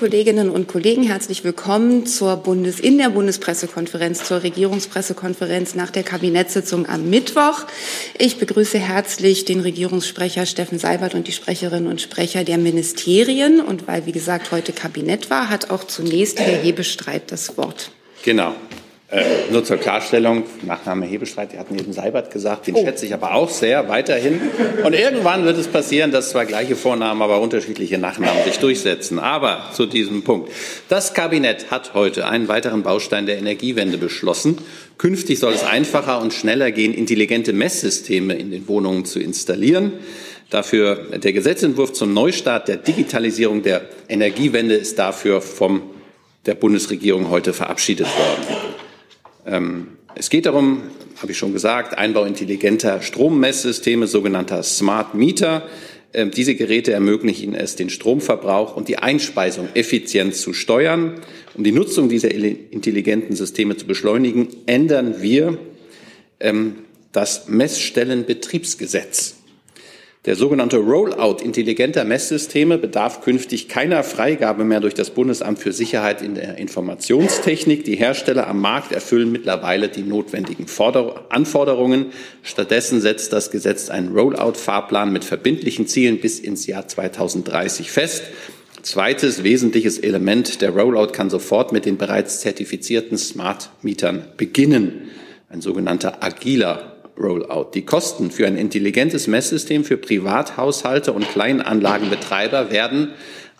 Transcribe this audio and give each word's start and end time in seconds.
Kolleginnen 0.00 0.48
und 0.48 0.66
Kollegen, 0.66 1.02
herzlich 1.02 1.44
willkommen 1.44 2.06
zur 2.06 2.38
Bundes 2.38 2.80
in 2.80 2.96
der 2.96 3.10
Bundespressekonferenz, 3.10 4.24
zur 4.24 4.42
Regierungspressekonferenz 4.42 5.74
nach 5.74 5.90
der 5.90 6.04
Kabinettssitzung 6.04 6.88
am 6.88 7.10
Mittwoch. 7.10 7.66
Ich 8.16 8.38
begrüße 8.38 8.78
herzlich 8.78 9.44
den 9.44 9.60
Regierungssprecher 9.60 10.46
Steffen 10.46 10.78
Seibert 10.78 11.14
und 11.14 11.28
die 11.28 11.32
Sprecherinnen 11.32 11.86
und 11.86 12.00
Sprecher 12.00 12.44
der 12.44 12.56
Ministerien. 12.56 13.60
Und 13.60 13.88
weil, 13.88 14.06
wie 14.06 14.12
gesagt, 14.12 14.52
heute 14.52 14.72
Kabinett 14.72 15.28
war, 15.28 15.50
hat 15.50 15.68
auch 15.68 15.84
zunächst 15.84 16.40
Herr 16.40 16.56
Hebestreit 16.56 17.30
das 17.30 17.58
Wort. 17.58 17.90
Genau. 18.22 18.54
Äh, 19.10 19.50
nur 19.50 19.64
zur 19.64 19.76
Klarstellung, 19.76 20.44
Nachname 20.62 21.04
Hebestreit, 21.04 21.52
die 21.52 21.58
hatten 21.58 21.76
eben 21.76 21.92
Seibert 21.92 22.30
gesagt, 22.30 22.68
den 22.68 22.76
oh. 22.76 22.84
schätze 22.84 23.06
ich 23.06 23.12
aber 23.12 23.34
auch 23.34 23.50
sehr 23.50 23.88
weiterhin. 23.88 24.40
Und 24.84 24.92
irgendwann 24.94 25.44
wird 25.44 25.58
es 25.58 25.66
passieren, 25.66 26.12
dass 26.12 26.30
zwar 26.30 26.46
gleiche 26.46 26.76
Vornamen, 26.76 27.20
aber 27.20 27.40
unterschiedliche 27.40 27.98
Nachnamen 27.98 28.44
sich 28.44 28.60
durchsetzen. 28.60 29.18
Aber 29.18 29.70
zu 29.74 29.86
diesem 29.86 30.22
Punkt. 30.22 30.52
Das 30.88 31.12
Kabinett 31.12 31.72
hat 31.72 31.94
heute 31.94 32.28
einen 32.28 32.46
weiteren 32.46 32.84
Baustein 32.84 33.26
der 33.26 33.38
Energiewende 33.38 33.98
beschlossen. 33.98 34.58
Künftig 34.96 35.40
soll 35.40 35.54
es 35.54 35.64
einfacher 35.64 36.20
und 36.20 36.32
schneller 36.32 36.70
gehen, 36.70 36.94
intelligente 36.94 37.52
Messsysteme 37.52 38.34
in 38.34 38.52
den 38.52 38.68
Wohnungen 38.68 39.06
zu 39.06 39.18
installieren. 39.18 39.94
Dafür 40.50 41.18
der 41.18 41.32
Gesetzentwurf 41.32 41.92
zum 41.92 42.14
Neustart 42.14 42.68
der 42.68 42.76
Digitalisierung 42.76 43.62
der 43.62 43.82
Energiewende 44.08 44.76
ist 44.76 45.00
dafür 45.00 45.40
vom 45.40 45.82
der 46.46 46.54
Bundesregierung 46.54 47.28
heute 47.28 47.52
verabschiedet 47.52 48.06
worden. 48.06 48.79
Ähm, 49.46 49.88
es 50.14 50.30
geht 50.30 50.46
darum, 50.46 50.82
habe 51.20 51.32
ich 51.32 51.38
schon 51.38 51.52
gesagt, 51.52 51.96
Einbau 51.96 52.24
intelligenter 52.24 53.02
Strommesssysteme, 53.02 54.06
sogenannter 54.06 54.62
Smart 54.62 55.14
Meter. 55.14 55.68
Ähm, 56.12 56.30
diese 56.30 56.54
Geräte 56.54 56.92
ermöglichen 56.92 57.54
es, 57.54 57.76
den 57.76 57.90
Stromverbrauch 57.90 58.76
und 58.76 58.88
die 58.88 58.98
Einspeisung 58.98 59.68
effizient 59.74 60.34
zu 60.34 60.52
steuern. 60.52 61.20
Um 61.54 61.64
die 61.64 61.72
Nutzung 61.72 62.08
dieser 62.08 62.32
intelligenten 62.32 63.36
Systeme 63.36 63.76
zu 63.76 63.86
beschleunigen, 63.86 64.48
ändern 64.66 65.22
wir 65.22 65.58
ähm, 66.40 66.76
das 67.12 67.48
Messstellenbetriebsgesetz. 67.48 69.36
Der 70.26 70.36
sogenannte 70.36 70.76
Rollout 70.76 71.42
intelligenter 71.42 72.04
Messsysteme 72.04 72.76
bedarf 72.76 73.22
künftig 73.22 73.68
keiner 73.68 74.04
Freigabe 74.04 74.64
mehr 74.64 74.80
durch 74.80 74.92
das 74.92 75.08
Bundesamt 75.08 75.58
für 75.58 75.72
Sicherheit 75.72 76.20
in 76.20 76.34
der 76.34 76.58
Informationstechnik. 76.58 77.84
Die 77.84 77.96
Hersteller 77.96 78.46
am 78.46 78.60
Markt 78.60 78.92
erfüllen 78.92 79.32
mittlerweile 79.32 79.88
die 79.88 80.02
notwendigen 80.02 80.66
Anforderungen. 81.30 82.12
Stattdessen 82.42 83.00
setzt 83.00 83.32
das 83.32 83.50
Gesetz 83.50 83.88
einen 83.88 84.12
Rollout-Fahrplan 84.12 85.10
mit 85.10 85.24
verbindlichen 85.24 85.86
Zielen 85.86 86.20
bis 86.20 86.38
ins 86.38 86.66
Jahr 86.66 86.86
2030 86.86 87.90
fest. 87.90 88.24
Zweites 88.82 89.42
wesentliches 89.42 89.98
Element, 89.98 90.60
der 90.60 90.72
Rollout 90.72 91.12
kann 91.12 91.30
sofort 91.30 91.72
mit 91.72 91.86
den 91.86 91.96
bereits 91.96 92.40
zertifizierten 92.40 93.16
Smart 93.16 93.70
Mietern 93.80 94.24
beginnen. 94.36 95.08
Ein 95.48 95.62
sogenannter 95.62 96.22
agiler 96.22 96.99
Rollout. 97.18 97.70
Die 97.74 97.84
Kosten 97.84 98.30
für 98.30 98.46
ein 98.46 98.56
intelligentes 98.56 99.26
Messsystem 99.26 99.84
für 99.84 99.96
Privathaushalte 99.96 101.12
und 101.12 101.28
Kleinanlagenbetreiber 101.28 102.70
werden 102.70 103.12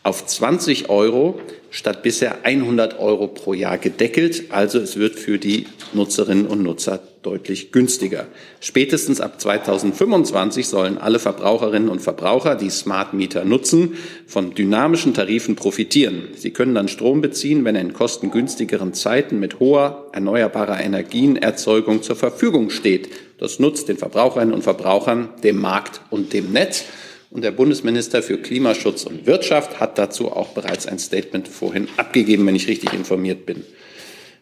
auf 0.03 0.27
20 0.27 0.89
Euro 0.89 1.41
statt 1.71 2.03
bisher 2.03 2.45
100 2.45 2.99
Euro 2.99 3.29
pro 3.29 3.55
Jahr 3.55 3.79
gedeckelt. 3.79 4.45
Also 4.51 4.79
es 4.79 4.97
wird 4.97 5.15
für 5.19 5.39
die 5.39 5.67
Nutzerinnen 5.93 6.47
und 6.47 6.63
Nutzer 6.63 7.01
deutlich 7.23 7.71
günstiger. 7.71 8.27
Spätestens 8.61 9.21
ab 9.21 9.41
2025 9.41 10.67
sollen 10.67 10.99
alle 10.99 11.19
Verbraucherinnen 11.19 11.89
und 11.89 12.01
Verbraucher, 12.01 12.55
die 12.57 12.71
Smart 12.71 13.13
Meter 13.13 13.45
nutzen, 13.45 13.95
von 14.27 14.55
dynamischen 14.55 15.13
Tarifen 15.13 15.55
profitieren. 15.55 16.29
Sie 16.35 16.51
können 16.51 16.75
dann 16.75 16.89
Strom 16.89 17.21
beziehen, 17.21 17.65
wenn 17.65 17.77
er 17.77 17.83
in 17.83 17.93
kostengünstigeren 17.93 18.95
Zeiten 18.95 19.39
mit 19.39 19.61
hoher 19.61 20.07
erneuerbarer 20.13 20.81
Energienerzeugung 20.81 22.03
zur 22.03 22.17
Verfügung 22.17 22.71
steht. 22.71 23.11
Das 23.39 23.59
nutzt 23.59 23.89
den 23.89 23.99
Verbraucherinnen 23.99 24.55
und 24.55 24.63
Verbrauchern, 24.63 25.29
dem 25.43 25.61
Markt 25.61 26.01
und 26.11 26.33
dem 26.33 26.53
Netz. 26.53 26.85
Und 27.31 27.43
der 27.45 27.53
Bundesminister 27.53 28.23
für 28.23 28.39
Klimaschutz 28.39 29.05
und 29.05 29.27
Wirtschaft 29.27 29.79
hat 29.79 29.99
dazu 29.99 30.33
auch 30.33 30.49
bereits 30.49 30.87
ein 30.87 30.99
Statement 30.99 31.47
vorhin 31.47 31.87
abgegeben, 31.97 32.45
wenn 32.47 32.57
ich 32.57 32.67
richtig 32.67 32.93
informiert 32.93 33.47
bin. 33.47 33.65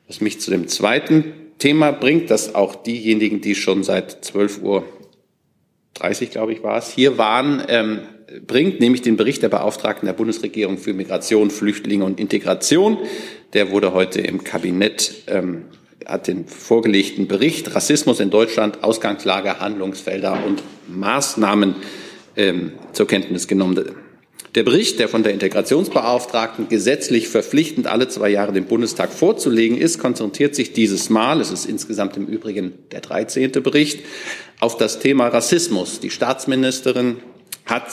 Was 0.06 0.22
mich 0.22 0.40
zu 0.40 0.50
dem 0.50 0.68
zweiten 0.68 1.32
Thema 1.58 1.90
bringt, 1.90 2.30
dass 2.30 2.54
auch 2.54 2.74
diejenigen, 2.74 3.42
die 3.42 3.54
schon 3.54 3.84
seit 3.84 4.24
12 4.24 4.62
Uhr 4.62 4.84
30, 5.94 6.30
glaube 6.30 6.52
ich, 6.52 6.62
war 6.62 6.78
es, 6.78 6.90
hier 6.90 7.18
waren, 7.18 7.62
ähm, 7.68 8.00
bringt, 8.46 8.80
nämlich 8.80 9.02
den 9.02 9.16
Bericht 9.16 9.42
der 9.42 9.50
Beauftragten 9.50 10.06
der 10.06 10.14
Bundesregierung 10.14 10.78
für 10.78 10.94
Migration, 10.94 11.50
Flüchtlinge 11.50 12.04
und 12.04 12.18
Integration. 12.18 12.98
Der 13.52 13.70
wurde 13.70 13.92
heute 13.92 14.20
im 14.20 14.44
Kabinett, 14.44 15.24
ähm, 15.26 15.64
hat 16.06 16.26
den 16.26 16.46
vorgelegten 16.46 17.28
Bericht 17.28 17.74
Rassismus 17.74 18.20
in 18.20 18.30
Deutschland, 18.30 18.82
Ausgangslage, 18.82 19.60
Handlungsfelder 19.60 20.42
und 20.46 20.62
Maßnahmen 20.88 21.74
ähm, 22.38 22.72
zur 22.92 23.06
Kenntnis 23.06 23.46
genommen. 23.48 23.84
Der 24.54 24.62
Bericht, 24.62 24.98
der 24.98 25.08
von 25.08 25.22
der 25.22 25.34
Integrationsbeauftragten 25.34 26.70
gesetzlich 26.70 27.28
verpflichtend 27.28 27.86
alle 27.86 28.08
zwei 28.08 28.30
Jahre 28.30 28.52
dem 28.52 28.64
Bundestag 28.64 29.12
vorzulegen 29.12 29.76
ist, 29.76 29.98
konzentriert 29.98 30.54
sich 30.54 30.72
dieses 30.72 31.10
Mal, 31.10 31.42
es 31.42 31.50
ist 31.50 31.66
insgesamt 31.66 32.16
im 32.16 32.26
Übrigen 32.26 32.72
der 32.92 33.00
13. 33.00 33.52
Bericht, 33.52 34.00
auf 34.58 34.78
das 34.78 35.00
Thema 35.00 35.28
Rassismus. 35.28 36.00
Die 36.00 36.10
Staatsministerin 36.10 37.16
hat 37.66 37.84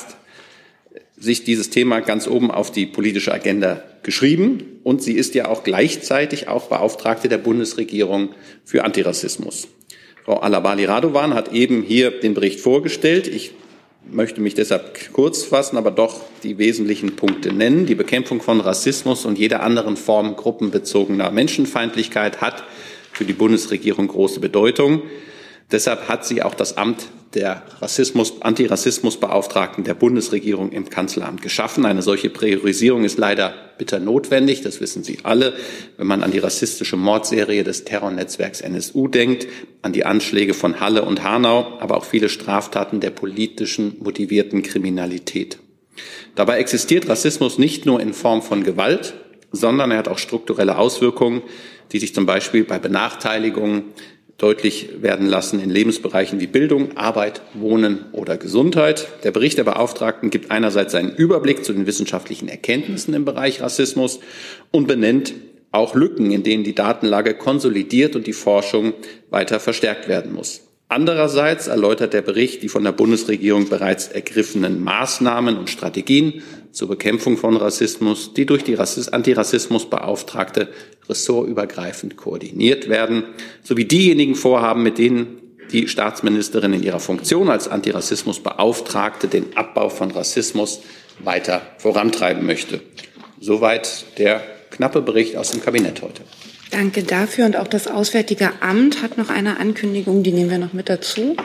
sich 1.17 1.43
dieses 1.43 1.69
Thema 1.69 1.99
ganz 1.99 2.27
oben 2.27 2.51
auf 2.51 2.71
die 2.71 2.85
politische 2.85 3.33
Agenda 3.33 3.83
geschrieben 4.03 4.79
und 4.83 5.01
sie 5.01 5.13
ist 5.13 5.35
ja 5.35 5.47
auch 5.47 5.63
gleichzeitig 5.63 6.47
auch 6.47 6.67
Beauftragte 6.67 7.27
der 7.27 7.37
Bundesregierung 7.37 8.29
für 8.63 8.83
Antirassismus. 8.83 9.67
Frau 10.23 10.37
Alabali 10.39 10.85
Radovan 10.85 11.33
hat 11.33 11.53
eben 11.53 11.83
hier 11.83 12.11
den 12.11 12.33
Bericht 12.33 12.59
vorgestellt. 12.59 13.27
Ich 13.27 13.51
möchte 14.11 14.41
mich 14.41 14.53
deshalb 14.53 15.13
kurz 15.13 15.43
fassen, 15.43 15.77
aber 15.77 15.91
doch 15.91 16.21
die 16.43 16.57
wesentlichen 16.57 17.15
Punkte 17.15 17.51
nennen. 17.53 17.85
Die 17.85 17.95
Bekämpfung 17.95 18.41
von 18.41 18.61
Rassismus 18.61 19.25
und 19.25 19.37
jeder 19.37 19.63
anderen 19.63 19.97
Form 19.97 20.35
gruppenbezogener 20.35 21.31
Menschenfeindlichkeit 21.31 22.41
hat 22.41 22.63
für 23.11 23.25
die 23.25 23.33
Bundesregierung 23.33 24.07
große 24.07 24.39
Bedeutung. 24.39 25.03
Deshalb 25.71 26.07
hat 26.07 26.25
sie 26.25 26.43
auch 26.43 26.53
das 26.53 26.77
Amt 26.77 27.07
der 27.35 27.63
Rassismus, 27.81 28.41
Antirassismusbeauftragten 28.41 29.83
der 29.83 29.93
Bundesregierung 29.93 30.71
im 30.71 30.89
Kanzleramt 30.89 31.41
geschaffen. 31.41 31.85
Eine 31.85 32.01
solche 32.01 32.29
Priorisierung 32.29 33.03
ist 33.03 33.17
leider 33.17 33.53
bitter 33.77 33.99
notwendig. 33.99 34.61
Das 34.61 34.81
wissen 34.81 35.03
Sie 35.03 35.19
alle, 35.23 35.53
wenn 35.97 36.07
man 36.07 36.23
an 36.23 36.31
die 36.31 36.39
rassistische 36.39 36.95
Mordserie 36.95 37.63
des 37.63 37.83
Terrornetzwerks 37.83 38.61
NSU 38.61 39.07
denkt, 39.07 39.47
an 39.81 39.93
die 39.93 40.05
Anschläge 40.05 40.53
von 40.53 40.79
Halle 40.79 41.03
und 41.03 41.23
Hanau, 41.23 41.77
aber 41.79 41.97
auch 41.97 42.05
viele 42.05 42.29
Straftaten 42.29 43.01
der 43.01 43.11
politischen 43.11 43.97
motivierten 43.99 44.63
Kriminalität. 44.63 45.59
Dabei 46.35 46.57
existiert 46.59 47.07
Rassismus 47.07 47.57
nicht 47.57 47.85
nur 47.85 47.99
in 47.99 48.13
Form 48.13 48.41
von 48.41 48.63
Gewalt, 48.63 49.13
sondern 49.51 49.91
er 49.91 49.99
hat 49.99 50.07
auch 50.07 50.17
strukturelle 50.17 50.77
Auswirkungen, 50.77 51.41
die 51.91 51.99
sich 51.99 52.13
zum 52.13 52.25
Beispiel 52.25 52.63
bei 52.63 52.79
Benachteiligungen 52.79 53.93
deutlich 54.37 55.01
werden 55.01 55.27
lassen 55.27 55.59
in 55.61 55.69
Lebensbereichen 55.69 56.39
wie 56.39 56.47
Bildung, 56.47 56.97
Arbeit, 56.97 57.41
Wohnen 57.53 58.05
oder 58.11 58.37
Gesundheit. 58.37 59.07
Der 59.23 59.31
Bericht 59.31 59.57
der 59.57 59.63
Beauftragten 59.63 60.29
gibt 60.29 60.51
einerseits 60.51 60.93
einen 60.93 61.15
Überblick 61.15 61.63
zu 61.63 61.73
den 61.73 61.87
wissenschaftlichen 61.87 62.49
Erkenntnissen 62.49 63.13
im 63.13 63.23
Bereich 63.25 63.61
Rassismus 63.61 64.19
und 64.71 64.87
benennt 64.87 65.33
auch 65.71 65.95
Lücken, 65.95 66.31
in 66.31 66.43
denen 66.43 66.63
die 66.63 66.75
Datenlage 66.75 67.33
konsolidiert 67.33 68.15
und 68.15 68.27
die 68.27 68.33
Forschung 68.33 68.93
weiter 69.29 69.59
verstärkt 69.59 70.07
werden 70.07 70.33
muss. 70.33 70.61
Andererseits 70.87 71.67
erläutert 71.67 72.13
der 72.13 72.21
Bericht 72.21 72.61
die 72.61 72.69
von 72.69 72.83
der 72.83 72.91
Bundesregierung 72.91 73.69
bereits 73.69 74.07
ergriffenen 74.07 74.83
Maßnahmen 74.83 75.57
und 75.57 75.69
Strategien 75.69 76.43
zur 76.75 76.89
Bekämpfung 76.89 77.37
von 77.37 77.55
Rassismus, 77.55 78.33
die 78.33 78.45
durch 78.45 78.63
die 78.63 78.77
Antirassismusbeauftragte 78.77 80.67
ressortübergreifend 81.07 82.17
koordiniert 82.17 82.89
werden, 82.89 83.23
sowie 83.63 83.85
diejenigen 83.85 84.35
Vorhaben, 84.35 84.83
mit 84.83 84.97
denen 84.97 85.39
die 85.71 85.87
Staatsministerin 85.87 86.73
in 86.73 86.83
ihrer 86.83 86.99
Funktion 86.99 87.49
als 87.49 87.69
Antirassismusbeauftragte 87.69 89.29
den 89.29 89.55
Abbau 89.55 89.87
von 89.89 90.11
Rassismus 90.11 90.81
weiter 91.23 91.61
vorantreiben 91.77 92.45
möchte. 92.45 92.81
Soweit 93.39 94.05
der 94.17 94.43
knappe 94.69 95.01
Bericht 95.01 95.37
aus 95.37 95.51
dem 95.51 95.61
Kabinett 95.61 96.01
heute. 96.01 96.23
Danke 96.71 97.03
dafür. 97.03 97.45
Und 97.45 97.55
auch 97.55 97.67
das 97.67 97.87
Auswärtige 97.87 98.51
Amt 98.59 99.01
hat 99.01 99.17
noch 99.17 99.29
eine 99.29 99.59
Ankündigung, 99.59 100.23
die 100.23 100.33
nehmen 100.33 100.49
wir 100.49 100.57
noch 100.57 100.73
mit 100.73 100.89
dazu. 100.89 101.37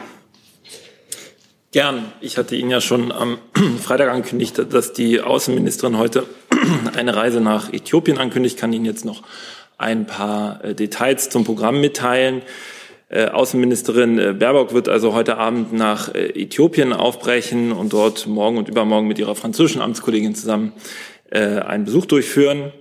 Gern. 1.73 2.11
Ich 2.21 2.37
hatte 2.37 2.57
Ihnen 2.57 2.71
ja 2.71 2.81
schon 2.81 3.13
am 3.13 3.39
Freitag 3.81 4.11
angekündigt, 4.11 4.61
dass 4.73 4.93
die 4.93 5.21
Außenministerin 5.21 5.99
heute 5.99 6.27
eine 6.97 7.15
Reise 7.15 7.41
nach 7.41 7.73
Äthiopien 7.73 8.19
ankündigt. 8.19 8.57
Ich 8.57 8.61
kann 8.61 8.73
Ihnen 8.73 8.85
jetzt 8.85 9.05
noch 9.05 9.23
ein 9.79 10.05
paar 10.05 10.65
äh, 10.65 10.75
Details 10.75 11.31
zum 11.31 11.45
Programm 11.45 11.81
mitteilen. 11.81 12.43
Äh, 13.09 13.27
Außenministerin 13.27 14.19
äh, 14.19 14.33
Baerbock 14.33 14.75
wird 14.75 14.89
also 14.89 15.15
heute 15.15 15.37
Abend 15.37 15.73
nach 15.73 16.13
Äthiopien 16.13 16.93
aufbrechen 16.93 17.71
und 17.71 17.93
dort 17.93 18.27
morgen 18.27 18.57
und 18.57 18.69
übermorgen 18.69 19.07
mit 19.07 19.21
ihrer 19.21 19.37
französischen 19.37 19.81
Amtskollegin 19.81 20.35
zusammen 20.35 20.73
einen 21.33 21.85
Besuch 21.85 22.07
durchführen. 22.07 22.73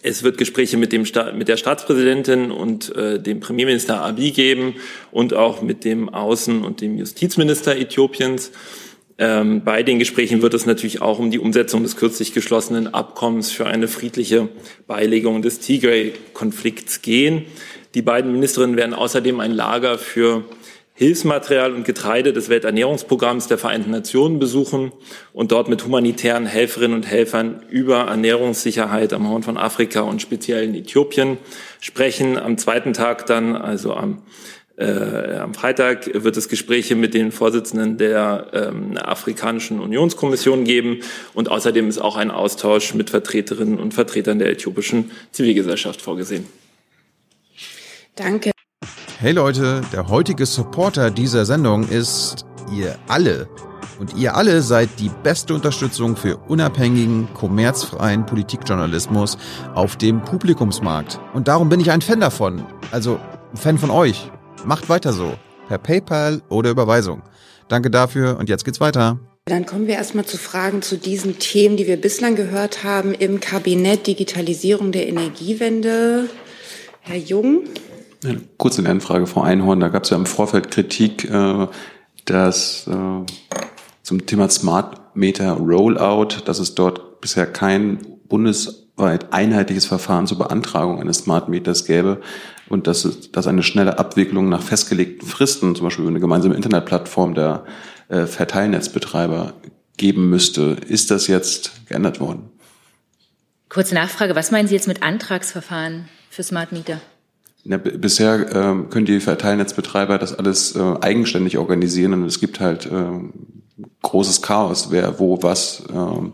Es 0.00 0.22
wird 0.22 0.38
Gespräche 0.38 0.76
mit, 0.76 0.92
dem 0.92 1.04
Sta 1.04 1.32
mit 1.32 1.48
der 1.48 1.56
Staatspräsidentin 1.56 2.50
und 2.50 2.94
äh, 2.96 3.20
dem 3.20 3.40
Premierminister 3.40 4.00
Abiy 4.00 4.30
geben 4.30 4.74
und 5.10 5.34
auch 5.34 5.62
mit 5.62 5.84
dem 5.84 6.08
Außen- 6.08 6.62
und 6.62 6.80
dem 6.80 6.96
Justizminister 6.96 7.76
Äthiopiens. 7.76 8.52
Ähm, 9.18 9.62
bei 9.62 9.82
den 9.82 9.98
Gesprächen 9.98 10.42
wird 10.42 10.54
es 10.54 10.66
natürlich 10.66 11.02
auch 11.02 11.18
um 11.18 11.30
die 11.30 11.38
Umsetzung 11.38 11.82
des 11.82 11.96
kürzlich 11.96 12.32
geschlossenen 12.32 12.92
Abkommens 12.92 13.50
für 13.50 13.66
eine 13.66 13.86
friedliche 13.86 14.48
Beilegung 14.86 15.42
des 15.42 15.60
Tigray-Konflikts 15.60 17.02
gehen. 17.02 17.44
Die 17.94 18.02
beiden 18.02 18.32
Ministerinnen 18.32 18.76
werden 18.76 18.94
außerdem 18.94 19.38
ein 19.40 19.52
Lager 19.52 19.98
für 19.98 20.44
Hilfsmaterial 21.02 21.72
und 21.72 21.84
Getreide 21.84 22.32
des 22.32 22.48
Welternährungsprogramms 22.48 23.48
der 23.48 23.58
Vereinten 23.58 23.90
Nationen 23.90 24.38
besuchen 24.38 24.92
und 25.32 25.50
dort 25.50 25.68
mit 25.68 25.84
humanitären 25.84 26.46
Helferinnen 26.46 26.94
und 26.94 27.06
Helfern 27.08 27.64
über 27.68 28.02
Ernährungssicherheit 28.02 29.12
am 29.12 29.28
Horn 29.28 29.42
von 29.42 29.56
Afrika 29.56 30.02
und 30.02 30.22
speziell 30.22 30.62
in 30.62 30.76
Äthiopien 30.76 31.38
sprechen. 31.80 32.38
Am 32.38 32.56
zweiten 32.56 32.92
Tag 32.92 33.26
dann, 33.26 33.56
also 33.56 33.94
am, 33.94 34.22
äh, 34.76 35.38
am 35.38 35.54
Freitag, 35.54 36.08
wird 36.14 36.36
es 36.36 36.48
Gespräche 36.48 36.94
mit 36.94 37.14
den 37.14 37.32
Vorsitzenden 37.32 37.98
der 37.98 38.46
ähm, 38.52 38.96
Afrikanischen 38.96 39.80
Unionskommission 39.80 40.62
geben 40.62 41.00
und 41.34 41.50
außerdem 41.50 41.88
ist 41.88 41.98
auch 41.98 42.14
ein 42.14 42.30
Austausch 42.30 42.94
mit 42.94 43.10
Vertreterinnen 43.10 43.80
und 43.80 43.92
Vertretern 43.92 44.38
der 44.38 44.50
äthiopischen 44.50 45.10
Zivilgesellschaft 45.32 46.00
vorgesehen. 46.00 46.46
Danke. 48.14 48.51
Hey 49.22 49.30
Leute, 49.30 49.82
der 49.92 50.08
heutige 50.08 50.46
Supporter 50.46 51.12
dieser 51.12 51.44
Sendung 51.44 51.88
ist 51.88 52.44
ihr 52.76 52.96
alle. 53.06 53.48
Und 54.00 54.16
ihr 54.16 54.34
alle 54.34 54.62
seid 54.62 54.88
die 54.98 55.12
beste 55.22 55.54
Unterstützung 55.54 56.16
für 56.16 56.38
unabhängigen, 56.48 57.32
kommerzfreien 57.32 58.26
Politikjournalismus 58.26 59.38
auf 59.76 59.94
dem 59.94 60.22
Publikumsmarkt. 60.22 61.20
Und 61.34 61.46
darum 61.46 61.68
bin 61.68 61.78
ich 61.78 61.92
ein 61.92 62.02
Fan 62.02 62.18
davon. 62.18 62.64
Also 62.90 63.20
ein 63.52 63.56
Fan 63.56 63.78
von 63.78 63.90
euch. 63.90 64.28
Macht 64.64 64.88
weiter 64.88 65.12
so. 65.12 65.34
Per 65.68 65.78
PayPal 65.78 66.42
oder 66.48 66.70
Überweisung. 66.70 67.22
Danke 67.68 67.90
dafür 67.90 68.38
und 68.40 68.48
jetzt 68.48 68.64
geht's 68.64 68.80
weiter. 68.80 69.20
Dann 69.44 69.66
kommen 69.66 69.86
wir 69.86 69.94
erstmal 69.94 70.26
zu 70.26 70.36
Fragen 70.36 70.82
zu 70.82 70.98
diesen 70.98 71.38
Themen, 71.38 71.76
die 71.76 71.86
wir 71.86 71.96
bislang 71.96 72.34
gehört 72.34 72.82
haben 72.82 73.14
im 73.14 73.38
Kabinett 73.38 74.08
Digitalisierung 74.08 74.90
der 74.90 75.06
Energiewende. 75.06 76.28
Herr 77.02 77.18
Jung. 77.18 77.62
Eine 78.24 78.40
kurze 78.56 78.82
Lernfrage, 78.82 79.26
Frau 79.26 79.42
Einhorn. 79.42 79.80
Da 79.80 79.88
gab 79.88 80.04
es 80.04 80.10
ja 80.10 80.16
im 80.16 80.26
Vorfeld 80.26 80.70
Kritik, 80.70 81.28
äh, 81.28 81.66
dass 82.24 82.86
äh, 82.86 83.26
zum 84.02 84.26
Thema 84.26 84.48
Smart 84.48 85.16
Meter 85.16 85.52
Rollout, 85.52 86.42
dass 86.44 86.58
es 86.58 86.74
dort 86.74 87.20
bisher 87.20 87.46
kein 87.46 87.98
bundesweit 88.28 89.32
einheitliches 89.32 89.86
Verfahren 89.86 90.26
zur 90.26 90.38
Beantragung 90.38 91.00
eines 91.00 91.18
Smart 91.18 91.48
Meters 91.48 91.84
gäbe 91.84 92.20
und 92.68 92.86
dass, 92.86 93.04
es, 93.04 93.32
dass 93.32 93.46
eine 93.46 93.62
schnelle 93.62 93.98
Abwicklung 93.98 94.48
nach 94.48 94.62
festgelegten 94.62 95.28
Fristen, 95.28 95.74
zum 95.74 95.84
Beispiel 95.84 96.02
über 96.02 96.10
eine 96.10 96.20
gemeinsame 96.20 96.54
Internetplattform 96.54 97.34
der 97.34 97.64
äh, 98.08 98.26
Verteilnetzbetreiber 98.26 99.54
geben 99.96 100.30
müsste. 100.30 100.76
Ist 100.88 101.10
das 101.10 101.26
jetzt 101.26 101.86
geändert 101.88 102.20
worden? 102.20 102.50
Kurze 103.68 103.94
Nachfrage, 103.94 104.36
was 104.36 104.50
meinen 104.50 104.68
Sie 104.68 104.74
jetzt 104.74 104.88
mit 104.88 105.02
Antragsverfahren 105.02 106.08
für 106.30 106.42
Smart 106.42 106.72
Meter? 106.72 107.00
Ja, 107.64 107.76
bisher 107.76 108.46
ähm, 108.54 108.90
können 108.90 109.06
die 109.06 109.20
Verteilnetzbetreiber 109.20 110.18
das 110.18 110.36
alles 110.36 110.74
äh, 110.74 110.80
eigenständig 111.00 111.58
organisieren 111.58 112.12
und 112.12 112.24
es 112.24 112.40
gibt 112.40 112.58
halt 112.58 112.86
ähm, 112.86 113.32
großes 114.02 114.42
Chaos, 114.42 114.88
wer 114.90 115.20
wo 115.20 115.42
was 115.42 115.84
ähm, 115.92 116.32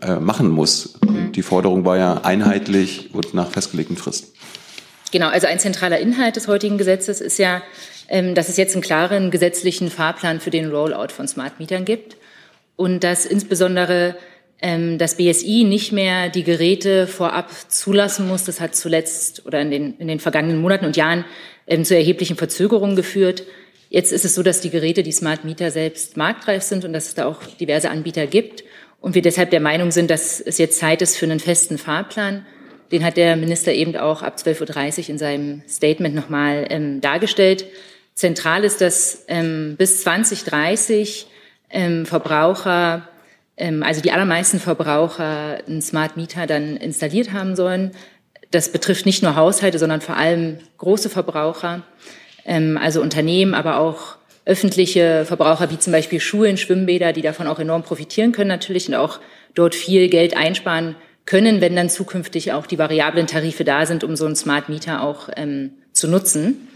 äh, 0.00 0.16
machen 0.16 0.48
muss. 0.48 0.94
Mhm. 1.02 1.32
Die 1.32 1.42
Forderung 1.42 1.84
war 1.84 1.96
ja 1.96 2.20
einheitlich 2.22 3.10
und 3.12 3.34
nach 3.34 3.50
festgelegten 3.50 3.96
Fristen. 3.96 4.32
Genau, 5.10 5.28
also 5.28 5.46
ein 5.46 5.58
zentraler 5.58 5.98
Inhalt 5.98 6.36
des 6.36 6.48
heutigen 6.48 6.78
Gesetzes 6.78 7.20
ist 7.20 7.38
ja, 7.38 7.62
ähm, 8.08 8.34
dass 8.34 8.48
es 8.48 8.56
jetzt 8.56 8.74
einen 8.74 8.82
klaren 8.82 9.30
gesetzlichen 9.30 9.90
Fahrplan 9.90 10.40
für 10.40 10.50
den 10.50 10.70
Rollout 10.70 11.08
von 11.08 11.26
Smart 11.28 11.58
Mietern 11.58 11.84
gibt 11.84 12.16
und 12.76 13.04
dass 13.04 13.26
insbesondere 13.26 14.16
das 14.60 15.16
BSI 15.16 15.64
nicht 15.64 15.92
mehr 15.92 16.30
die 16.30 16.42
Geräte 16.42 17.06
vorab 17.06 17.50
zulassen 17.68 18.26
muss. 18.26 18.44
Das 18.44 18.62
hat 18.62 18.74
zuletzt 18.74 19.44
oder 19.44 19.60
in 19.60 19.70
den, 19.70 19.98
in 19.98 20.08
den 20.08 20.20
vergangenen 20.20 20.62
Monaten 20.62 20.86
und 20.86 20.96
Jahren 20.96 21.26
ähm, 21.66 21.84
zu 21.84 21.94
erheblichen 21.94 22.36
Verzögerungen 22.36 22.96
geführt. 22.96 23.44
Jetzt 23.90 24.10
ist 24.10 24.24
es 24.24 24.34
so, 24.34 24.42
dass 24.42 24.60
die 24.60 24.70
Geräte, 24.70 25.02
die 25.02 25.12
Smart 25.12 25.44
Meter 25.44 25.70
selbst 25.70 26.16
marktreif 26.16 26.62
sind 26.62 26.84
und 26.84 26.92
dass 26.92 27.08
es 27.08 27.14
da 27.14 27.26
auch 27.26 27.42
diverse 27.60 27.90
Anbieter 27.90 28.26
gibt. 28.26 28.64
Und 29.00 29.14
wir 29.14 29.22
deshalb 29.22 29.50
der 29.50 29.60
Meinung 29.60 29.90
sind, 29.90 30.10
dass 30.10 30.40
es 30.40 30.58
jetzt 30.58 30.78
Zeit 30.78 31.02
ist 31.02 31.16
für 31.16 31.26
einen 31.26 31.40
festen 31.40 31.76
Fahrplan. 31.76 32.46
Den 32.90 33.04
hat 33.04 33.16
der 33.16 33.36
Minister 33.36 33.72
eben 33.72 33.96
auch 33.96 34.22
ab 34.22 34.36
12.30 34.38 35.02
Uhr 35.02 35.08
in 35.10 35.18
seinem 35.18 35.62
Statement 35.68 36.14
nochmal 36.14 36.66
ähm, 36.70 37.00
dargestellt. 37.00 37.66
Zentral 38.14 38.64
ist, 38.64 38.80
dass 38.80 39.24
ähm, 39.28 39.74
bis 39.76 40.02
2030 40.02 41.26
ähm, 41.70 42.06
Verbraucher 42.06 42.96
ähm, 42.96 43.13
also 43.82 44.00
die 44.00 44.12
allermeisten 44.12 44.58
Verbraucher 44.58 45.58
einen 45.66 45.82
Smart 45.82 46.16
Meter 46.16 46.46
dann 46.46 46.76
installiert 46.76 47.32
haben 47.32 47.54
sollen. 47.54 47.92
Das 48.50 48.70
betrifft 48.70 49.06
nicht 49.06 49.22
nur 49.22 49.36
Haushalte, 49.36 49.78
sondern 49.78 50.00
vor 50.00 50.16
allem 50.16 50.58
große 50.78 51.08
Verbraucher, 51.08 51.82
ähm, 52.44 52.78
also 52.80 53.00
Unternehmen, 53.00 53.54
aber 53.54 53.78
auch 53.78 54.16
öffentliche 54.44 55.24
Verbraucher 55.24 55.70
wie 55.70 55.78
zum 55.78 55.92
Beispiel 55.92 56.20
Schulen, 56.20 56.56
Schwimmbäder, 56.56 57.12
die 57.12 57.22
davon 57.22 57.46
auch 57.46 57.58
enorm 57.58 57.82
profitieren 57.82 58.32
können 58.32 58.48
natürlich 58.48 58.88
und 58.88 58.94
auch 58.94 59.20
dort 59.54 59.74
viel 59.74 60.08
Geld 60.08 60.36
einsparen 60.36 60.96
können, 61.24 61.60
wenn 61.60 61.74
dann 61.74 61.88
zukünftig 61.88 62.52
auch 62.52 62.66
die 62.66 62.78
variablen 62.78 63.26
Tarife 63.26 63.64
da 63.64 63.86
sind, 63.86 64.04
um 64.04 64.16
so 64.16 64.26
einen 64.26 64.36
Smart 64.36 64.68
Meter 64.68 65.02
auch 65.02 65.28
ähm, 65.36 65.70
zu 65.92 66.08
nutzen. 66.08 66.68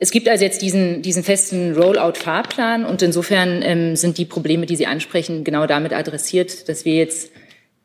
Es 0.00 0.12
gibt 0.12 0.28
also 0.28 0.44
jetzt 0.44 0.62
diesen, 0.62 1.02
diesen 1.02 1.24
festen 1.24 1.74
Rollout-Fahrplan 1.74 2.84
und 2.84 3.02
insofern 3.02 3.62
ähm, 3.62 3.96
sind 3.96 4.16
die 4.16 4.24
Probleme, 4.24 4.64
die 4.64 4.76
Sie 4.76 4.86
ansprechen, 4.86 5.42
genau 5.42 5.66
damit 5.66 5.92
adressiert, 5.92 6.68
dass 6.68 6.84
wir 6.84 6.94
jetzt 6.94 7.32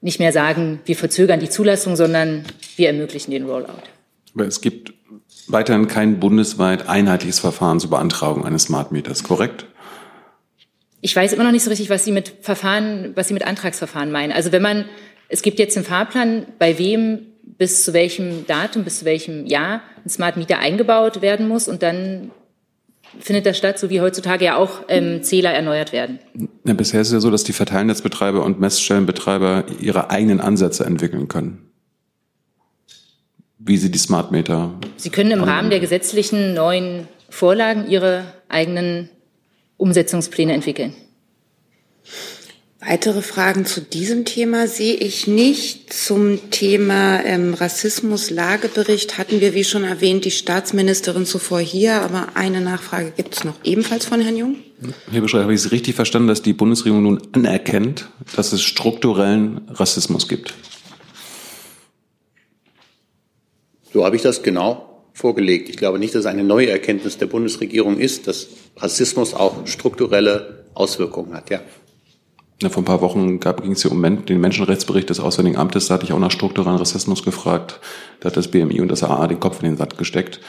nicht 0.02 0.20
mehr 0.20 0.32
sagen, 0.32 0.80
wir 0.86 0.96
verzögern 0.96 1.40
die 1.40 1.50
Zulassung, 1.50 1.96
sondern 1.96 2.44
wir 2.76 2.88
ermöglichen 2.88 3.32
den 3.32 3.46
Rollout. 3.46 3.82
Aber 4.36 4.46
es 4.46 4.62
gibt 4.62 4.94
weiterhin 5.48 5.88
kein 5.88 6.20
bundesweit 6.20 6.88
einheitliches 6.88 7.40
Verfahren 7.40 7.80
zur 7.80 7.90
Beantragung 7.90 8.46
eines 8.46 8.64
Smart 8.64 8.92
Meters, 8.92 9.24
korrekt? 9.24 9.66
Ich 11.02 11.16
weiß 11.16 11.34
immer 11.34 11.44
noch 11.44 11.52
nicht 11.52 11.64
so 11.64 11.70
richtig, 11.70 11.90
was 11.90 12.06
Sie 12.06 12.12
mit 12.12 12.34
Verfahren, 12.42 13.12
was 13.16 13.28
Sie 13.28 13.34
mit 13.34 13.46
Antragsverfahren 13.46 14.12
meinen. 14.12 14.32
Also 14.32 14.52
wenn 14.52 14.62
man, 14.62 14.86
es 15.30 15.42
gibt 15.42 15.58
jetzt 15.58 15.76
einen 15.78 15.86
Fahrplan, 15.86 16.46
bei 16.60 16.78
wem 16.78 17.33
bis 17.44 17.84
zu 17.84 17.94
welchem 17.94 18.48
Datum, 18.48 18.84
bis 18.84 19.00
zu 19.00 19.06
welchem 19.06 19.46
Jahr 19.46 19.82
ein 20.04 20.10
Smart 20.10 20.38
Meter 20.38 20.60
eingebaut 20.60 21.22
werden 21.22 21.48
muss 21.48 21.68
und 21.68 21.84
dann 21.84 22.32
findet 23.20 23.46
das 23.46 23.58
statt, 23.58 23.78
so 23.78 23.90
wie 23.90 24.02
heutzutage 24.02 24.46
ja 24.46 24.56
auch 24.56 24.82
ähm, 24.88 25.24
Zähler 25.24 25.52
erneuert 25.52 25.94
werden? 25.94 26.20
Ja, 26.66 26.74
bisher 26.74 27.02
ist 27.02 27.08
es 27.08 27.14
ja 27.14 27.20
so, 27.20 27.30
dass 27.30 27.44
die 27.44 27.54
Verteilnetzbetreiber 27.54 28.44
und 28.44 28.60
Messstellenbetreiber 28.60 29.66
ihre 29.80 30.10
eigenen 30.10 30.40
Ansätze 30.40 30.86
entwickeln 30.86 31.28
können. 31.28 31.70
Wie 33.60 33.78
sie 33.78 33.92
die 33.92 34.00
Smart 34.00 34.32
Meter. 34.32 34.72
Sie 34.98 35.10
können 35.10 35.32
im 35.32 35.44
Rahmen 35.44 35.70
der 35.70 35.80
gesetzlichen 35.80 36.54
neuen 36.54 37.08
Vorlagen 37.30 37.88
ihre 37.88 38.26
eigenen 38.50 39.10
Umsetzungspläne 39.78 40.54
entwickeln. 40.54 40.94
Weitere 42.86 43.22
Fragen 43.22 43.66
zu 43.66 43.80
diesem 43.80 44.26
Thema 44.26 44.68
sehe 44.68 44.96
ich 44.96 45.26
nicht. 45.26 45.94
Zum 45.94 46.50
Thema 46.52 47.24
ähm, 47.24 47.54
Rassismus-Lagebericht 47.54 49.18
hatten 49.18 49.40
wir, 49.40 49.54
wie 49.54 49.64
schon 49.64 49.86
erwähnt, 49.86 50.26
die 50.26 50.32
Staatsministerin 50.32 51.26
zuvor 51.26 51.60
hier, 51.62 52.02
aber 52.02 52.30
eine 52.36 52.60
Nachfrage 52.60 53.14
gibt 53.16 53.36
es 53.36 53.44
noch 53.46 53.56
ebenfalls 53.64 54.06
von 54.06 54.20
Herrn 54.20 54.36
Jung. 54.36 54.56
Herr 55.10 55.22
Beschreiber, 55.22 55.44
habe 55.44 55.54
ich 55.54 55.62
es 55.62 55.72
richtig 55.72 55.96
verstanden, 55.96 56.28
dass 56.28 56.42
die 56.42 56.52
Bundesregierung 56.52 57.04
nun 57.04 57.22
anerkennt, 57.32 58.10
dass 58.36 58.52
es 58.52 58.62
strukturellen 58.62 59.62
Rassismus 59.70 60.28
gibt? 60.28 60.54
So 63.94 64.04
habe 64.04 64.18
ich 64.18 64.24
das 64.24 64.44
genau 64.44 65.06
vorgelegt. 65.14 65.70
Ich 65.70 65.78
glaube 65.78 66.00
nicht, 66.00 66.16
dass 66.16 66.22
es 66.22 66.26
eine 66.26 66.44
neue 66.44 66.70
Erkenntnis 66.70 67.18
der 67.18 67.28
Bundesregierung 67.28 67.98
ist, 67.98 68.28
dass 68.28 68.48
Rassismus 68.76 69.34
auch 69.34 69.68
strukturelle 69.68 70.66
Auswirkungen 70.74 71.34
hat. 71.34 71.50
Ja. 71.50 71.62
Vor 72.62 72.82
ein 72.82 72.86
paar 72.86 73.02
Wochen 73.02 73.40
ging 73.40 73.72
es 73.74 73.82
hier 73.82 73.92
um 73.92 74.26
den 74.26 74.40
Menschenrechtsbericht 74.40 75.10
des 75.10 75.20
Auswärtigen 75.20 75.58
Amtes. 75.58 75.88
Da 75.88 75.96
hatte 75.96 76.06
ich 76.06 76.14
auch 76.14 76.20
nach 76.20 76.32
strukturellen 76.32 76.78
Rassismus 76.78 77.24
gefragt. 77.24 77.80
Da 78.22 78.28
hat 78.28 78.38
das 78.38 78.50
BMI 78.50 78.80
und 78.80 78.88
das 78.88 79.04
AA 79.04 79.28
den 79.28 79.40
Kopf 79.40 79.60
in 79.62 79.70
den 79.70 79.78
Sand 79.78 79.98
gesteckt. 79.98 80.40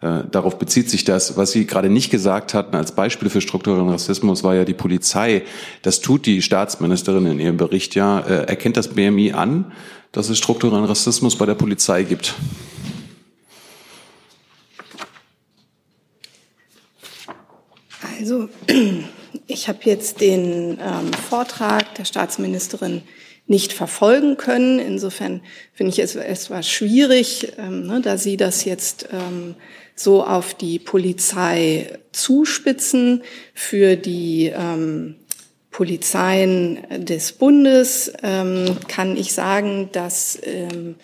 Äh, 0.00 0.22
darauf 0.30 0.58
bezieht 0.58 0.88
sich 0.88 1.04
das. 1.04 1.36
Was 1.36 1.52
Sie 1.52 1.66
gerade 1.66 1.90
nicht 1.90 2.10
gesagt 2.10 2.54
hatten 2.54 2.74
als 2.74 2.92
Beispiel 2.92 3.28
für 3.28 3.40
strukturellen 3.40 3.90
Rassismus 3.90 4.42
war 4.42 4.54
ja 4.54 4.64
die 4.64 4.74
Polizei. 4.74 5.42
Das 5.82 6.00
tut 6.00 6.26
die 6.26 6.40
Staatsministerin 6.40 7.26
in 7.26 7.38
ihrem 7.38 7.56
Bericht 7.58 7.94
ja. 7.94 8.20
Äh, 8.20 8.46
erkennt 8.46 8.76
das 8.76 8.88
BMI 8.88 9.32
an, 9.32 9.72
dass 10.12 10.30
es 10.30 10.38
strukturellen 10.38 10.86
Rassismus 10.86 11.36
bei 11.36 11.46
der 11.46 11.54
Polizei 11.54 12.02
gibt? 12.04 12.34
Also 18.18 18.48
ich 19.50 19.68
habe 19.68 19.80
jetzt 19.84 20.20
den 20.20 20.78
ähm, 20.80 21.12
Vortrag 21.28 21.94
der 21.96 22.04
Staatsministerin 22.04 23.02
nicht 23.46 23.72
verfolgen 23.72 24.36
können. 24.36 24.78
Insofern 24.78 25.40
finde 25.72 25.92
ich 25.92 25.98
es 25.98 26.14
etwas 26.14 26.68
schwierig, 26.68 27.52
ähm, 27.58 27.86
ne, 27.86 28.00
da 28.00 28.16
Sie 28.16 28.36
das 28.36 28.64
jetzt 28.64 29.08
ähm, 29.12 29.56
so 29.96 30.24
auf 30.24 30.54
die 30.54 30.78
Polizei 30.78 31.98
zuspitzen. 32.12 33.22
Für 33.52 33.96
die 33.96 34.52
ähm, 34.54 35.16
Polizeien 35.70 36.78
des 36.90 37.32
Bundes 37.32 38.12
ähm, 38.22 38.76
kann 38.86 39.16
ich 39.16 39.32
sagen, 39.32 39.88
dass 39.92 40.38
ähm, 40.44 40.94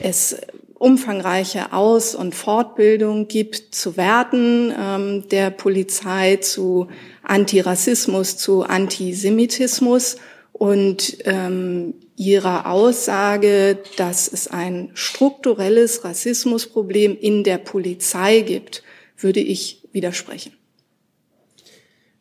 es 0.00 0.36
umfangreiche 0.84 1.72
Aus- 1.72 2.14
und 2.14 2.34
Fortbildung 2.34 3.26
gibt 3.26 3.74
zu 3.74 3.96
Werten 3.96 4.72
ähm, 4.78 5.28
der 5.30 5.50
Polizei, 5.50 6.36
zu 6.36 6.88
Antirassismus, 7.22 8.36
zu 8.36 8.64
Antisemitismus 8.64 10.16
und 10.52 11.16
ähm, 11.24 11.94
ihrer 12.16 12.66
Aussage, 12.66 13.78
dass 13.96 14.28
es 14.28 14.46
ein 14.46 14.90
strukturelles 14.92 16.04
Rassismusproblem 16.04 17.16
in 17.18 17.44
der 17.44 17.58
Polizei 17.58 18.40
gibt, 18.40 18.82
würde 19.16 19.40
ich 19.40 19.82
widersprechen. 19.92 20.52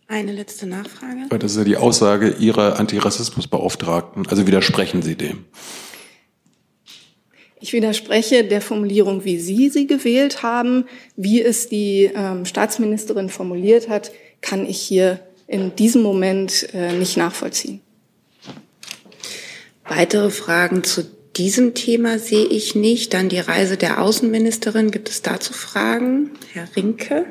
Eine 0.07 0.31
letzte 0.31 0.67
Nachfrage. 0.67 1.27
Das 1.29 1.51
ist 1.51 1.57
ja 1.57 1.63
die 1.63 1.77
Aussage 1.77 2.29
Ihrer 2.39 2.79
Antirassismusbeauftragten. 2.79 4.27
Also 4.27 4.47
widersprechen 4.47 5.01
Sie 5.01 5.15
dem? 5.15 5.45
Ich 7.63 7.71
widerspreche 7.71 8.43
der 8.43 8.59
Formulierung, 8.59 9.23
wie 9.23 9.39
Sie 9.39 9.69
sie 9.69 9.87
gewählt 9.87 10.43
haben. 10.43 10.83
Wie 11.15 11.41
es 11.41 11.69
die 11.69 12.11
ähm, 12.13 12.43
Staatsministerin 12.43 13.29
formuliert 13.29 13.87
hat, 13.87 14.11
kann 14.41 14.65
ich 14.65 14.81
hier 14.81 15.21
in 15.47 15.73
diesem 15.73 16.01
Moment 16.01 16.67
äh, 16.73 16.91
nicht 16.91 17.15
nachvollziehen. 17.15 17.79
Weitere 19.87 20.29
Fragen 20.29 20.83
zu 20.83 21.05
diesem 21.37 21.73
Thema 21.73 22.19
sehe 22.19 22.43
ich 22.47 22.75
nicht. 22.75 23.13
Dann 23.13 23.29
die 23.29 23.39
Reise 23.39 23.77
der 23.77 24.01
Außenministerin. 24.01 24.91
Gibt 24.91 25.07
es 25.07 25.21
dazu 25.21 25.53
Fragen? 25.53 26.31
Herr 26.51 26.67
Rinke. 26.75 27.27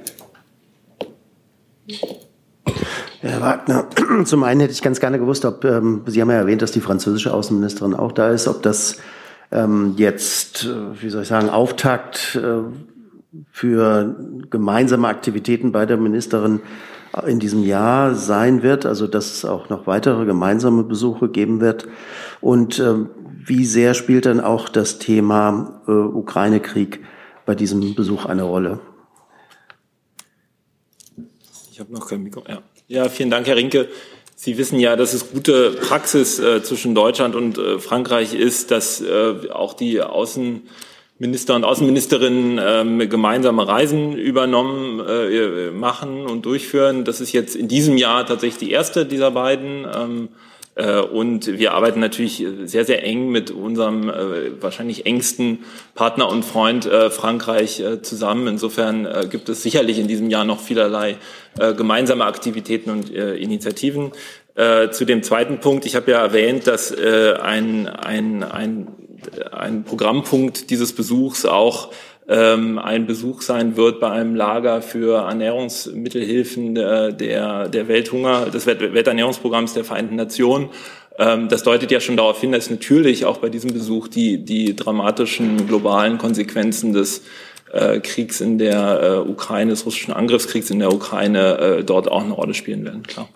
Herr 3.20 3.40
Wagner, 3.42 3.86
zum 4.24 4.44
einen 4.44 4.62
hätte 4.62 4.72
ich 4.72 4.80
ganz 4.80 4.98
gerne 4.98 5.18
gewusst, 5.18 5.44
ob, 5.44 5.62
ähm, 5.66 6.04
Sie 6.06 6.22
haben 6.22 6.30
ja 6.30 6.36
erwähnt, 6.36 6.62
dass 6.62 6.72
die 6.72 6.80
französische 6.80 7.34
Außenministerin 7.34 7.92
auch 7.92 8.12
da 8.12 8.30
ist, 8.30 8.48
ob 8.48 8.62
das 8.62 8.96
ähm, 9.52 9.94
jetzt, 9.96 10.64
äh, 10.64 11.02
wie 11.02 11.10
soll 11.10 11.22
ich 11.22 11.28
sagen, 11.28 11.50
Auftakt 11.50 12.36
äh, 12.36 12.62
für 13.50 14.16
gemeinsame 14.50 15.08
Aktivitäten 15.08 15.72
bei 15.72 15.86
der 15.86 15.96
Ministerin 15.96 16.60
in 17.26 17.40
diesem 17.40 17.62
Jahr 17.62 18.14
sein 18.14 18.62
wird, 18.62 18.86
also 18.86 19.06
dass 19.06 19.32
es 19.32 19.44
auch 19.44 19.68
noch 19.68 19.86
weitere 19.86 20.24
gemeinsame 20.24 20.82
Besuche 20.82 21.28
geben 21.28 21.60
wird. 21.60 21.86
Und 22.40 22.78
ähm, 22.78 23.10
wie 23.44 23.66
sehr 23.66 23.94
spielt 23.94 24.26
dann 24.26 24.40
auch 24.40 24.68
das 24.68 24.98
Thema 24.98 25.82
äh, 25.86 25.90
Ukraine-Krieg 25.90 27.00
bei 27.44 27.54
diesem 27.54 27.94
Besuch 27.94 28.24
eine 28.24 28.44
Rolle? 28.44 28.80
Ich 31.70 31.80
habe 31.80 31.92
noch 31.92 32.08
kein 32.08 32.22
Mikro. 32.22 32.44
Ja. 32.48 32.62
ja, 32.88 33.08
vielen 33.08 33.30
Dank, 33.30 33.46
Herr 33.46 33.56
Rinke. 33.56 33.88
Sie 34.44 34.58
wissen 34.58 34.80
ja, 34.80 34.96
dass 34.96 35.14
es 35.14 35.30
gute 35.30 35.70
Praxis 35.70 36.40
äh, 36.40 36.64
zwischen 36.64 36.96
Deutschland 36.96 37.36
und 37.36 37.58
äh, 37.58 37.78
Frankreich 37.78 38.34
ist, 38.34 38.72
dass 38.72 39.00
äh, 39.00 39.34
auch 39.52 39.72
die 39.72 40.02
Außenminister 40.02 41.54
und 41.54 41.62
Außenministerinnen 41.62 42.60
ähm, 42.60 43.08
gemeinsame 43.08 43.68
Reisen 43.68 44.18
übernommen 44.18 44.98
äh, 44.98 45.70
machen 45.70 46.26
und 46.26 46.44
durchführen. 46.44 47.04
Das 47.04 47.20
ist 47.20 47.30
jetzt 47.30 47.54
in 47.54 47.68
diesem 47.68 47.96
Jahr 47.96 48.26
tatsächlich 48.26 48.58
die 48.58 48.72
erste 48.72 49.06
dieser 49.06 49.30
beiden. 49.30 49.86
Ähm, 49.94 50.28
äh, 50.30 50.51
und 50.74 51.58
wir 51.58 51.74
arbeiten 51.74 52.00
natürlich 52.00 52.44
sehr, 52.64 52.86
sehr 52.86 53.04
eng 53.04 53.28
mit 53.28 53.50
unserem 53.50 54.08
äh, 54.08 54.62
wahrscheinlich 54.62 55.04
engsten 55.04 55.64
Partner 55.94 56.30
und 56.30 56.46
Freund 56.46 56.86
äh, 56.86 57.10
Frankreich 57.10 57.82
zusammen. 58.00 58.46
Insofern 58.46 59.28
gibt 59.30 59.50
es 59.50 59.62
sicherlich 59.62 59.98
in 59.98 60.08
diesem 60.08 60.30
Jahr 60.30 60.44
noch 60.44 60.60
vielerlei 60.60 61.16
gemeinsame 61.76 62.24
Aktivitäten 62.24 62.90
und 62.90 63.10
Initiativen. 63.10 64.12
Zu 64.90 65.04
dem 65.04 65.22
zweiten 65.22 65.60
Punkt, 65.60 65.84
ich 65.84 65.94
habe 65.96 66.10
ja 66.10 66.22
erwähnt, 66.22 66.66
dass 66.66 66.94
ein, 66.96 67.88
ein, 67.88 68.42
ein, 68.42 68.88
ein 69.50 69.84
Programmpunkt 69.84 70.70
dieses 70.70 70.94
Besuchs 70.94 71.44
auch 71.44 71.90
ähm, 72.28 72.78
ein 72.78 73.06
Besuch 73.06 73.42
sein 73.42 73.76
wird 73.76 74.00
bei 74.00 74.10
einem 74.10 74.34
Lager 74.34 74.80
für 74.80 75.22
Ernährungsmittelhilfen 75.26 76.76
äh, 76.76 77.12
der, 77.12 77.68
der 77.68 77.88
Welthunger, 77.88 78.46
des 78.46 78.66
Welternährungsprogramms 78.66 79.74
der 79.74 79.84
Vereinten 79.84 80.16
Nationen. 80.16 80.68
Ähm, 81.18 81.48
das 81.48 81.62
deutet 81.62 81.90
ja 81.90 82.00
schon 82.00 82.16
darauf 82.16 82.40
hin, 82.40 82.52
dass 82.52 82.70
natürlich 82.70 83.24
auch 83.24 83.38
bei 83.38 83.48
diesem 83.48 83.72
Besuch 83.72 84.08
die, 84.08 84.38
die 84.44 84.76
dramatischen 84.76 85.66
globalen 85.66 86.18
Konsequenzen 86.18 86.92
des 86.92 87.22
äh, 87.72 88.00
Kriegs 88.00 88.40
in 88.40 88.58
der 88.58 89.02
äh, 89.02 89.28
Ukraine, 89.28 89.70
des 89.70 89.84
russischen 89.84 90.12
Angriffskriegs 90.12 90.70
in 90.70 90.78
der 90.78 90.92
Ukraine 90.92 91.58
äh, 91.58 91.84
dort 91.84 92.10
auch 92.10 92.22
eine 92.22 92.32
Rolle 92.32 92.54
spielen 92.54 92.84
werden, 92.84 93.02
klar. 93.02 93.28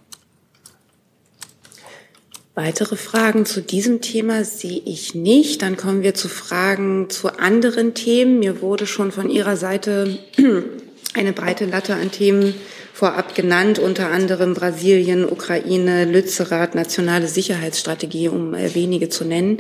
Weitere 2.57 2.97
Fragen 2.97 3.45
zu 3.45 3.61
diesem 3.61 4.01
Thema 4.01 4.43
sehe 4.43 4.81
ich 4.87 5.15
nicht. 5.15 5.61
Dann 5.61 5.77
kommen 5.77 6.03
wir 6.03 6.15
zu 6.15 6.27
Fragen 6.31 7.11
zu 7.11 7.39
anderen 7.39 7.93
Themen. 7.93 8.39
Mir 8.39 8.63
wurde 8.63 8.87
schon 8.87 9.13
von 9.13 9.29
Ihrer 9.29 9.59
Seite 9.59 10.19
eine 11.15 11.35
breite 11.35 11.67
Latte 11.67 11.97
an 11.97 12.11
Themen 12.11 12.55
vorab 12.95 13.35
genannt, 13.35 13.79
unter 13.79 14.11
anderem 14.11 14.55
Brasilien, 14.55 15.31
Ukraine, 15.31 16.07
Lützerath, 16.07 16.75
nationale 16.75 17.29
Sicherheitsstrategie, 17.29 18.29
um 18.29 18.55
wenige 18.55 19.11
zu 19.11 19.27
nennen. 19.27 19.59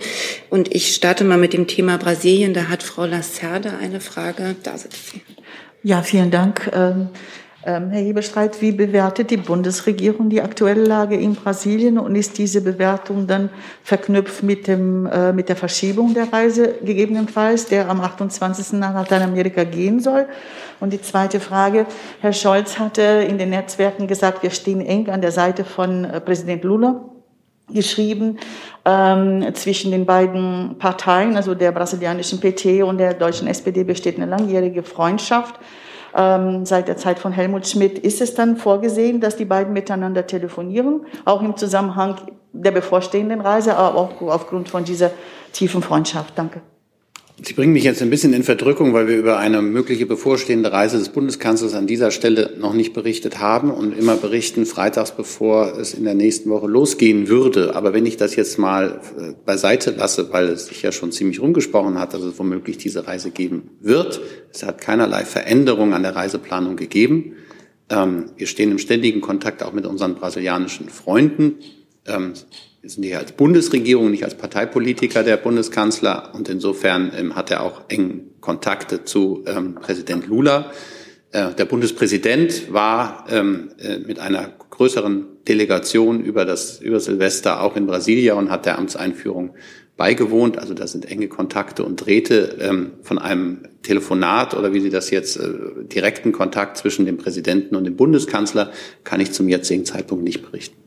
Und 0.48 0.74
ich 0.74 0.94
starte 0.94 1.24
mal 1.24 1.36
mit 1.36 1.52
dem 1.52 1.66
Thema 1.66 1.98
Brasilien. 1.98 2.54
Da 2.54 2.68
hat 2.68 2.82
Frau 2.82 3.04
Lacerda 3.04 3.76
eine 3.76 4.00
Frage. 4.00 4.56
Da 4.62 4.78
sitzt 4.78 5.10
sie. 5.10 5.20
Ja, 5.82 6.02
vielen 6.02 6.30
Dank. 6.30 6.70
Ähm, 7.68 7.90
Herr 7.90 8.00
Hebestreit, 8.00 8.62
wie 8.62 8.70
bewertet 8.70 9.32
die 9.32 9.38
Bundesregierung 9.38 10.30
die 10.30 10.40
aktuelle 10.40 10.84
Lage 10.84 11.16
in 11.16 11.34
Brasilien 11.34 11.98
und 11.98 12.14
ist 12.14 12.38
diese 12.38 12.60
Bewertung 12.60 13.26
dann 13.26 13.50
verknüpft 13.82 14.44
mit, 14.44 14.68
dem, 14.68 15.06
äh, 15.06 15.32
mit 15.32 15.48
der 15.48 15.56
Verschiebung 15.56 16.14
der 16.14 16.32
Reise 16.32 16.76
gegebenenfalls, 16.84 17.66
der 17.66 17.88
am 17.88 18.00
28. 18.00 18.78
nach 18.78 18.94
Lateinamerika 18.94 19.64
gehen 19.64 19.98
soll? 19.98 20.26
Und 20.78 20.92
die 20.92 21.02
zweite 21.02 21.40
Frage, 21.40 21.86
Herr 22.20 22.32
Scholz 22.32 22.78
hatte 22.78 23.02
in 23.02 23.36
den 23.36 23.50
Netzwerken 23.50 24.06
gesagt, 24.06 24.44
wir 24.44 24.50
stehen 24.50 24.80
eng 24.80 25.10
an 25.10 25.20
der 25.20 25.32
Seite 25.32 25.64
von 25.64 26.04
äh, 26.04 26.20
Präsident 26.20 26.62
Lula 26.62 27.00
geschrieben 27.68 28.38
ähm, 28.84 29.44
zwischen 29.54 29.90
den 29.90 30.06
beiden 30.06 30.76
Parteien, 30.78 31.34
also 31.34 31.56
der 31.56 31.72
brasilianischen 31.72 32.38
PT 32.38 32.84
und 32.84 32.98
der 32.98 33.14
deutschen 33.14 33.48
SPD 33.48 33.82
besteht 33.82 34.18
eine 34.18 34.26
langjährige 34.26 34.84
Freundschaft. 34.84 35.58
Ähm, 36.16 36.64
seit 36.64 36.88
der 36.88 36.96
Zeit 36.96 37.18
von 37.18 37.32
Helmut 37.32 37.66
Schmidt 37.66 37.98
ist 37.98 38.22
es 38.22 38.34
dann 38.34 38.56
vorgesehen, 38.56 39.20
dass 39.20 39.36
die 39.36 39.44
beiden 39.44 39.74
miteinander 39.74 40.26
telefonieren, 40.26 41.04
auch 41.26 41.42
im 41.42 41.56
Zusammenhang 41.56 42.16
der 42.52 42.70
bevorstehenden 42.70 43.42
Reise, 43.42 43.76
aber 43.76 43.98
auch 43.98 44.22
aufgrund 44.22 44.70
von 44.70 44.84
dieser 44.84 45.10
tiefen 45.52 45.82
Freundschaft. 45.82 46.32
Danke. 46.36 46.62
Sie 47.42 47.52
bringen 47.52 47.74
mich 47.74 47.84
jetzt 47.84 48.00
ein 48.00 48.08
bisschen 48.08 48.32
in 48.32 48.44
Verdrückung, 48.44 48.94
weil 48.94 49.08
wir 49.08 49.18
über 49.18 49.38
eine 49.38 49.60
mögliche 49.60 50.06
bevorstehende 50.06 50.72
Reise 50.72 50.96
des 50.96 51.10
Bundeskanzlers 51.10 51.74
an 51.74 51.86
dieser 51.86 52.10
Stelle 52.10 52.54
noch 52.58 52.72
nicht 52.72 52.94
berichtet 52.94 53.40
haben 53.40 53.70
und 53.70 53.92
immer 53.96 54.16
berichten 54.16 54.64
freitags, 54.64 55.12
bevor 55.12 55.78
es 55.78 55.92
in 55.92 56.04
der 56.04 56.14
nächsten 56.14 56.48
Woche 56.48 56.66
losgehen 56.66 57.28
würde. 57.28 57.76
Aber 57.76 57.92
wenn 57.92 58.06
ich 58.06 58.16
das 58.16 58.36
jetzt 58.36 58.58
mal 58.58 59.02
äh, 59.18 59.34
beiseite 59.44 59.90
lasse, 59.90 60.32
weil 60.32 60.46
es 60.46 60.68
sich 60.68 60.80
ja 60.80 60.92
schon 60.92 61.12
ziemlich 61.12 61.42
rumgesprochen 61.42 61.98
hat, 61.98 62.14
dass 62.14 62.22
es 62.22 62.38
womöglich 62.38 62.78
diese 62.78 63.06
Reise 63.06 63.30
geben 63.30 63.68
wird. 63.80 64.18
Es 64.50 64.62
hat 64.62 64.80
keinerlei 64.80 65.26
Veränderung 65.26 65.92
an 65.92 66.04
der 66.04 66.16
Reiseplanung 66.16 66.76
gegeben. 66.76 67.34
Ähm, 67.90 68.30
wir 68.38 68.46
stehen 68.46 68.70
im 68.70 68.78
ständigen 68.78 69.20
Kontakt 69.20 69.62
auch 69.62 69.74
mit 69.74 69.84
unseren 69.84 70.14
brasilianischen 70.14 70.88
Freunden. 70.88 71.56
Wir 72.86 72.90
sind 72.90 73.02
hier 73.02 73.18
als 73.18 73.32
Bundesregierung, 73.32 74.12
nicht 74.12 74.22
als 74.22 74.36
Parteipolitiker 74.36 75.24
der 75.24 75.38
Bundeskanzler 75.38 76.30
und 76.34 76.48
insofern 76.48 77.10
ähm, 77.18 77.34
hat 77.34 77.50
er 77.50 77.64
auch 77.64 77.82
eng 77.88 78.28
Kontakte 78.40 79.02
zu 79.02 79.42
ähm, 79.44 79.74
Präsident 79.74 80.28
Lula. 80.28 80.70
Äh, 81.32 81.52
der 81.54 81.64
Bundespräsident 81.64 82.72
war 82.72 83.26
ähm, 83.28 83.70
äh, 83.80 83.98
mit 83.98 84.20
einer 84.20 84.52
größeren 84.70 85.26
Delegation 85.48 86.22
über 86.22 86.44
das 86.44 86.80
über 86.80 87.00
Silvester 87.00 87.60
auch 87.60 87.74
in 87.74 87.88
Brasilia 87.88 88.34
und 88.34 88.52
hat 88.52 88.66
der 88.66 88.78
Amtseinführung 88.78 89.56
beigewohnt. 89.96 90.56
Also 90.56 90.72
da 90.72 90.86
sind 90.86 91.10
enge 91.10 91.26
Kontakte 91.26 91.82
und 91.82 91.96
Drähte 91.96 92.56
ähm, 92.60 92.92
von 93.02 93.18
einem 93.18 93.62
Telefonat 93.82 94.54
oder 94.54 94.72
wie 94.72 94.80
Sie 94.80 94.90
das 94.90 95.10
jetzt 95.10 95.38
äh, 95.38 95.48
direkten 95.92 96.30
Kontakt 96.30 96.76
zwischen 96.76 97.04
dem 97.04 97.16
Präsidenten 97.16 97.74
und 97.74 97.82
dem 97.82 97.96
Bundeskanzler 97.96 98.70
kann 99.02 99.18
ich 99.18 99.32
zum 99.32 99.48
jetzigen 99.48 99.84
Zeitpunkt 99.84 100.22
nicht 100.22 100.48
berichten. 100.48 100.85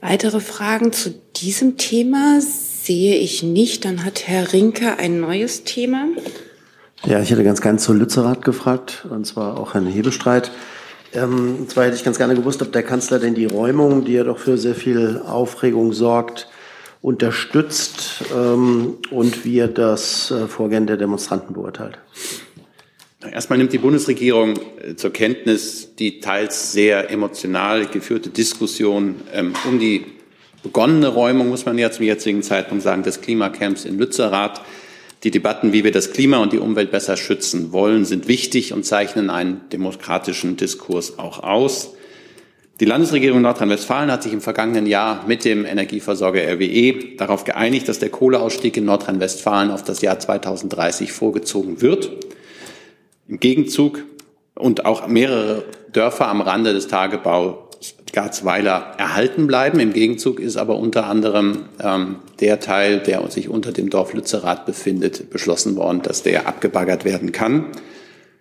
Weitere 0.00 0.40
Fragen 0.40 0.92
zu 0.92 1.10
diesem 1.36 1.76
Thema 1.76 2.40
sehe 2.40 3.16
ich 3.16 3.42
nicht. 3.42 3.84
Dann 3.84 4.04
hat 4.04 4.26
Herr 4.26 4.52
Rinke 4.52 4.98
ein 4.98 5.20
neues 5.20 5.64
Thema. 5.64 6.06
Ja, 7.04 7.20
ich 7.20 7.30
hätte 7.30 7.44
ganz 7.44 7.60
gern 7.60 7.78
zu 7.78 7.92
Lützerath 7.92 8.42
gefragt, 8.42 9.06
und 9.10 9.26
zwar 9.26 9.58
auch 9.58 9.74
Herrn 9.74 9.86
Hebestreit. 9.86 10.50
Ähm, 11.12 11.56
und 11.60 11.70
zwar 11.70 11.84
hätte 11.84 11.96
ich 11.96 12.04
ganz 12.04 12.16
gerne 12.16 12.34
gewusst, 12.34 12.62
ob 12.62 12.72
der 12.72 12.82
Kanzler 12.82 13.18
denn 13.18 13.34
die 13.34 13.44
Räumung, 13.44 14.04
die 14.04 14.12
ja 14.12 14.24
doch 14.24 14.38
für 14.38 14.56
sehr 14.56 14.74
viel 14.74 15.20
Aufregung 15.26 15.92
sorgt, 15.92 16.48
unterstützt 17.02 18.24
ähm, 18.34 18.98
und 19.10 19.44
wie 19.44 19.58
er 19.58 19.68
das 19.68 20.30
äh, 20.30 20.46
Vorgehen 20.46 20.86
der 20.86 20.96
Demonstranten 20.96 21.54
beurteilt. 21.54 21.98
Erstmal 23.28 23.58
nimmt 23.58 23.72
die 23.72 23.78
Bundesregierung 23.78 24.54
äh, 24.82 24.96
zur 24.96 25.12
Kenntnis 25.12 25.94
die 25.98 26.20
teils 26.20 26.72
sehr 26.72 27.10
emotional 27.10 27.86
geführte 27.86 28.30
Diskussion 28.30 29.16
ähm, 29.34 29.52
um 29.68 29.78
die 29.78 30.06
begonnene 30.62 31.08
Räumung, 31.08 31.48
muss 31.48 31.66
man 31.66 31.76
ja 31.76 31.90
zum 31.90 32.06
jetzigen 32.06 32.42
Zeitpunkt 32.42 32.82
sagen, 32.82 33.02
des 33.02 33.20
Klimacamps 33.20 33.84
in 33.84 33.98
Lützerath. 33.98 34.62
Die 35.22 35.30
Debatten, 35.30 35.74
wie 35.74 35.84
wir 35.84 35.92
das 35.92 36.12
Klima 36.12 36.38
und 36.38 36.54
die 36.54 36.58
Umwelt 36.58 36.90
besser 36.90 37.18
schützen 37.18 37.72
wollen, 37.72 38.06
sind 38.06 38.26
wichtig 38.26 38.72
und 38.72 38.84
zeichnen 38.84 39.28
einen 39.28 39.60
demokratischen 39.70 40.56
Diskurs 40.56 41.18
auch 41.18 41.42
aus. 41.42 41.94
Die 42.80 42.86
Landesregierung 42.86 43.42
Nordrhein-Westfalen 43.42 44.10
hat 44.10 44.22
sich 44.22 44.32
im 44.32 44.40
vergangenen 44.40 44.86
Jahr 44.86 45.26
mit 45.26 45.44
dem 45.44 45.66
Energieversorger 45.66 46.40
RWE 46.40 47.16
darauf 47.18 47.44
geeinigt, 47.44 47.86
dass 47.88 47.98
der 47.98 48.08
Kohleausstieg 48.08 48.78
in 48.78 48.86
Nordrhein-Westfalen 48.86 49.70
auf 49.70 49.84
das 49.84 50.00
Jahr 50.00 50.18
2030 50.18 51.12
vorgezogen 51.12 51.82
wird. 51.82 52.10
Im 53.30 53.38
Gegenzug 53.38 54.02
und 54.56 54.84
auch 54.84 55.06
mehrere 55.06 55.64
Dörfer 55.92 56.26
am 56.26 56.40
Rande 56.40 56.72
des 56.72 56.88
Tagebaus 56.88 57.54
Garzweiler 58.12 58.94
erhalten 58.98 59.46
bleiben. 59.46 59.78
Im 59.78 59.92
Gegenzug 59.92 60.40
ist 60.40 60.56
aber 60.56 60.76
unter 60.76 61.06
anderem 61.06 61.66
ähm, 61.80 62.16
der 62.40 62.58
Teil, 62.58 62.98
der 62.98 63.30
sich 63.30 63.48
unter 63.48 63.70
dem 63.70 63.88
Dorf 63.88 64.14
Lützerath 64.14 64.66
befindet, 64.66 65.30
beschlossen 65.30 65.76
worden, 65.76 66.02
dass 66.02 66.24
der 66.24 66.48
abgebaggert 66.48 67.04
werden 67.04 67.30
kann. 67.30 67.66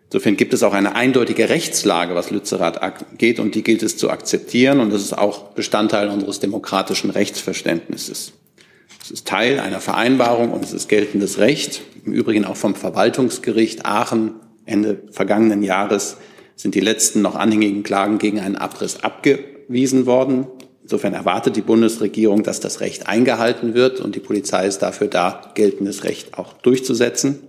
Insofern 0.06 0.38
gibt 0.38 0.56
es 0.56 0.64
auch 0.64 0.74
eine 0.74 0.96
eindeutige 0.96 1.50
Rechtslage, 1.50 2.16
was 2.16 2.32
Lützerath 2.32 2.82
angeht, 2.82 3.40
und 3.40 3.54
die 3.54 3.62
gilt 3.62 3.84
es 3.84 3.96
zu 3.96 4.10
akzeptieren. 4.10 4.80
Und 4.80 4.92
das 4.92 5.04
ist 5.04 5.16
auch 5.16 5.52
Bestandteil 5.52 6.10
unseres 6.10 6.40
demokratischen 6.40 7.12
Rechtsverständnisses. 7.12 8.34
Es 9.04 9.12
ist 9.12 9.28
Teil 9.28 9.60
einer 9.60 9.82
Vereinbarung 9.82 10.52
und 10.52 10.64
es 10.64 10.74
ist 10.74 10.90
geltendes 10.90 11.38
Recht. 11.38 11.82
Im 12.06 12.14
Übrigen 12.14 12.44
auch 12.44 12.58
vom 12.58 12.74
Verwaltungsgericht 12.74 13.86
Aachen 13.86 14.32
Ende 14.70 15.02
vergangenen 15.12 15.64
Jahres 15.64 16.18
sind 16.56 16.76
die 16.76 16.80
letzten 16.80 17.22
noch 17.22 17.36
anhängigen 17.36 17.84
Klagen 17.84 18.18
gegen 18.20 18.40
einen 18.40 18.56
Abriss 18.56 19.04
abgewiesen 19.04 20.06
worden. 20.06 20.48
Insofern 20.84 21.14
erwartet 21.14 21.56
die 21.56 21.62
Bundesregierung, 21.62 22.44
dass 22.44 22.60
das 22.60 22.82
Recht 22.82 23.08
eingehalten 23.08 23.74
wird 23.74 24.00
und 24.00 24.16
die 24.16 24.20
Polizei 24.20 24.68
ist 24.68 24.80
dafür 24.80 25.08
da, 25.08 25.52
geltendes 25.56 26.04
Recht 26.04 26.38
auch 26.38 26.54
durchzusetzen. 26.54 27.40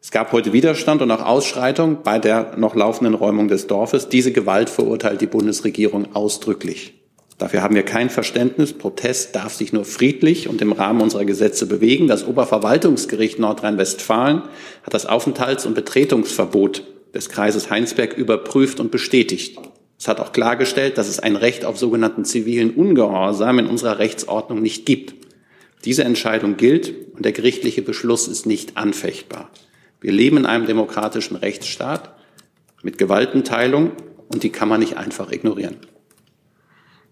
Es 0.00 0.10
gab 0.10 0.32
heute 0.32 0.52
Widerstand 0.52 1.02
und 1.02 1.10
auch 1.10 1.24
Ausschreitung 1.24 1.98
bei 2.02 2.18
der 2.18 2.56
noch 2.56 2.74
laufenden 2.74 3.14
Räumung 3.14 3.48
des 3.48 3.66
Dorfes. 3.66 4.08
Diese 4.08 4.32
Gewalt 4.32 4.70
verurteilt 4.70 5.20
die 5.20 5.26
Bundesregierung 5.26 6.14
ausdrücklich. 6.14 6.97
Dafür 7.38 7.62
haben 7.62 7.76
wir 7.76 7.84
kein 7.84 8.10
Verständnis. 8.10 8.72
Protest 8.72 9.36
darf 9.36 9.54
sich 9.54 9.72
nur 9.72 9.84
friedlich 9.84 10.48
und 10.48 10.60
im 10.60 10.72
Rahmen 10.72 11.00
unserer 11.00 11.24
Gesetze 11.24 11.66
bewegen. 11.66 12.08
Das 12.08 12.26
Oberverwaltungsgericht 12.26 13.38
Nordrhein-Westfalen 13.38 14.42
hat 14.82 14.92
das 14.92 15.06
Aufenthalts- 15.08 15.64
und 15.64 15.74
Betretungsverbot 15.74 16.82
des 17.14 17.28
Kreises 17.28 17.70
Heinsberg 17.70 18.16
überprüft 18.18 18.80
und 18.80 18.90
bestätigt. 18.90 19.56
Es 19.98 20.08
hat 20.08 20.20
auch 20.20 20.32
klargestellt, 20.32 20.98
dass 20.98 21.08
es 21.08 21.20
ein 21.20 21.36
Recht 21.36 21.64
auf 21.64 21.78
sogenannten 21.78 22.24
zivilen 22.24 22.72
Ungehorsam 22.72 23.60
in 23.60 23.66
unserer 23.66 23.98
Rechtsordnung 23.98 24.60
nicht 24.60 24.84
gibt. 24.84 25.14
Diese 25.84 26.04
Entscheidung 26.04 26.56
gilt 26.56 26.92
und 27.14 27.24
der 27.24 27.32
gerichtliche 27.32 27.82
Beschluss 27.82 28.26
ist 28.26 28.46
nicht 28.46 28.76
anfechtbar. 28.76 29.50
Wir 30.00 30.12
leben 30.12 30.38
in 30.38 30.46
einem 30.46 30.66
demokratischen 30.66 31.36
Rechtsstaat 31.36 32.14
mit 32.82 32.98
Gewaltenteilung 32.98 33.92
und 34.28 34.42
die 34.42 34.50
kann 34.50 34.68
man 34.68 34.80
nicht 34.80 34.96
einfach 34.96 35.30
ignorieren. 35.30 35.76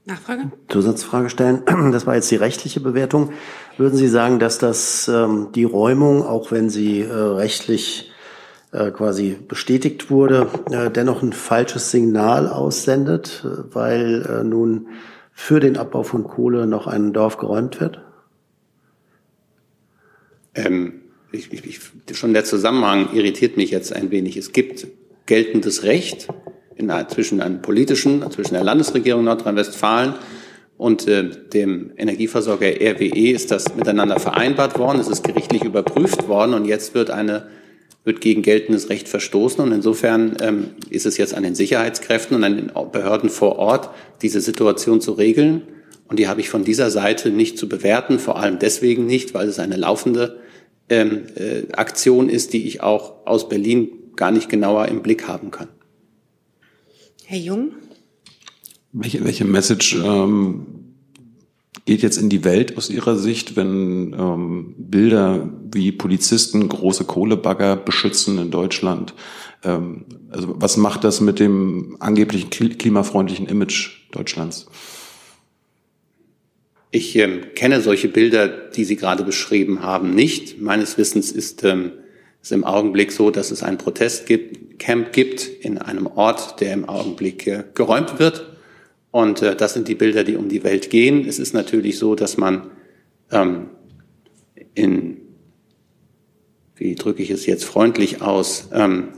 Nachfrage? 0.07 0.53
Zusatzfrage 0.69 1.31
stellen. 1.31 1.63
Das 1.93 2.07
war 2.07 2.15
jetzt 2.15 2.31
die 2.31 2.37
rechtliche 2.37 2.81
Bewertung. 2.81 3.33
Würden 3.77 3.97
Sie 3.97 4.09
sagen, 4.09 4.39
dass 4.39 4.59
das 4.59 5.09
ähm, 5.09 5.49
die 5.55 5.65
Räumung, 5.65 6.23
auch 6.23 6.53
wenn 6.53 6.71
sie 6.71 7.01
äh, 7.01 7.13
rechtlich 7.13 8.13
äh, 8.73 8.93
quasi 8.93 9.37
bestätigt 9.49 10.09
wurde, 10.09 10.49
äh, 10.71 10.91
dennoch 10.91 11.23
ein 11.23 11.33
falsches 11.33 11.91
Signal 11.91 12.49
aussendet, 12.49 13.45
äh, 13.45 13.75
weil 13.75 14.23
äh, 14.23 14.45
nun 14.45 14.89
für 15.33 15.59
den 15.59 15.77
Abbau 15.77 16.05
von 16.05 16.23
Kohle 16.23 16.69
noch 16.69 16.87
ein 16.87 17.13
Dorf 17.13 17.37
geräumt 17.37 17.81
wird? 17.81 18.01
Ähm, 20.55 21.01
ich, 21.33 21.53
ich, 21.53 21.81
schon 22.17 22.33
der 22.33 22.45
Zusammenhang 22.45 23.13
irritiert 23.13 23.57
mich 23.57 23.73
jetzt 23.73 23.93
ein 23.93 24.13
wenig. 24.13 24.37
Es 24.37 24.53
gibt 24.53 24.87
geltendes 25.27 25.83
Recht 25.83 26.29
in, 26.77 26.93
zwischen 27.09 27.41
einem 27.41 27.63
politischen, 27.63 28.29
zwischen 28.31 28.55
der 28.55 28.65
Landesregierung 28.65 29.25
Nordrhein-Westfalen 29.25 30.15
und 30.79 31.09
äh, 31.09 31.31
dem 31.53 31.93
Energieversorger 31.97 32.67
RWE 32.67 33.31
ist 33.31 33.51
das 33.51 33.75
miteinander 33.75 34.21
vereinbart 34.21 34.79
worden. 34.79 35.01
Es 35.01 35.09
ist 35.09 35.25
gerichtlich 35.25 35.65
überprüft 35.65 36.29
worden 36.29 36.55
und 36.55 36.67
jetzt 36.67 36.95
wird 36.95 37.11
eine 37.11 37.49
wird 38.05 38.21
gegen 38.21 38.43
geltendes 38.43 38.89
Recht 38.89 39.09
verstoßen. 39.09 39.63
Und 39.63 39.73
insofern 39.73 40.37
ähm, 40.41 40.69
ist 40.91 41.07
es 41.07 41.19
jetzt 41.19 41.35
an 41.35 41.43
den 41.43 41.57
Sicherheitskräften 41.57 42.37
und 42.37 42.45
an 42.45 42.57
den 42.57 42.71
Behörden 42.93 43.29
vor 43.29 43.59
Ort, 43.59 43.91
diese 44.23 44.41
Situation 44.41 45.01
zu 45.01 45.13
regeln. 45.13 45.63
Und 46.07 46.21
die 46.21 46.29
habe 46.29 46.41
ich 46.41 46.49
von 46.49 46.63
dieser 46.63 46.91
Seite 46.91 47.31
nicht 47.31 47.59
zu 47.59 47.69
bewerten, 47.69 48.21
vor 48.21 48.39
allem 48.39 48.61
deswegen 48.61 49.07
nicht, 49.07 49.35
weil 49.35 49.49
es 49.49 49.59
eine 49.59 49.75
laufende 49.75 50.39
ähm, 50.89 51.25
äh, 51.35 51.73
Aktion 51.73 52.29
ist, 52.29 52.53
die 52.53 52.69
ich 52.69 52.81
auch 52.81 53.27
aus 53.27 53.49
Berlin 53.49 53.89
gar 54.15 54.31
nicht 54.31 54.49
genauer 54.49 54.87
im 54.87 55.03
Blick 55.03 55.27
haben 55.27 55.51
kann. 55.51 55.69
Herr 57.29 57.39
Jung? 57.39 57.73
Welche, 58.93 59.25
welche 59.25 59.45
Message 59.45 59.97
ähm, 59.97 60.95
geht 61.85 62.03
jetzt 62.03 62.19
in 62.19 62.29
die 62.29 62.45
Welt 62.45 62.77
aus 62.77 62.89
Ihrer 62.89 63.17
Sicht, 63.17 63.57
wenn 63.57 64.15
ähm, 64.17 64.77
Bilder 64.79 65.53
wie 65.73 65.91
Polizisten 65.91 66.69
große 66.69 67.05
Kohlebagger 67.05 67.75
beschützen 67.75 68.39
in 68.39 68.53
Deutschland? 68.53 69.13
Ähm, 69.65 70.05
also 70.31 70.55
was 70.61 70.77
macht 70.77 71.03
das 71.03 71.21
mit 71.21 71.41
dem 71.41 71.97
angeblichen 71.99 72.49
klimafreundlichen 72.51 73.49
Image 73.49 74.07
Deutschlands? 74.13 74.67
Ich 76.93 77.17
ähm, 77.17 77.41
kenne 77.57 77.81
solche 77.81 78.07
Bilder, 78.07 78.47
die 78.47 78.85
Sie 78.85 78.95
gerade 78.95 79.25
beschrieben 79.25 79.83
haben, 79.83 80.15
nicht. 80.15 80.61
Meines 80.61 80.97
Wissens 80.97 81.33
ist 81.33 81.65
ähm, 81.65 81.91
es 82.41 82.53
im 82.53 82.63
Augenblick 82.63 83.11
so, 83.11 83.33
dass 83.33 83.51
es 83.51 83.65
ein 83.65 83.79
Protestcamp 83.79 84.29
gibt 84.29 84.66
in 84.79 85.79
einem 85.79 86.07
Ort, 86.07 86.61
der 86.61 86.73
im 86.73 86.89
Augenblick 86.89 87.47
äh, 87.47 87.65
geräumt 87.75 88.19
wird. 88.19 88.47
Und 89.11 89.43
äh, 89.43 89.57
das 89.57 89.75
sind 89.75 89.89
die 89.89 89.95
Bilder, 89.95 90.25
die 90.25 90.37
um 90.37 90.49
die 90.49 90.65
Welt 90.65 90.91
gehen. 90.91 91.27
Es 91.27 91.39
ist 91.39 91.55
natürlich 91.55 91.99
so, 91.99 92.15
dass 92.15 92.37
man 92.37 92.71
ähm, 93.31 93.69
in, 94.75 95.19
wie 96.77 96.95
drücke 96.95 97.23
ich 97.23 97.31
es 97.31 97.47
jetzt 97.47 97.65
freundlich 97.65 98.23
aus, 98.23 98.69
ähm, 98.73 99.09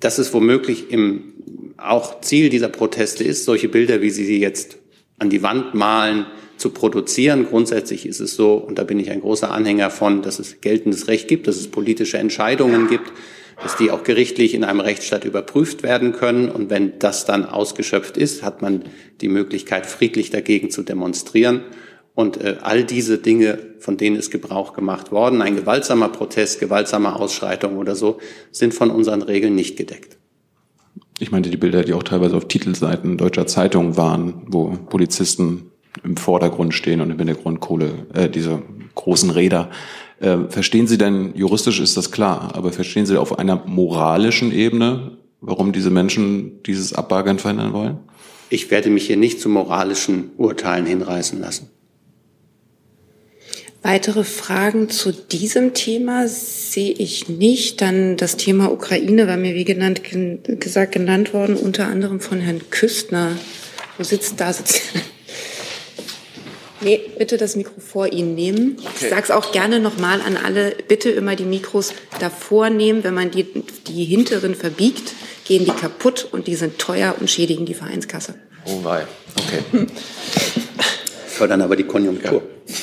dass 0.00 0.18
es 0.18 0.32
womöglich 0.32 0.90
im 0.90 1.34
auch 1.76 2.20
Ziel 2.20 2.48
dieser 2.48 2.68
Proteste 2.68 3.22
ist, 3.22 3.44
solche 3.44 3.68
Bilder, 3.68 4.02
wie 4.02 4.10
Sie 4.10 4.24
sie 4.24 4.40
jetzt 4.40 4.78
an 5.18 5.30
die 5.30 5.42
Wand 5.42 5.74
malen, 5.74 6.26
zu 6.56 6.70
produzieren. 6.70 7.46
Grundsätzlich 7.46 8.04
ist 8.04 8.18
es 8.20 8.34
so, 8.34 8.54
und 8.54 8.78
da 8.78 8.84
bin 8.84 8.98
ich 8.98 9.10
ein 9.10 9.20
großer 9.20 9.50
Anhänger 9.50 9.90
von, 9.90 10.22
dass 10.22 10.40
es 10.40 10.60
geltendes 10.60 11.06
Recht 11.06 11.28
gibt, 11.28 11.46
dass 11.46 11.56
es 11.56 11.68
politische 11.68 12.18
Entscheidungen 12.18 12.88
gibt, 12.88 13.12
dass 13.62 13.76
die 13.76 13.90
auch 13.90 14.04
gerichtlich 14.04 14.54
in 14.54 14.64
einem 14.64 14.80
Rechtsstaat 14.80 15.24
überprüft 15.24 15.82
werden 15.82 16.12
können. 16.12 16.48
Und 16.48 16.70
wenn 16.70 16.98
das 16.98 17.24
dann 17.24 17.44
ausgeschöpft 17.44 18.16
ist, 18.16 18.42
hat 18.42 18.62
man 18.62 18.84
die 19.20 19.28
Möglichkeit, 19.28 19.86
friedlich 19.86 20.30
dagegen 20.30 20.70
zu 20.70 20.82
demonstrieren. 20.82 21.62
Und 22.14 22.40
äh, 22.40 22.56
all 22.62 22.84
diese 22.84 23.18
Dinge, 23.18 23.58
von 23.78 23.96
denen 23.96 24.16
ist 24.16 24.30
Gebrauch 24.30 24.72
gemacht 24.72 25.12
worden, 25.12 25.40
ein 25.42 25.54
gewaltsamer 25.54 26.08
Protest, 26.08 26.60
gewaltsame 26.60 27.14
Ausschreitung 27.14 27.76
oder 27.76 27.94
so, 27.94 28.18
sind 28.50 28.74
von 28.74 28.90
unseren 28.90 29.22
Regeln 29.22 29.54
nicht 29.54 29.76
gedeckt. 29.76 30.18
Ich 31.20 31.30
meinte 31.30 31.50
die 31.50 31.56
Bilder, 31.56 31.82
die 31.82 31.94
auch 31.94 32.02
teilweise 32.02 32.36
auf 32.36 32.46
Titelseiten 32.46 33.18
deutscher 33.18 33.46
Zeitungen 33.46 33.96
waren, 33.96 34.42
wo 34.46 34.76
Polizisten 34.88 35.70
im 36.04 36.16
Vordergrund 36.16 36.74
stehen 36.74 37.00
und 37.00 37.10
im 37.10 37.18
Hintergrund 37.18 37.60
Kohle, 37.60 38.06
äh, 38.14 38.28
diese 38.28 38.62
großen 38.94 39.30
Räder. 39.30 39.70
Äh, 40.20 40.48
verstehen 40.48 40.86
Sie 40.86 40.98
denn, 40.98 41.34
juristisch 41.34 41.80
ist 41.80 41.96
das 41.96 42.10
klar, 42.10 42.54
aber 42.54 42.72
verstehen 42.72 43.06
Sie 43.06 43.16
auf 43.16 43.38
einer 43.38 43.62
moralischen 43.66 44.52
Ebene, 44.52 45.18
warum 45.40 45.72
diese 45.72 45.90
Menschen 45.90 46.62
dieses 46.64 46.92
Abbaggern 46.92 47.38
verhindern 47.38 47.72
wollen? 47.72 47.98
Ich 48.50 48.70
werde 48.70 48.90
mich 48.90 49.06
hier 49.06 49.16
nicht 49.16 49.40
zu 49.40 49.48
moralischen 49.48 50.30
Urteilen 50.36 50.86
hinreißen 50.86 51.38
lassen. 51.40 51.70
Weitere 53.82 54.24
Fragen 54.24 54.90
zu 54.90 55.12
diesem 55.12 55.72
Thema 55.72 56.26
sehe 56.26 56.90
ich 56.90 57.28
nicht. 57.28 57.80
Dann 57.80 58.16
das 58.16 58.36
Thema 58.36 58.72
Ukraine 58.72 59.28
war 59.28 59.36
mir, 59.36 59.54
wie 59.54 59.64
genannt, 59.64 60.02
gesagt, 60.58 60.92
genannt 60.92 61.32
worden, 61.32 61.56
unter 61.56 61.86
anderem 61.86 62.18
von 62.20 62.40
Herrn 62.40 62.60
Küstner. 62.70 63.36
Wo 63.96 64.02
sitzt 64.02 64.40
da? 64.40 64.52
Sitzt 64.52 64.82
Nee, 66.80 67.00
bitte 67.18 67.36
das 67.36 67.56
Mikro 67.56 67.80
vor 67.80 68.12
Ihnen 68.12 68.34
nehmen. 68.34 68.76
Okay. 68.78 68.90
Ich 69.00 69.08
sage 69.08 69.22
es 69.22 69.30
auch 69.30 69.52
gerne 69.52 69.80
nochmal 69.80 70.20
an 70.20 70.36
alle, 70.36 70.76
bitte 70.86 71.10
immer 71.10 71.34
die 71.34 71.44
Mikros 71.44 71.92
davor 72.20 72.70
nehmen. 72.70 73.02
Wenn 73.04 73.14
man 73.14 73.30
die, 73.30 73.46
die 73.88 74.04
hinteren 74.04 74.54
verbiegt, 74.54 75.12
gehen 75.44 75.64
die 75.64 75.72
kaputt 75.72 76.28
und 76.30 76.46
die 76.46 76.54
sind 76.54 76.78
teuer 76.78 77.16
und 77.18 77.30
schädigen 77.30 77.66
die 77.66 77.74
Vereinskasse. 77.74 78.34
Oh 78.64 78.84
wei, 78.84 79.06
okay. 79.36 79.86
Fördern 81.26 81.62
aber 81.62 81.76
die 81.76 81.84
Konjunktur. 81.84 82.42
Ja. 82.66 82.74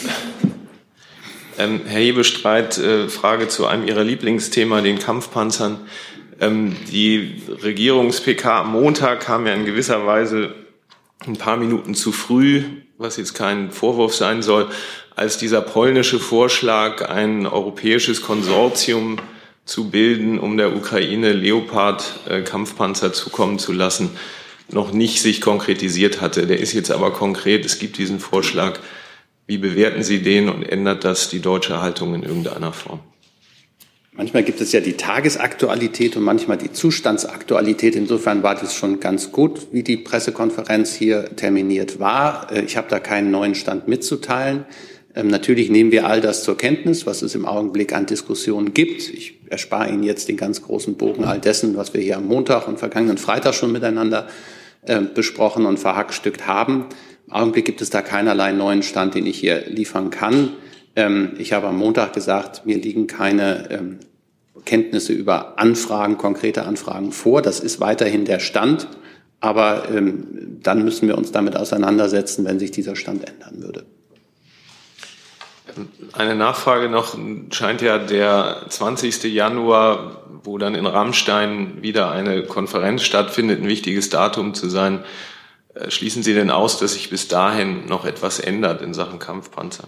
Ähm, 1.58 1.82
Herr 1.86 2.02
Hebestreit, 2.02 2.78
äh, 2.78 3.08
Frage 3.08 3.48
zu 3.48 3.66
einem 3.66 3.88
Ihrer 3.88 4.04
Lieblingsthema, 4.04 4.82
den 4.82 5.00
Kampfpanzern. 5.00 5.80
Ähm, 6.42 6.76
die 6.92 7.42
Regierungs-PK 7.64 8.62
am 8.62 8.74
Montag 8.74 9.22
kam 9.22 9.48
ja 9.48 9.54
in 9.54 9.66
gewisser 9.66 10.06
Weise 10.06 10.54
ein 11.28 11.38
paar 11.38 11.58
Minuten 11.58 11.96
zu 11.96 12.12
früh, 12.12 12.64
was 12.98 13.18
jetzt 13.18 13.34
kein 13.34 13.72
Vorwurf 13.72 14.16
sein 14.16 14.42
soll, 14.42 14.70
als 15.16 15.38
dieser 15.38 15.62
polnische 15.62 16.20
Vorschlag, 16.20 17.08
ein 17.10 17.46
europäisches 17.46 18.22
Konsortium 18.22 19.18
zu 19.66 19.90
bilden, 19.90 20.40
um 20.40 20.58
der 20.58 20.76
Ukraine 20.76 21.34
Leopard-Kampfpanzer 21.34 23.14
zukommen 23.14 23.60
zu 23.60 23.74
lassen, 23.74 24.12
noch 24.70 24.92
nicht 24.92 25.22
sich 25.22 25.42
konkretisiert 25.42 26.22
hatte. 26.22 26.48
Der 26.48 26.60
ist 26.60 26.74
jetzt 26.74 26.92
aber 26.92 27.12
konkret. 27.12 27.66
Es 27.66 27.80
gibt 27.80 27.98
diesen 27.98 28.20
Vorschlag. 28.20 28.80
Wie 29.48 29.58
bewerten 29.58 30.04
Sie 30.04 30.22
den 30.22 30.50
und 30.50 30.64
ändert 30.64 31.04
das 31.04 31.30
die 31.30 31.40
deutsche 31.40 31.82
Haltung 31.82 32.16
in 32.16 32.24
irgendeiner 32.24 32.74
Form? 32.74 33.00
Manchmal 34.18 34.44
gibt 34.44 34.62
es 34.62 34.72
ja 34.72 34.80
die 34.80 34.94
Tagesaktualität 34.94 36.16
und 36.16 36.24
manchmal 36.24 36.58
die 36.58 36.72
Zustandsaktualität. 36.72 37.98
Insofern 37.98 38.44
war 38.44 38.56
das 38.56 38.74
schon 38.74 39.02
ganz 39.02 39.34
gut, 39.34 39.68
wie 39.74 39.84
die 39.84 39.98
Pressekonferenz 39.98 40.94
hier 40.94 41.36
terminiert 41.36 42.00
war. 42.00 42.50
Äh, 42.50 42.62
ich 42.62 42.78
habe 42.78 42.88
da 42.90 43.00
keinen 43.00 43.30
neuen 43.30 43.56
Stand 43.56 43.90
mitzuteilen. 43.90 44.64
Ähm, 45.16 45.28
natürlich 45.28 45.70
nehmen 45.70 45.92
wir 45.92 46.08
all 46.08 46.22
das 46.22 46.44
zur 46.44 46.56
Kenntnis, 46.56 47.06
was 47.06 47.24
es 47.24 47.36
im 47.36 47.46
Augenblick 47.46 47.94
an 47.94 48.06
Diskussionen 48.06 48.74
gibt. 48.74 49.02
Ich 49.10 49.38
erspare 49.50 49.90
Ihnen 49.90 50.04
jetzt 50.04 50.30
den 50.30 50.38
ganz 50.38 50.62
großen 50.62 50.96
Bogen 50.96 51.26
all 51.26 51.42
dessen, 51.42 51.76
was 51.76 51.94
wir 51.94 52.00
hier 52.00 52.16
am 52.16 52.28
Montag 52.28 52.70
und 52.70 52.80
vergangenen 52.80 53.18
Freitag 53.18 53.54
schon 53.54 53.74
miteinander 53.74 54.28
äh, 54.84 55.02
besprochen 55.02 55.66
und 55.66 55.78
verhackstückt 55.78 56.48
haben. 56.48 56.86
Im 57.28 57.34
Augenblick 57.34 57.66
gibt 57.66 57.82
es 57.82 57.90
da 57.90 58.02
keinerlei 58.02 58.54
neuen 58.54 58.82
Stand, 58.82 59.16
den 59.16 59.26
ich 59.26 59.38
hier 59.38 59.66
liefern 59.68 60.10
kann. 60.10 60.54
Ähm, 60.96 61.34
ich 61.38 61.54
habe 61.54 61.68
am 61.68 61.78
Montag 61.78 62.14
gesagt, 62.14 62.66
mir 62.66 62.78
liegen 62.78 63.08
keine 63.08 63.70
ähm, 63.70 64.00
Kenntnisse 64.64 65.14
über 65.14 65.60
Anfragen, 65.60 66.18
konkrete 66.18 66.64
Anfragen 66.64 67.12
vor. 67.12 67.42
Das 67.42 67.60
ist 67.60 67.80
weiterhin 67.80 68.26
der 68.26 68.40
Stand. 68.40 68.88
Aber 69.40 69.90
ähm, 69.90 70.60
dann 70.64 70.84
müssen 70.84 71.08
wir 71.08 71.18
uns 71.18 71.32
damit 71.32 71.56
auseinandersetzen, 71.56 72.46
wenn 72.46 72.58
sich 72.58 72.72
dieser 72.72 72.96
Stand 72.96 73.28
ändern 73.30 73.62
würde. 73.62 73.86
Eine 76.14 76.36
Nachfrage 76.36 76.90
noch, 76.90 77.18
scheint 77.52 77.82
ja 77.82 77.98
der 77.98 78.66
20. 78.70 79.24
Januar, 79.26 80.24
wo 80.44 80.58
dann 80.58 80.74
in 80.74 80.86
Rammstein 80.86 81.82
wieder 81.82 82.12
eine 82.12 82.44
Konferenz 82.44 83.04
stattfindet, 83.04 83.62
ein 83.62 83.68
wichtiges 83.68 84.10
Datum 84.10 84.54
zu 84.54 84.70
sein. 84.70 85.04
Äh, 85.74 85.92
schließen 85.92 86.24
Sie 86.24 86.34
denn 86.34 86.50
aus, 86.50 86.80
dass 86.80 86.94
sich 86.94 87.10
bis 87.10 87.28
dahin 87.28 87.86
noch 87.88 88.06
etwas 88.06 88.40
ändert 88.40 88.82
in 88.82 88.94
Sachen 88.94 89.20
Kampfpanzer? 89.20 89.88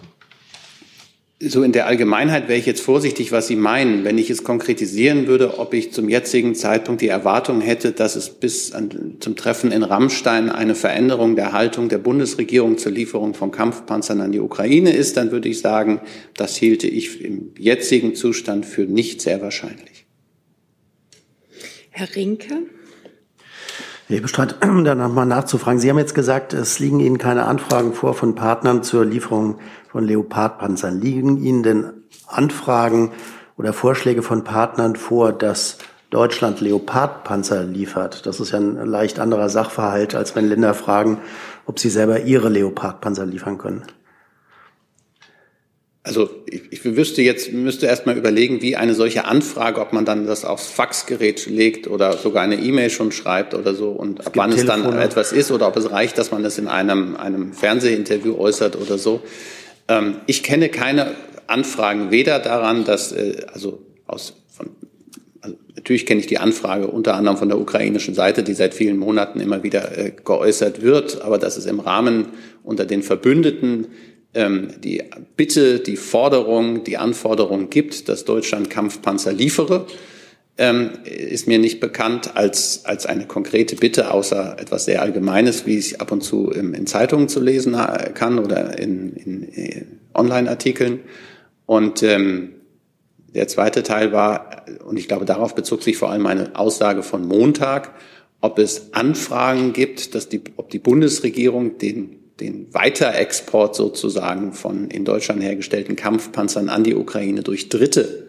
So 1.40 1.62
in 1.62 1.70
der 1.70 1.86
Allgemeinheit 1.86 2.48
wäre 2.48 2.58
ich 2.58 2.66
jetzt 2.66 2.80
vorsichtig, 2.80 3.30
was 3.30 3.46
Sie 3.46 3.54
meinen. 3.54 4.02
Wenn 4.02 4.18
ich 4.18 4.28
es 4.28 4.42
konkretisieren 4.42 5.28
würde, 5.28 5.60
ob 5.60 5.72
ich 5.72 5.92
zum 5.92 6.08
jetzigen 6.08 6.56
Zeitpunkt 6.56 7.00
die 7.00 7.06
Erwartung 7.06 7.60
hätte, 7.60 7.92
dass 7.92 8.16
es 8.16 8.28
bis 8.28 8.72
an, 8.72 9.18
zum 9.20 9.36
Treffen 9.36 9.70
in 9.70 9.84
Rammstein 9.84 10.50
eine 10.50 10.74
Veränderung 10.74 11.36
der 11.36 11.52
Haltung 11.52 11.88
der 11.88 11.98
Bundesregierung 11.98 12.76
zur 12.76 12.90
Lieferung 12.90 13.34
von 13.34 13.52
Kampfpanzern 13.52 14.20
an 14.20 14.32
die 14.32 14.40
Ukraine 14.40 14.92
ist, 14.92 15.16
dann 15.16 15.30
würde 15.30 15.48
ich 15.48 15.60
sagen, 15.60 16.00
das 16.36 16.56
hielte 16.56 16.88
ich 16.88 17.24
im 17.24 17.52
jetzigen 17.56 18.16
Zustand 18.16 18.66
für 18.66 18.82
nicht 18.82 19.20
sehr 19.20 19.40
wahrscheinlich. 19.40 20.06
Herr 21.90 22.08
Rinke? 22.16 22.64
Ich 24.10 24.22
bestreite, 24.22 24.56
da 24.60 24.94
nochmal 24.94 25.26
nachzufragen. 25.26 25.78
Sie 25.78 25.90
haben 25.90 25.98
jetzt 25.98 26.14
gesagt, 26.14 26.54
es 26.54 26.78
liegen 26.78 26.98
Ihnen 26.98 27.18
keine 27.18 27.44
Anfragen 27.44 27.92
vor 27.92 28.14
von 28.14 28.34
Partnern 28.34 28.82
zur 28.82 29.04
Lieferung 29.04 29.58
von 29.88 30.06
Leopardpanzern. 30.06 31.00
Liegen 31.00 31.42
Ihnen 31.42 31.62
denn 31.62 31.92
Anfragen 32.26 33.12
oder 33.56 33.72
Vorschläge 33.72 34.22
von 34.22 34.44
Partnern 34.44 34.96
vor, 34.96 35.32
dass 35.32 35.78
Deutschland 36.10 36.60
Leopardpanzer 36.60 37.64
liefert? 37.64 38.24
Das 38.26 38.40
ist 38.40 38.52
ja 38.52 38.58
ein 38.58 38.76
leicht 38.86 39.18
anderer 39.18 39.48
Sachverhalt, 39.48 40.14
als 40.14 40.34
wenn 40.36 40.48
Länder 40.48 40.74
fragen, 40.74 41.18
ob 41.66 41.78
sie 41.78 41.90
selber 41.90 42.20
ihre 42.20 42.48
Leopardpanzer 42.48 43.26
liefern 43.26 43.58
können. 43.58 43.84
Also 46.08 46.30
ich, 46.46 46.72
ich 46.72 46.84
wüsste 46.84 47.20
jetzt, 47.20 47.52
müsste 47.52 47.84
erst 47.84 48.06
mal 48.06 48.16
überlegen, 48.16 48.62
wie 48.62 48.76
eine 48.76 48.94
solche 48.94 49.26
Anfrage, 49.26 49.78
ob 49.78 49.92
man 49.92 50.06
dann 50.06 50.26
das 50.26 50.46
aufs 50.46 50.66
Faxgerät 50.68 51.44
legt 51.44 51.86
oder 51.86 52.16
sogar 52.16 52.42
eine 52.42 52.56
E-Mail 52.56 52.88
schon 52.88 53.12
schreibt 53.12 53.52
oder 53.52 53.74
so 53.74 53.90
und 53.90 54.26
ab 54.26 54.32
wann 54.34 54.52
Telefone. 54.52 54.78
es 54.78 54.84
dann 54.84 54.98
etwas 54.98 55.32
ist 55.32 55.50
oder 55.50 55.68
ob 55.68 55.76
es 55.76 55.90
reicht, 55.90 56.16
dass 56.16 56.30
man 56.30 56.42
das 56.42 56.56
in 56.56 56.66
einem, 56.66 57.16
einem 57.16 57.52
Fernsehinterview 57.52 58.38
äußert 58.38 58.76
oder 58.76 58.96
so. 58.96 59.20
Ähm, 59.88 60.16
ich 60.26 60.42
kenne 60.42 60.68
keine 60.68 61.14
Anfragen 61.46 62.10
weder 62.10 62.38
daran, 62.38 62.84
dass, 62.84 63.12
äh, 63.12 63.46
also 63.52 63.82
aus 64.06 64.34
von 64.48 64.70
also 65.40 65.56
natürlich 65.74 66.06
kenne 66.06 66.20
ich 66.20 66.26
die 66.26 66.38
Anfrage 66.38 66.86
unter 66.86 67.14
anderem 67.14 67.36
von 67.36 67.48
der 67.48 67.58
ukrainischen 67.58 68.14
Seite, 68.14 68.42
die 68.42 68.54
seit 68.54 68.74
vielen 68.74 68.98
Monaten 68.98 69.40
immer 69.40 69.62
wieder 69.62 69.96
äh, 69.96 70.12
geäußert 70.24 70.82
wird, 70.82 71.22
aber 71.22 71.38
dass 71.38 71.56
es 71.56 71.66
im 71.66 71.80
Rahmen 71.80 72.28
unter 72.62 72.84
den 72.84 73.02
Verbündeten 73.02 73.88
ähm, 74.34 74.74
die 74.82 75.02
Bitte, 75.36 75.80
die 75.80 75.96
Forderung, 75.96 76.84
die 76.84 76.98
Anforderung 76.98 77.70
gibt, 77.70 78.08
dass 78.08 78.24
Deutschland 78.24 78.68
Kampfpanzer 78.68 79.32
liefere, 79.32 79.86
ähm, 80.58 80.90
ist 81.04 81.46
mir 81.46 81.58
nicht 81.58 81.80
bekannt 81.80 82.36
als, 82.36 82.84
als 82.84 83.06
eine 83.06 83.26
konkrete 83.26 83.76
Bitte, 83.76 84.10
außer 84.10 84.56
etwas 84.58 84.84
sehr 84.84 85.00
Allgemeines, 85.02 85.66
wie 85.66 85.78
ich 85.78 86.00
ab 86.00 86.10
und 86.10 86.22
zu 86.22 86.50
in, 86.50 86.74
in 86.74 86.86
Zeitungen 86.86 87.28
zu 87.28 87.40
lesen 87.40 87.76
kann 88.14 88.38
oder 88.40 88.78
in, 88.78 89.12
in, 89.14 89.42
in 89.44 89.54
äh, 89.54 89.84
Online-Artikeln. 90.14 91.00
Und 91.64 92.02
ähm, 92.02 92.54
der 93.34 93.46
zweite 93.46 93.84
Teil 93.84 94.12
war, 94.12 94.64
und 94.84 94.98
ich 94.98 95.06
glaube, 95.06 95.24
darauf 95.24 95.54
bezog 95.54 95.82
sich 95.82 95.96
vor 95.96 96.10
allem 96.10 96.26
eine 96.26 96.56
Aussage 96.56 97.04
von 97.04 97.26
Montag, 97.26 97.94
ob 98.40 98.58
es 98.58 98.94
Anfragen 98.94 99.72
gibt, 99.72 100.14
dass 100.14 100.28
die, 100.28 100.42
ob 100.56 100.70
die 100.70 100.78
Bundesregierung 100.78 101.78
den 101.78 102.16
den 102.40 102.72
Weiterexport 102.72 103.74
sozusagen 103.74 104.52
von 104.52 104.90
in 104.90 105.04
Deutschland 105.04 105.42
hergestellten 105.42 105.96
Kampfpanzern 105.96 106.68
an 106.68 106.84
die 106.84 106.94
Ukraine 106.94 107.42
durch 107.42 107.68
Dritte 107.68 108.27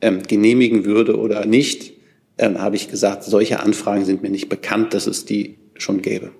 ähm, 0.00 0.22
genehmigen 0.22 0.84
würde 0.84 1.18
oder 1.18 1.44
nicht, 1.46 1.94
ähm, 2.38 2.60
habe 2.60 2.76
ich 2.76 2.88
gesagt, 2.88 3.24
solche 3.24 3.60
Anfragen 3.60 4.04
sind 4.04 4.22
mir 4.22 4.30
nicht 4.30 4.48
bekannt, 4.48 4.94
dass 4.94 5.06
es 5.06 5.24
die 5.24 5.58
schon 5.76 6.02
gäbe. 6.02 6.30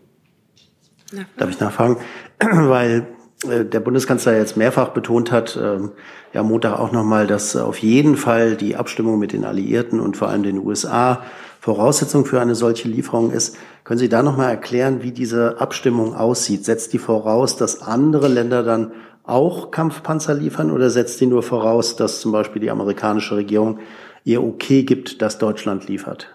Darf 1.36 1.50
ich 1.50 1.60
nachfragen? 1.60 1.96
Weil 2.40 3.06
äh, 3.48 3.64
der 3.64 3.80
Bundeskanzler 3.80 4.36
jetzt 4.36 4.56
mehrfach 4.56 4.90
betont 4.90 5.32
hat, 5.32 5.58
ähm, 5.60 5.92
ja 6.32 6.42
Montag 6.42 6.78
auch 6.78 6.92
nochmal, 6.92 7.26
dass 7.26 7.56
auf 7.56 7.78
jeden 7.78 8.16
Fall 8.16 8.56
die 8.56 8.76
Abstimmung 8.76 9.18
mit 9.18 9.32
den 9.32 9.44
Alliierten 9.44 10.00
und 10.00 10.16
vor 10.16 10.28
allem 10.28 10.42
den 10.42 10.58
USA 10.58 11.22
Voraussetzung 11.60 12.24
für 12.24 12.40
eine 12.40 12.54
solche 12.54 12.88
Lieferung 12.88 13.32
ist. 13.32 13.56
Können 13.84 13.98
Sie 13.98 14.08
da 14.08 14.22
noch 14.22 14.36
mal 14.36 14.48
erklären, 14.48 15.02
wie 15.02 15.12
diese 15.12 15.60
Abstimmung 15.60 16.14
aussieht? 16.14 16.64
Setzt 16.64 16.92
die 16.92 16.98
voraus, 16.98 17.56
dass 17.56 17.82
andere 17.82 18.28
Länder 18.28 18.62
dann 18.62 18.92
auch 19.28 19.70
Kampfpanzer 19.70 20.34
liefern 20.34 20.70
oder 20.70 20.90
setzt 20.90 21.20
die 21.20 21.26
nur 21.26 21.42
voraus, 21.42 21.96
dass 21.96 22.20
zum 22.20 22.32
Beispiel 22.32 22.60
die 22.60 22.70
amerikanische 22.70 23.36
Regierung 23.36 23.78
ihr 24.24 24.42
Okay 24.42 24.82
gibt, 24.82 25.22
dass 25.22 25.38
Deutschland 25.38 25.88
liefert? 25.88 26.28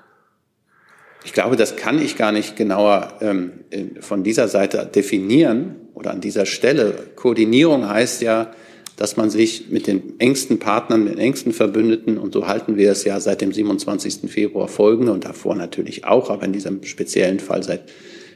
Ich 1.26 1.34
glaube, 1.34 1.56
das 1.56 1.76
kann 1.76 2.00
ich 2.00 2.18
gar 2.18 2.32
nicht 2.32 2.56
genauer 2.56 3.14
ähm, 3.22 3.52
von 4.02 4.24
dieser 4.24 4.48
Seite 4.48 4.90
definieren 4.94 5.76
oder 5.94 6.12
an 6.12 6.22
dieser 6.22 6.46
Stelle. 6.46 6.94
Koordinierung 7.16 7.88
heißt 7.88 8.22
ja, 8.22 8.52
dass 8.98 9.18
man 9.18 9.30
sich 9.30 9.70
mit 9.70 9.88
den 9.88 10.20
engsten 10.20 10.60
Partnern, 10.60 11.06
den 11.06 11.18
engsten 11.18 11.52
Verbündeten, 11.52 12.18
und 12.18 12.34
so 12.34 12.48
halten 12.48 12.78
wir 12.78 12.92
es 12.92 13.04
ja 13.06 13.20
seit 13.20 13.42
dem 13.42 13.52
27. 13.52 14.30
Februar 14.32 14.68
folgende 14.68 15.12
und 15.14 15.26
davor 15.26 15.56
natürlich 15.56 16.06
auch, 16.06 16.30
aber 16.30 16.46
in 16.46 16.54
diesem 16.54 16.84
speziellen 16.84 17.40
Fall 17.40 17.64
seit 17.64 17.84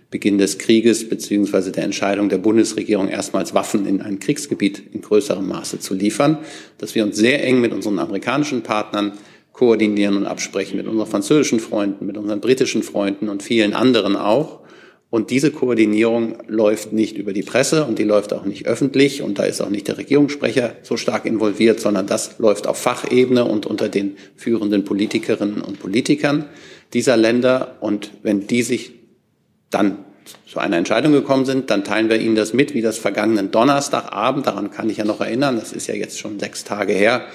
Beginn 0.09 0.37
des 0.37 0.57
Krieges 0.57 1.07
beziehungsweise 1.07 1.71
der 1.71 1.83
Entscheidung 1.83 2.29
der 2.29 2.37
Bundesregierung 2.37 3.09
erstmals 3.09 3.53
Waffen 3.53 3.85
in 3.85 4.01
ein 4.01 4.19
Kriegsgebiet 4.19 4.81
in 4.93 5.01
größerem 5.01 5.47
Maße 5.47 5.79
zu 5.79 5.93
liefern, 5.93 6.37
dass 6.77 6.95
wir 6.95 7.03
uns 7.03 7.17
sehr 7.17 7.43
eng 7.43 7.59
mit 7.59 7.73
unseren 7.73 7.99
amerikanischen 7.99 8.63
Partnern 8.63 9.13
koordinieren 9.51 10.15
und 10.15 10.25
absprechen, 10.25 10.77
mit 10.77 10.87
unseren 10.87 11.07
französischen 11.07 11.59
Freunden, 11.59 12.05
mit 12.05 12.17
unseren 12.17 12.41
britischen 12.41 12.83
Freunden 12.83 13.27
und 13.27 13.43
vielen 13.43 13.73
anderen 13.73 14.15
auch 14.15 14.61
und 15.09 15.31
diese 15.31 15.51
Koordinierung 15.51 16.37
läuft 16.47 16.91
nicht 16.91 17.17
über 17.17 17.31
die 17.31 17.43
Presse 17.43 17.85
und 17.85 17.97
die 17.97 18.03
läuft 18.03 18.33
auch 18.33 18.43
nicht 18.43 18.67
öffentlich 18.67 19.21
und 19.21 19.39
da 19.39 19.43
ist 19.43 19.61
auch 19.61 19.69
nicht 19.69 19.87
der 19.87 19.97
Regierungssprecher 19.97 20.75
so 20.83 20.97
stark 20.97 21.25
involviert, 21.25 21.79
sondern 21.79 22.07
das 22.07 22.39
läuft 22.39 22.67
auf 22.67 22.77
Fachebene 22.77 23.45
und 23.45 23.65
unter 23.65 23.87
den 23.87 24.17
führenden 24.35 24.83
Politikerinnen 24.83 25.61
und 25.61 25.79
Politikern 25.79 26.45
dieser 26.93 27.15
Länder. 27.15 27.77
Und 27.79 28.11
wenn 28.21 28.47
die 28.47 28.63
sich 28.63 28.96
dann 29.69 29.99
zu 30.45 30.59
einer 30.59 30.77
Entscheidung 30.77 31.13
gekommen 31.13 31.45
sind, 31.45 31.69
dann 31.69 31.83
teilen 31.83 32.09
wir 32.09 32.19
Ihnen 32.19 32.35
das 32.35 32.53
mit, 32.53 32.73
wie 32.73 32.81
das 32.81 32.97
vergangenen 32.97 33.51
Donnerstagabend, 33.51 34.47
daran 34.47 34.71
kann 34.71 34.89
ich 34.89 34.97
ja 34.97 35.05
noch 35.05 35.21
erinnern, 35.21 35.57
das 35.57 35.71
ist 35.71 35.87
ja 35.87 35.95
jetzt 35.95 36.19
schon 36.19 36.39
sechs 36.39 36.63
Tage 36.63 36.93
her, 36.93 37.25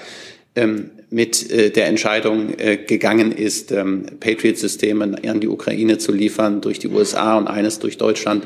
ähm, 0.55 0.91
mit 1.09 1.51
äh, 1.51 1.71
der 1.71 1.87
Entscheidung 1.87 2.53
äh, 2.57 2.77
gegangen 2.77 3.31
ist, 3.31 3.71
ähm, 3.71 4.05
Patriot-Systeme 4.19 5.15
an 5.27 5.39
die 5.39 5.47
Ukraine 5.47 5.97
zu 5.97 6.11
liefern 6.11 6.61
durch 6.61 6.79
die 6.79 6.87
USA 6.87 7.37
und 7.37 7.47
eines 7.47 7.79
durch 7.79 7.97
Deutschland 7.97 8.45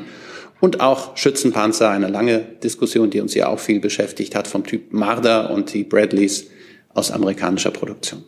und 0.60 0.80
auch 0.80 1.16
Schützenpanzer, 1.16 1.90
eine 1.90 2.08
lange 2.08 2.38
Diskussion, 2.62 3.10
die 3.10 3.20
uns 3.20 3.34
ja 3.34 3.48
auch 3.48 3.60
viel 3.60 3.80
beschäftigt 3.80 4.34
hat, 4.34 4.48
vom 4.48 4.64
Typ 4.64 4.92
Marder 4.92 5.50
und 5.50 5.72
die 5.74 5.84
Bradleys 5.84 6.46
aus 6.94 7.10
amerikanischer 7.10 7.70
Produktion. 7.70 8.24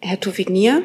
Herr 0.00 0.20
Tufik-Nier. 0.20 0.82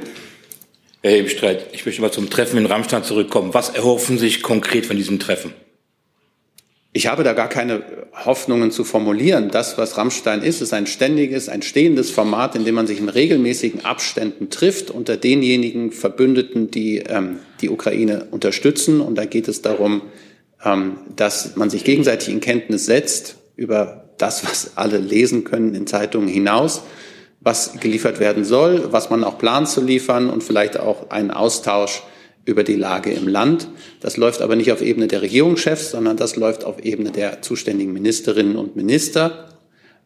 Herr 1.05 1.11
Hebestreit, 1.11 1.67
ich 1.73 1.85
möchte 1.85 2.01
mal 2.01 2.13
zum 2.13 2.29
Treffen 2.29 2.57
in 2.57 2.65
Rammstein 2.65 3.03
zurückkommen. 3.03 3.53
Was 3.53 3.67
erhoffen 3.67 4.17
Sie 4.17 4.27
sich 4.27 4.41
konkret 4.41 4.85
von 4.85 4.95
diesem 4.95 5.19
Treffen? 5.19 5.53
Ich 6.93 7.07
habe 7.07 7.25
da 7.25 7.33
gar 7.33 7.49
keine 7.49 7.83
Hoffnungen 8.13 8.71
zu 8.71 8.85
formulieren. 8.85 9.49
Das, 9.51 9.77
was 9.77 9.97
Rammstein 9.97 10.41
ist, 10.41 10.61
ist 10.61 10.71
ein 10.71 10.87
ständiges, 10.87 11.49
ein 11.49 11.61
stehendes 11.61 12.09
Format, 12.09 12.55
in 12.55 12.63
dem 12.63 12.75
man 12.75 12.87
sich 12.87 12.99
in 12.99 13.09
regelmäßigen 13.09 13.83
Abständen 13.83 14.49
trifft 14.49 14.91
unter 14.91 15.17
denjenigen 15.17 15.91
Verbündeten, 15.91 16.71
die 16.71 16.99
ähm, 16.99 17.39
die 17.59 17.69
Ukraine 17.69 18.27
unterstützen. 18.31 19.01
Und 19.01 19.15
da 19.15 19.25
geht 19.25 19.49
es 19.49 19.61
darum, 19.61 20.03
ähm, 20.63 20.99
dass 21.17 21.57
man 21.57 21.69
sich 21.69 21.83
gegenseitig 21.83 22.29
in 22.29 22.39
Kenntnis 22.39 22.85
setzt 22.85 23.35
über 23.57 24.05
das, 24.19 24.45
was 24.45 24.77
alle 24.77 24.99
lesen 24.99 25.43
können 25.43 25.75
in 25.75 25.85
Zeitungen 25.85 26.29
hinaus, 26.29 26.83
was 27.43 27.79
geliefert 27.79 28.19
werden 28.19 28.45
soll, 28.45 28.91
was 28.91 29.10
man 29.10 29.23
auch 29.23 29.38
plant 29.38 29.67
zu 29.67 29.82
liefern 29.82 30.29
und 30.29 30.43
vielleicht 30.43 30.79
auch 30.79 31.10
einen 31.10 31.32
Austausch 31.32 32.03
über 32.45 32.63
die 32.63 32.75
Lage 32.75 33.12
im 33.12 33.27
Land. 33.27 33.67
Das 34.01 34.17
läuft 34.17 34.41
aber 34.41 34.56
nicht 34.56 34.71
auf 34.71 34.82
Ebene 34.82 35.08
der 35.08 35.21
Regierungschefs, 35.21 35.91
sondern 35.91 36.17
das 36.17 36.36
läuft 36.36 36.65
auf 36.65 36.84
Ebene 36.84 37.12
der 37.12 37.41
zuständigen 37.41 37.93
Ministerinnen 37.93 38.56
und 38.56 38.75
Minister. 38.75 39.49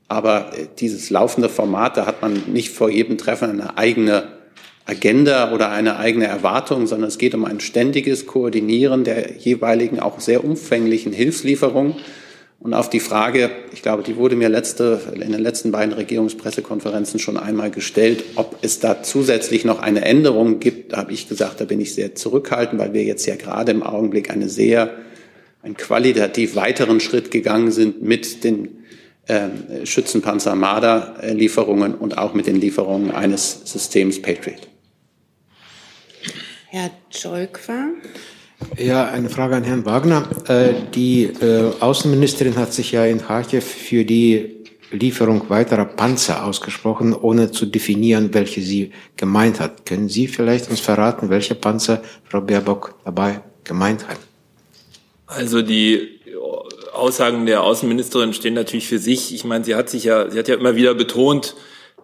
Aber 0.07 0.51
äh, 0.53 0.67
dieses 0.79 1.09
laufende 1.09 1.49
Format, 1.49 1.97
da 1.97 2.05
hat 2.05 2.21
man 2.21 2.43
nicht 2.53 2.69
vor 2.69 2.89
jedem 2.89 3.17
Treffen 3.17 3.49
eine 3.49 3.77
eigene 3.77 4.37
Agenda 4.85 5.53
oder 5.53 5.69
eine 5.69 5.97
eigene 5.97 6.27
Erwartung, 6.27 6.87
sondern 6.87 7.09
es 7.09 7.17
geht 7.17 7.35
um 7.35 7.43
ein 7.43 7.59
ständiges 7.59 8.25
Koordinieren 8.25 9.03
der 9.03 9.37
jeweiligen 9.37 9.99
auch 9.99 10.21
sehr 10.21 10.45
umfänglichen 10.45 11.11
Hilfslieferungen 11.11 11.95
und 12.59 12.73
auf 12.73 12.89
die 12.89 12.99
Frage, 12.99 13.51
ich 13.71 13.83
glaube, 13.83 14.01
die 14.01 14.15
wurde 14.15 14.35
mir 14.35 14.49
letzte, 14.49 14.99
in 15.13 15.31
den 15.31 15.39
letzten 15.39 15.71
beiden 15.71 15.93
Regierungspressekonferenzen 15.93 17.19
schon 17.19 17.37
einmal 17.37 17.69
gestellt, 17.69 18.23
ob 18.35 18.57
es 18.61 18.79
da 18.79 19.03
zusätzlich 19.03 19.63
noch 19.63 19.79
eine 19.79 20.03
Änderung 20.03 20.59
gibt, 20.59 20.95
habe 20.97 21.13
ich 21.13 21.29
gesagt, 21.29 21.61
da 21.61 21.65
bin 21.65 21.79
ich 21.79 21.93
sehr 21.93 22.15
zurückhaltend, 22.15 22.81
weil 22.81 22.93
wir 22.93 23.03
jetzt 23.03 23.27
ja 23.27 23.35
gerade 23.35 23.71
im 23.71 23.83
Augenblick 23.83 24.31
eine 24.31 24.49
sehr, 24.49 24.95
einen 25.61 25.77
qualitativ 25.77 26.55
weiteren 26.55 26.99
Schritt 26.99 27.29
gegangen 27.29 27.71
sind 27.71 28.01
mit 28.01 28.43
den 28.43 28.83
äh, 29.27 29.49
Schützenpanzer 29.85 30.55
Marder-Lieferungen 30.55 31.93
und 31.93 32.17
auch 32.17 32.33
mit 32.33 32.47
den 32.47 32.59
Lieferungen 32.59 33.11
eines 33.11 33.61
Systems 33.65 34.19
Patriot. 34.19 34.67
Herr 36.69 36.89
Jolkwa. 37.11 37.89
Ja, 38.77 39.05
eine 39.05 39.29
Frage 39.29 39.55
an 39.55 39.63
Herrn 39.63 39.85
Wagner. 39.85 40.27
Äh, 40.47 40.73
die 40.93 41.23
äh, 41.25 41.71
Außenministerin 41.79 42.55
hat 42.55 42.73
sich 42.73 42.91
ja 42.91 43.05
in 43.05 43.21
Kharkiv 43.21 43.63
für 43.63 44.03
die 44.03 44.57
Lieferung 44.91 45.49
weiterer 45.49 45.85
Panzer 45.85 46.45
ausgesprochen, 46.45 47.13
ohne 47.13 47.51
zu 47.51 47.65
definieren, 47.65 48.33
welche 48.33 48.61
sie 48.61 48.91
gemeint 49.15 49.59
hat. 49.59 49.85
Können 49.85 50.09
Sie 50.09 50.27
vielleicht 50.27 50.69
uns 50.69 50.79
verraten, 50.79 51.29
welche 51.29 51.55
Panzer 51.55 52.01
Frau 52.23 52.41
Baerbock 52.41 52.95
dabei 53.03 53.41
gemeint 53.63 54.07
hat? 54.07 54.17
Also 55.27 55.61
die 55.61 56.19
Aussagen 56.93 57.45
der 57.45 57.63
Außenministerin 57.63 58.33
stehen 58.33 58.53
natürlich 58.53 58.87
für 58.87 58.99
sich. 58.99 59.33
Ich 59.35 59.43
meine, 59.43 59.65
sie 59.65 59.75
hat 59.75 59.89
sich 59.89 60.05
ja, 60.05 60.29
sie 60.29 60.39
hat 60.39 60.47
ja 60.47 60.55
immer 60.55 60.75
wieder 60.75 60.95
betont, 60.95 61.55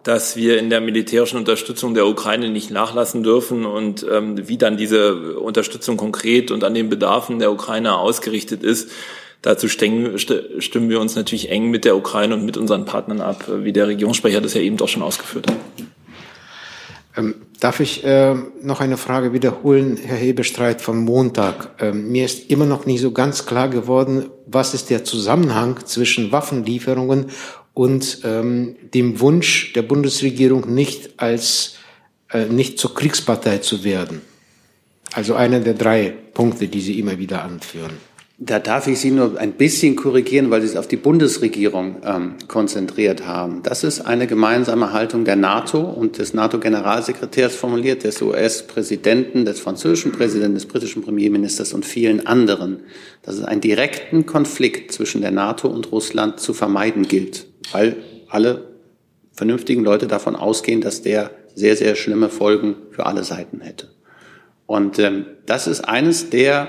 dass 0.04 0.36
wir 0.36 0.58
in 0.58 0.70
der 0.70 0.80
militärischen 0.80 1.38
Unterstützung 1.38 1.94
der 1.94 2.06
Ukraine 2.06 2.50
nicht 2.50 2.70
nachlassen 2.70 3.22
dürfen 3.22 3.64
und 3.64 4.06
ähm, 4.10 4.48
wie 4.48 4.58
dann 4.58 4.76
diese 4.76 5.38
Unterstützung 5.38 5.96
konkret 5.96 6.50
und 6.50 6.62
an 6.62 6.74
den 6.74 6.90
Bedarfen 6.90 7.38
der 7.38 7.50
Ukraine 7.50 7.96
ausgerichtet 7.96 8.62
ist. 8.62 8.90
Dazu 9.40 9.68
stimmen 9.68 10.14
wir 10.16 11.00
uns 11.00 11.16
natürlich 11.16 11.50
eng 11.50 11.70
mit 11.70 11.84
der 11.84 11.96
Ukraine 11.96 12.34
und 12.34 12.44
mit 12.44 12.56
unseren 12.56 12.84
Partnern 12.84 13.20
ab, 13.20 13.44
wie 13.48 13.72
der 13.72 13.88
Regierungssprecher 13.88 14.40
das 14.40 14.54
ja 14.54 14.60
eben 14.60 14.76
doch 14.76 14.88
schon 14.88 15.02
ausgeführt 15.02 15.48
hat. 15.48 15.56
Ähm, 17.16 17.34
darf 17.60 17.80
ich 17.80 18.04
äh, 18.04 18.34
noch 18.62 18.80
eine 18.80 18.96
Frage 18.96 19.32
wiederholen, 19.32 19.96
Herr 19.96 20.16
Hebestreit, 20.16 20.80
vom 20.80 21.04
Montag? 21.04 21.70
Ähm, 21.78 22.10
mir 22.10 22.24
ist 22.24 22.50
immer 22.50 22.66
noch 22.66 22.86
nicht 22.86 23.00
so 23.00 23.12
ganz 23.12 23.46
klar 23.46 23.68
geworden, 23.68 24.30
was 24.46 24.74
ist 24.74 24.90
der 24.90 25.04
Zusammenhang 25.04 25.78
zwischen 25.84 26.32
Waffenlieferungen 26.32 27.26
und 27.74 28.20
ähm, 28.22 28.76
dem 28.94 29.20
Wunsch 29.20 29.72
der 29.72 29.82
Bundesregierung 29.82 30.72
nicht 30.72 31.20
als 31.20 31.74
äh, 32.32 32.46
nicht 32.46 32.78
zur 32.78 32.94
Kriegspartei 32.94 33.58
zu 33.58 33.84
werden. 33.84 34.22
Also 35.12 35.34
einer 35.34 35.60
der 35.60 35.74
drei 35.74 36.14
Punkte, 36.32 36.68
die 36.68 36.80
Sie 36.80 36.98
immer 36.98 37.18
wieder 37.18 37.42
anführen. 37.42 37.92
Da 38.36 38.58
darf 38.58 38.88
ich 38.88 38.98
Sie 38.98 39.12
nur 39.12 39.38
ein 39.38 39.52
bisschen 39.52 39.94
korrigieren, 39.94 40.50
weil 40.50 40.60
Sie 40.60 40.66
es 40.66 40.76
auf 40.76 40.88
die 40.88 40.96
Bundesregierung 40.96 41.96
ähm, 42.04 42.34
konzentriert 42.48 43.24
haben. 43.24 43.62
Das 43.62 43.84
ist 43.84 44.00
eine 44.00 44.26
gemeinsame 44.26 44.92
Haltung 44.92 45.24
der 45.24 45.36
NATO 45.36 45.80
und 45.80 46.18
des 46.18 46.34
NATO-Generalsekretärs 46.34 47.54
formuliert, 47.54 48.02
des 48.02 48.20
US-Präsidenten, 48.20 49.44
des 49.44 49.60
französischen 49.60 50.10
Präsidenten, 50.10 50.54
des 50.54 50.66
britischen 50.66 51.02
Premierministers 51.02 51.72
und 51.72 51.86
vielen 51.86 52.26
anderen, 52.26 52.80
dass 53.22 53.36
es 53.36 53.44
einen 53.44 53.60
direkten 53.60 54.26
Konflikt 54.26 54.90
zwischen 54.90 55.20
der 55.20 55.30
NATO 55.30 55.68
und 55.68 55.92
Russland 55.92 56.40
zu 56.40 56.54
vermeiden 56.54 57.06
gilt 57.06 57.46
weil 57.72 57.96
alle 58.28 58.68
vernünftigen 59.32 59.84
Leute 59.84 60.06
davon 60.06 60.36
ausgehen, 60.36 60.80
dass 60.80 61.02
der 61.02 61.30
sehr, 61.54 61.76
sehr 61.76 61.94
schlimme 61.94 62.28
Folgen 62.28 62.76
für 62.90 63.06
alle 63.06 63.24
Seiten 63.24 63.60
hätte. 63.60 63.88
Und 64.66 64.98
ähm, 64.98 65.26
das 65.46 65.66
ist 65.66 65.82
eines 65.82 66.30
der 66.30 66.68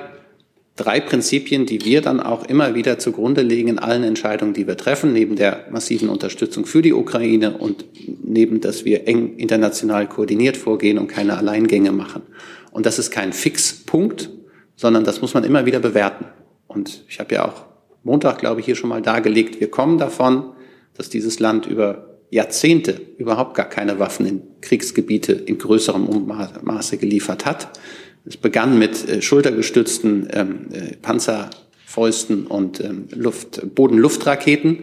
drei 0.75 0.99
Prinzipien, 0.99 1.65
die 1.65 1.85
wir 1.85 2.01
dann 2.01 2.19
auch 2.19 2.45
immer 2.45 2.75
wieder 2.75 2.99
zugrunde 2.99 3.41
legen 3.41 3.69
in 3.69 3.79
allen 3.79 4.03
Entscheidungen, 4.03 4.53
die 4.53 4.67
wir 4.67 4.75
treffen, 4.75 5.13
neben 5.13 5.35
der 5.37 5.65
massiven 5.71 6.09
Unterstützung 6.09 6.65
für 6.65 6.81
die 6.81 6.93
Ukraine 6.93 7.57
und 7.57 7.85
neben, 8.23 8.59
dass 8.59 8.83
wir 8.83 9.07
eng 9.07 9.37
international 9.37 10.07
koordiniert 10.07 10.57
vorgehen 10.57 10.97
und 10.97 11.07
keine 11.07 11.37
Alleingänge 11.37 11.91
machen. 11.91 12.23
Und 12.71 12.85
das 12.85 12.99
ist 12.99 13.09
kein 13.09 13.31
Fixpunkt, 13.31 14.29
sondern 14.75 15.05
das 15.05 15.21
muss 15.21 15.33
man 15.33 15.45
immer 15.45 15.65
wieder 15.65 15.79
bewerten. 15.79 16.25
Und 16.67 17.03
ich 17.07 17.19
habe 17.19 17.35
ja 17.35 17.45
auch 17.45 17.63
Montag, 18.03 18.39
glaube 18.39 18.59
ich, 18.59 18.65
hier 18.65 18.75
schon 18.75 18.89
mal 18.89 19.01
dargelegt, 19.01 19.61
wir 19.61 19.71
kommen 19.71 19.97
davon, 19.97 20.51
dass 20.95 21.09
dieses 21.09 21.39
Land 21.39 21.65
über 21.65 22.15
Jahrzehnte 22.31 22.99
überhaupt 23.17 23.55
gar 23.55 23.69
keine 23.69 23.99
Waffen 23.99 24.25
in 24.25 24.41
Kriegsgebiete 24.61 25.33
in 25.33 25.57
größerem 25.57 26.27
Maße 26.63 26.97
geliefert 26.97 27.45
hat. 27.45 27.79
Es 28.25 28.37
begann 28.37 28.79
mit 28.79 29.07
äh, 29.07 29.21
schultergestützten 29.21 30.27
ähm, 30.33 30.59
äh, 30.71 30.95
Panzerfäusten 31.01 32.47
und 32.47 32.79
ähm, 32.79 33.05
Luft, 33.11 33.75
Boden-Luftraketen. 33.75 34.79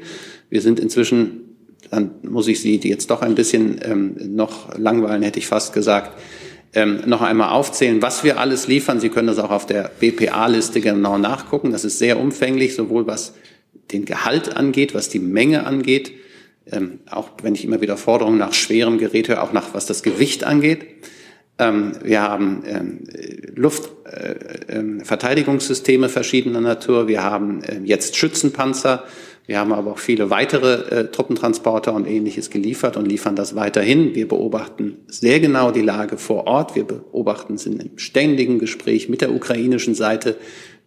Wir 0.49 0.61
sind 0.61 0.79
inzwischen, 0.79 1.57
dann 1.91 2.13
muss 2.23 2.47
ich 2.47 2.61
Sie 2.61 2.77
jetzt 2.77 3.11
doch 3.11 3.21
ein 3.23 3.35
bisschen 3.35 3.81
ähm, 3.83 4.17
noch 4.35 4.79
langweilen, 4.79 5.23
hätte 5.23 5.41
ich 5.41 5.49
fast 5.49 5.73
gesagt, 5.73 6.17
ähm, 6.75 7.01
noch 7.07 7.21
einmal 7.21 7.51
aufzählen, 7.51 8.01
was 8.01 8.23
wir 8.25 8.39
alles 8.39 8.69
liefern. 8.69 9.01
Sie 9.01 9.09
können 9.09 9.27
das 9.27 9.39
auch 9.39 9.51
auf 9.51 9.67
der 9.67 9.91
BPA-Liste 9.99 10.81
genau 10.81 11.19
nachgucken. 11.19 11.73
Das 11.73 11.85
ist 11.85 11.99
sehr 11.99 12.19
umfänglich, 12.19 12.75
sowohl 12.75 13.07
was 13.07 13.35
den 13.91 14.05
Gehalt 14.05 14.57
angeht, 14.57 14.95
was 14.95 15.09
die 15.09 15.19
Menge 15.19 15.67
angeht, 15.67 16.13
ähm, 16.71 17.01
auch 17.11 17.31
wenn 17.43 17.55
ich 17.55 17.65
immer 17.65 17.81
wieder 17.81 17.97
Forderungen 17.97 18.39
nach 18.39 18.55
schwerem 18.55 18.99
Gerät 18.99 19.29
höre, 19.29 19.43
auch 19.43 19.53
nach 19.53 19.75
was 19.75 19.87
das 19.87 20.03
Gewicht 20.03 20.45
angeht. 20.45 20.87
Ähm, 21.59 21.93
wir 22.03 22.23
haben 22.23 22.63
ähm, 22.67 23.01
Luftverteidigungssysteme 23.55 26.07
äh, 26.07 26.09
äh, 26.09 26.13
verschiedener 26.13 26.61
Natur. 26.61 27.09
Wir 27.09 27.23
haben 27.23 27.63
äh, 27.63 27.81
jetzt 27.85 28.17
Schützenpanzer. 28.17 29.05
Wir 29.47 29.59
haben 29.59 29.73
aber 29.73 29.93
auch 29.93 29.99
viele 29.99 30.31
weitere 30.31 31.01
äh, 31.01 31.11
Truppentransporter 31.11 31.93
und 31.93 32.07
ähnliches 32.07 32.49
geliefert 32.49 32.97
und 32.97 33.07
liefern 33.07 33.37
das 33.37 33.57
weiterhin. 33.57 34.15
Wir 34.15 34.29
beobachten 34.29 34.99
sehr 35.09 35.41
genau 35.41 35.73
die 35.73 35.83
Lage 35.83 36.17
vor 36.17 36.47
Ort. 36.47 36.77
Wir 36.77 36.85
beobachten, 36.85 37.59
sind 37.59 37.83
im 37.83 37.99
ständigen 37.99 38.59
Gespräch 38.59 39.09
mit 39.09 39.21
der 39.21 39.33
ukrainischen 39.33 39.95
Seite 39.95 40.37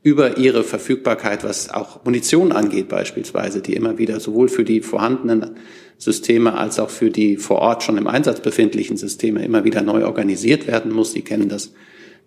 über 0.05 0.37
ihre 0.37 0.63
Verfügbarkeit, 0.63 1.43
was 1.43 1.71
auch 1.71 2.05
Munition 2.05 2.51
angeht 2.51 2.89
beispielsweise, 2.89 3.63
die 3.63 3.73
immer 3.73 3.97
wieder 3.97 4.19
sowohl 4.19 4.49
für 4.49 4.63
die 4.63 4.81
vorhandenen 4.81 5.55
Systeme 5.97 6.53
als 6.53 6.77
auch 6.77 6.91
für 6.91 7.09
die 7.09 7.37
vor 7.37 7.57
Ort 7.57 7.81
schon 7.81 7.97
im 7.97 8.05
Einsatz 8.05 8.39
befindlichen 8.39 8.97
Systeme 8.97 9.43
immer 9.43 9.63
wieder 9.63 9.81
neu 9.81 10.05
organisiert 10.05 10.67
werden 10.67 10.91
muss. 10.91 11.13
Sie 11.13 11.23
kennen 11.23 11.49
das, 11.49 11.73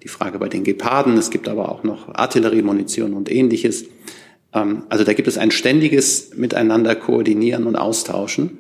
die 0.03 0.09
Frage 0.09 0.41
bei 0.41 0.49
den 0.49 0.65
Geparden. 0.65 1.17
Es 1.19 1.31
gibt 1.31 1.49
aber 1.49 1.71
auch 1.71 1.85
noch 1.85 2.13
Artilleriemunition 2.13 3.15
und 3.15 3.31
ähnliches. 3.31 3.85
Ähm, 4.53 4.83
also 4.89 5.05
da 5.05 5.13
gibt 5.13 5.29
es 5.29 5.39
ein 5.39 5.53
ständiges 5.53 6.33
Miteinander 6.35 6.97
koordinieren 6.97 7.65
und 7.65 7.77
austauschen. 7.77 8.59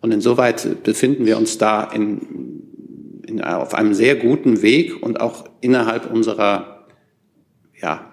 Und 0.00 0.14
insoweit 0.14 0.84
befinden 0.84 1.26
wir 1.26 1.38
uns 1.38 1.58
da 1.58 1.82
in, 1.82 2.20
in, 3.26 3.42
auf 3.42 3.74
einem 3.74 3.94
sehr 3.94 4.14
guten 4.14 4.62
Weg 4.62 5.02
und 5.02 5.20
auch 5.20 5.46
innerhalb 5.60 6.08
unserer 6.12 6.86
ja, 7.82 8.09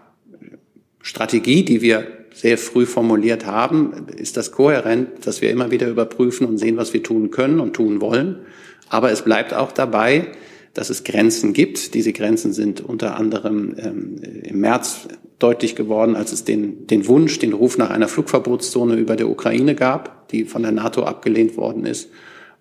Strategie, 1.07 1.63
die 1.63 1.81
wir 1.81 2.05
sehr 2.33 2.57
früh 2.57 2.85
formuliert 2.85 3.45
haben, 3.45 4.07
ist 4.17 4.35
das 4.35 4.51
kohärent, 4.51 5.25
dass 5.25 5.41
wir 5.41 5.49
immer 5.49 5.71
wieder 5.71 5.87
überprüfen 5.87 6.45
und 6.45 6.57
sehen, 6.57 6.75
was 6.75 6.93
wir 6.93 7.01
tun 7.01 7.31
können 7.31 7.61
und 7.61 7.73
tun 7.73 8.01
wollen. 8.01 8.39
Aber 8.89 9.09
es 9.09 9.21
bleibt 9.21 9.53
auch 9.53 9.71
dabei, 9.71 10.27
dass 10.73 10.89
es 10.89 11.05
Grenzen 11.05 11.53
gibt. 11.53 11.93
Diese 11.93 12.11
Grenzen 12.11 12.51
sind 12.51 12.81
unter 12.81 13.15
anderem 13.15 13.73
ähm, 13.79 14.15
im 14.43 14.59
März 14.59 15.07
deutlich 15.39 15.77
geworden, 15.77 16.17
als 16.17 16.33
es 16.33 16.43
den, 16.43 16.87
den 16.87 17.07
Wunsch, 17.07 17.39
den 17.39 17.53
Ruf 17.53 17.77
nach 17.77 17.89
einer 17.89 18.09
Flugverbotszone 18.09 18.95
über 18.95 19.15
der 19.15 19.29
Ukraine 19.29 19.75
gab, 19.75 20.27
die 20.27 20.43
von 20.43 20.61
der 20.61 20.73
NATO 20.73 21.03
abgelehnt 21.03 21.55
worden 21.55 21.85
ist. 21.85 22.09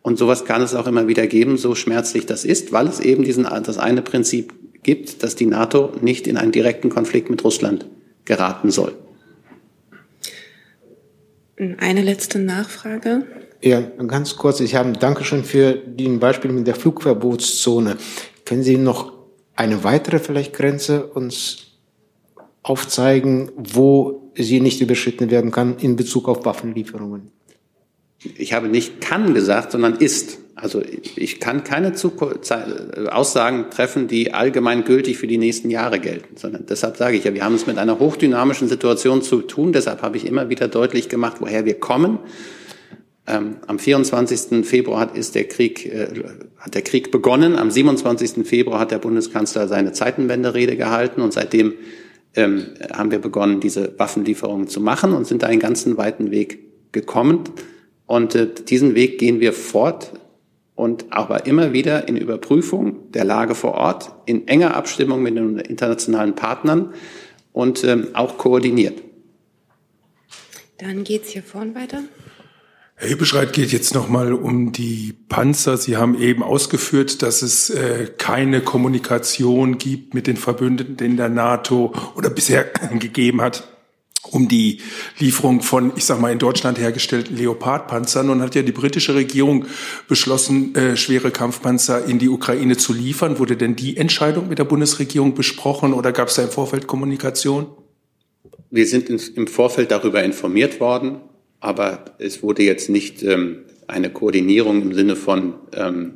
Und 0.02 0.18
sowas 0.18 0.44
kann 0.44 0.62
es 0.62 0.72
auch 0.72 0.86
immer 0.86 1.08
wieder 1.08 1.26
geben, 1.26 1.56
so 1.56 1.74
schmerzlich 1.74 2.26
das 2.26 2.44
ist, 2.44 2.70
weil 2.70 2.86
es 2.86 3.00
eben 3.00 3.24
diesen, 3.24 3.42
das 3.42 3.76
eine 3.76 4.02
Prinzip 4.02 4.54
gibt, 4.84 5.24
dass 5.24 5.34
die 5.34 5.46
NATO 5.46 5.90
nicht 6.00 6.28
in 6.28 6.36
einen 6.36 6.52
direkten 6.52 6.90
Konflikt 6.90 7.28
mit 7.28 7.42
Russland 7.42 7.86
geraten 8.26 8.70
soll. 8.70 8.94
Eine 11.78 12.02
letzte 12.02 12.38
Nachfrage. 12.38 13.24
Ja, 13.62 13.80
ganz 13.80 14.36
kurz. 14.36 14.60
Ich 14.60 14.74
habe 14.74 14.92
Dankeschön 14.92 15.42
für 15.44 15.72
den 15.72 16.20
Beispiel 16.20 16.52
mit 16.52 16.66
der 16.66 16.74
Flugverbotszone. 16.74 17.96
Können 18.44 18.62
Sie 18.62 18.76
noch 18.76 19.12
eine 19.54 19.82
weitere 19.82 20.18
vielleicht 20.18 20.52
Grenze 20.52 21.06
uns 21.06 21.78
aufzeigen, 22.62 23.50
wo 23.56 24.30
sie 24.34 24.60
nicht 24.60 24.80
überschritten 24.80 25.30
werden 25.30 25.50
kann 25.50 25.78
in 25.78 25.96
Bezug 25.96 26.28
auf 26.28 26.44
Waffenlieferungen? 26.44 27.30
Ich 28.36 28.52
habe 28.52 28.68
nicht 28.68 29.00
kann 29.00 29.34
gesagt, 29.34 29.72
sondern 29.72 29.94
ist. 29.94 30.38
Also 30.58 30.80
ich 31.16 31.38
kann 31.38 31.64
keine 31.64 31.92
Aussagen 33.10 33.66
treffen, 33.70 34.08
die 34.08 34.32
allgemein 34.32 34.84
gültig 34.84 35.18
für 35.18 35.26
die 35.26 35.36
nächsten 35.36 35.68
Jahre 35.68 36.00
gelten, 36.00 36.38
sondern 36.38 36.64
deshalb 36.66 36.96
sage 36.96 37.18
ich 37.18 37.24
ja, 37.24 37.34
wir 37.34 37.44
haben 37.44 37.54
es 37.54 37.66
mit 37.66 37.76
einer 37.76 37.98
hochdynamischen 37.98 38.66
Situation 38.66 39.20
zu 39.20 39.42
tun. 39.42 39.74
Deshalb 39.74 40.00
habe 40.00 40.16
ich 40.16 40.26
immer 40.26 40.48
wieder 40.48 40.68
deutlich 40.68 41.10
gemacht, 41.10 41.36
woher 41.40 41.66
wir 41.66 41.78
kommen. 41.78 42.20
Ähm, 43.26 43.56
am 43.66 43.78
24. 43.78 44.66
Februar 44.66 45.00
hat, 45.00 45.16
ist 45.16 45.34
der 45.34 45.44
Krieg, 45.44 45.84
äh, 45.84 46.08
hat 46.56 46.74
der 46.74 46.82
Krieg 46.82 47.10
begonnen. 47.10 47.56
Am 47.56 47.70
27. 47.70 48.46
Februar 48.46 48.80
hat 48.80 48.92
der 48.92 48.98
Bundeskanzler 48.98 49.68
seine 49.68 49.92
Zeitenwende-Rede 49.92 50.78
gehalten 50.78 51.20
und 51.20 51.34
seitdem 51.34 51.74
ähm, 52.34 52.68
haben 52.94 53.10
wir 53.10 53.18
begonnen, 53.18 53.60
diese 53.60 53.98
Waffenlieferungen 53.98 54.68
zu 54.68 54.80
machen 54.80 55.12
und 55.12 55.26
sind 55.26 55.42
da 55.42 55.48
einen 55.48 55.60
ganzen 55.60 55.98
weiten 55.98 56.30
Weg 56.30 56.92
gekommen. 56.92 57.44
Und 58.06 58.34
äh, 58.34 58.48
diesen 58.68 58.94
Weg 58.94 59.18
gehen 59.18 59.40
wir 59.40 59.52
fort 59.52 60.12
und 60.76 61.06
aber 61.10 61.46
immer 61.46 61.72
wieder 61.72 62.06
in 62.06 62.16
Überprüfung 62.16 63.10
der 63.10 63.24
Lage 63.24 63.54
vor 63.54 63.72
Ort, 63.74 64.12
in 64.26 64.46
enger 64.46 64.76
Abstimmung 64.76 65.22
mit 65.22 65.36
den 65.36 65.58
internationalen 65.58 66.36
Partnern 66.36 66.94
und 67.52 67.82
ähm, 67.82 68.08
auch 68.12 68.38
koordiniert. 68.38 69.02
Dann 70.78 71.02
geht's 71.02 71.30
hier 71.30 71.42
vorn 71.42 71.74
weiter. 71.74 72.02
Herr 72.94 73.08
Hebeschreit 73.08 73.52
geht 73.54 73.72
jetzt 73.72 73.94
nochmal 73.94 74.32
um 74.34 74.72
die 74.72 75.14
Panzer. 75.28 75.78
Sie 75.78 75.96
haben 75.96 76.18
eben 76.18 76.42
ausgeführt, 76.42 77.22
dass 77.22 77.42
es 77.42 77.70
äh, 77.70 78.10
keine 78.18 78.60
Kommunikation 78.60 79.78
gibt 79.78 80.14
mit 80.14 80.26
den 80.26 80.36
Verbündeten 80.36 80.98
in 80.98 81.16
der 81.16 81.30
NATO 81.30 81.94
oder 82.14 82.30
bisher 82.30 82.64
gegeben 82.98 83.40
hat 83.40 83.75
um 84.32 84.48
die 84.48 84.78
Lieferung 85.18 85.62
von, 85.62 85.92
ich 85.96 86.04
sag 86.04 86.20
mal, 86.20 86.32
in 86.32 86.38
Deutschland 86.38 86.78
hergestellten 86.78 87.36
Leopardpanzern. 87.36 88.30
Und 88.30 88.42
hat 88.42 88.54
ja 88.54 88.62
die 88.62 88.72
britische 88.72 89.14
Regierung 89.14 89.66
beschlossen, 90.08 90.74
äh, 90.74 90.96
schwere 90.96 91.30
Kampfpanzer 91.30 92.04
in 92.04 92.18
die 92.18 92.28
Ukraine 92.28 92.76
zu 92.76 92.92
liefern. 92.92 93.38
Wurde 93.38 93.56
denn 93.56 93.76
die 93.76 93.96
Entscheidung 93.96 94.48
mit 94.48 94.58
der 94.58 94.64
Bundesregierung 94.64 95.34
besprochen 95.34 95.92
oder 95.92 96.12
gab 96.12 96.28
es 96.28 96.34
da 96.34 96.42
im 96.42 96.50
Vorfeld 96.50 96.86
Kommunikation? 96.86 97.66
Wir 98.70 98.86
sind 98.86 99.08
im 99.10 99.46
Vorfeld 99.46 99.90
darüber 99.90 100.22
informiert 100.22 100.80
worden, 100.80 101.20
aber 101.60 102.04
es 102.18 102.42
wurde 102.42 102.62
jetzt 102.62 102.90
nicht 102.90 103.22
ähm, 103.22 103.58
eine 103.86 104.10
Koordinierung 104.10 104.82
im 104.82 104.94
Sinne 104.94 105.16
von, 105.16 105.54
ähm, 105.72 106.14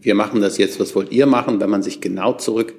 wir 0.00 0.14
machen 0.14 0.40
das 0.40 0.58
jetzt, 0.58 0.78
was 0.78 0.94
wollt 0.94 1.12
ihr 1.12 1.26
machen, 1.26 1.60
wenn 1.60 1.70
man 1.70 1.82
sich 1.82 2.00
genau 2.00 2.34
zurück 2.34 2.74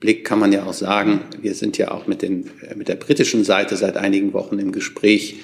Blick 0.00 0.24
kann 0.24 0.38
man 0.38 0.52
ja 0.52 0.64
auch 0.64 0.74
sagen, 0.74 1.20
wir 1.40 1.54
sind 1.54 1.76
ja 1.76 1.90
auch 1.90 2.06
mit, 2.06 2.22
den, 2.22 2.50
äh, 2.68 2.74
mit 2.74 2.88
der 2.88 2.96
britischen 2.96 3.44
Seite 3.44 3.76
seit 3.76 3.96
einigen 3.96 4.32
Wochen 4.32 4.58
im 4.58 4.72
Gespräch. 4.72 5.36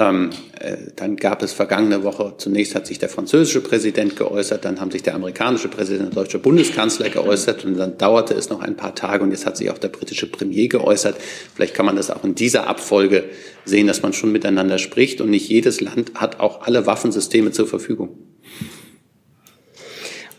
Ähm, 0.00 0.30
äh, 0.60 0.76
dann 0.94 1.16
gab 1.16 1.42
es 1.42 1.52
vergangene 1.52 2.04
Woche, 2.04 2.34
zunächst 2.38 2.76
hat 2.76 2.86
sich 2.86 3.00
der 3.00 3.08
französische 3.08 3.60
Präsident 3.60 4.14
geäußert, 4.14 4.64
dann 4.64 4.80
haben 4.80 4.92
sich 4.92 5.02
der 5.02 5.16
amerikanische 5.16 5.66
Präsident, 5.66 6.14
der 6.14 6.22
deutsche 6.22 6.38
Bundeskanzler 6.38 7.10
geäußert 7.10 7.64
und 7.64 7.76
dann 7.76 7.98
dauerte 7.98 8.34
es 8.34 8.48
noch 8.48 8.60
ein 8.60 8.76
paar 8.76 8.94
Tage 8.94 9.24
und 9.24 9.32
jetzt 9.32 9.44
hat 9.44 9.56
sich 9.56 9.72
auch 9.72 9.78
der 9.78 9.88
britische 9.88 10.30
Premier 10.30 10.68
geäußert. 10.68 11.16
Vielleicht 11.52 11.74
kann 11.74 11.84
man 11.84 11.96
das 11.96 12.12
auch 12.12 12.22
in 12.22 12.36
dieser 12.36 12.68
Abfolge 12.68 13.24
sehen, 13.64 13.88
dass 13.88 14.02
man 14.02 14.12
schon 14.12 14.30
miteinander 14.30 14.78
spricht 14.78 15.20
und 15.20 15.30
nicht 15.30 15.48
jedes 15.48 15.80
Land 15.80 16.12
hat 16.14 16.38
auch 16.38 16.62
alle 16.62 16.86
Waffensysteme 16.86 17.50
zur 17.50 17.66
Verfügung. 17.66 18.10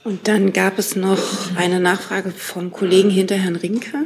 Und 0.09 0.27
dann 0.27 0.53
gab 0.53 0.79
es 0.79 0.95
noch 0.95 1.19
eine 1.55 1.79
Nachfrage 1.79 2.31
vom 2.31 2.71
Kollegen 2.71 3.11
hinter 3.11 3.35
Herrn 3.35 3.55
Rinke. 3.55 4.05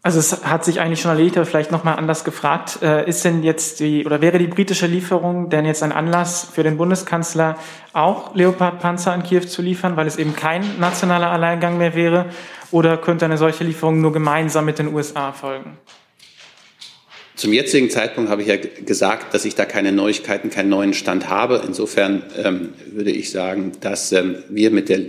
Also 0.00 0.20
es 0.20 0.44
hat 0.44 0.64
sich 0.64 0.80
eigentlich 0.80 1.00
schon 1.00 1.10
erledigt, 1.10 1.36
aber 1.36 1.44
vielleicht 1.44 1.72
nochmal 1.72 1.96
anders 1.96 2.22
gefragt. 2.22 2.78
Äh, 2.82 3.08
ist 3.08 3.24
denn 3.24 3.42
jetzt 3.42 3.80
die, 3.80 4.06
oder 4.06 4.20
wäre 4.20 4.38
die 4.38 4.46
britische 4.46 4.86
Lieferung 4.86 5.50
denn 5.50 5.64
jetzt 5.64 5.82
ein 5.82 5.90
Anlass 5.90 6.44
für 6.44 6.62
den 6.62 6.76
Bundeskanzler, 6.76 7.56
auch 7.94 8.32
Leopard-Panzer 8.36 9.10
an 9.10 9.24
Kiew 9.24 9.40
zu 9.40 9.60
liefern, 9.60 9.96
weil 9.96 10.06
es 10.06 10.18
eben 10.18 10.36
kein 10.36 10.78
nationaler 10.78 11.32
Alleingang 11.32 11.78
mehr 11.78 11.96
wäre? 11.96 12.26
Oder 12.70 12.96
könnte 12.96 13.24
eine 13.24 13.38
solche 13.38 13.64
Lieferung 13.64 14.00
nur 14.00 14.12
gemeinsam 14.12 14.66
mit 14.66 14.78
den 14.78 14.94
USA 14.94 15.26
erfolgen? 15.26 15.78
Zum 17.38 17.52
jetzigen 17.52 17.88
Zeitpunkt 17.88 18.30
habe 18.30 18.42
ich 18.42 18.48
ja 18.48 18.56
gesagt, 18.56 19.32
dass 19.32 19.44
ich 19.44 19.54
da 19.54 19.64
keine 19.64 19.92
Neuigkeiten, 19.92 20.50
keinen 20.50 20.70
neuen 20.70 20.92
Stand 20.92 21.28
habe. 21.28 21.62
Insofern 21.64 22.24
ähm, 22.36 22.70
würde 22.90 23.12
ich 23.12 23.30
sagen, 23.30 23.70
dass 23.80 24.10
ähm, 24.10 24.38
wir 24.48 24.72
mit 24.72 24.88
der 24.88 25.02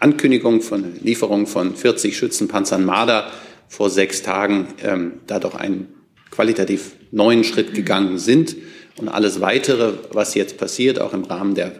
Ankündigung 0.00 0.62
von 0.62 0.96
Lieferung 1.00 1.46
von 1.46 1.76
40 1.76 2.18
Schützenpanzern 2.18 2.84
Marder 2.84 3.30
vor 3.68 3.88
sechs 3.88 4.22
Tagen 4.22 4.66
ähm, 4.82 5.20
da 5.28 5.38
doch 5.38 5.54
einen 5.54 5.86
qualitativ 6.32 6.96
neuen 7.12 7.44
Schritt 7.44 7.72
gegangen 7.72 8.18
sind. 8.18 8.56
Und 8.96 9.08
alles 9.08 9.40
Weitere, 9.40 9.92
was 10.10 10.34
jetzt 10.34 10.58
passiert, 10.58 11.00
auch 11.00 11.12
im 11.12 11.22
Rahmen 11.22 11.54
der 11.54 11.68
äh, 11.68 11.70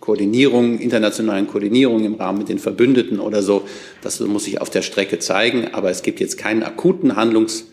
Koordinierung, 0.00 0.78
internationalen 0.78 1.46
Koordinierung 1.46 2.06
im 2.06 2.14
Rahmen 2.14 2.38
mit 2.38 2.48
den 2.48 2.58
Verbündeten 2.58 3.20
oder 3.20 3.42
so, 3.42 3.68
das 4.00 4.18
muss 4.20 4.44
sich 4.44 4.62
auf 4.62 4.70
der 4.70 4.80
Strecke 4.80 5.18
zeigen. 5.18 5.74
Aber 5.74 5.90
es 5.90 6.02
gibt 6.02 6.20
jetzt 6.20 6.38
keinen 6.38 6.62
akuten 6.62 7.16
Handlungs 7.16 7.66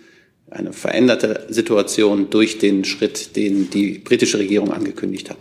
eine 0.52 0.74
veränderte 0.74 1.46
Situation 1.50 2.30
durch 2.30 2.58
den 2.58 2.86
Schritt, 2.86 3.36
den 3.36 3.70
die 3.70 4.00
britische 4.00 4.40
Regierung 4.40 4.72
angekündigt 4.72 5.30
hat. 5.30 5.38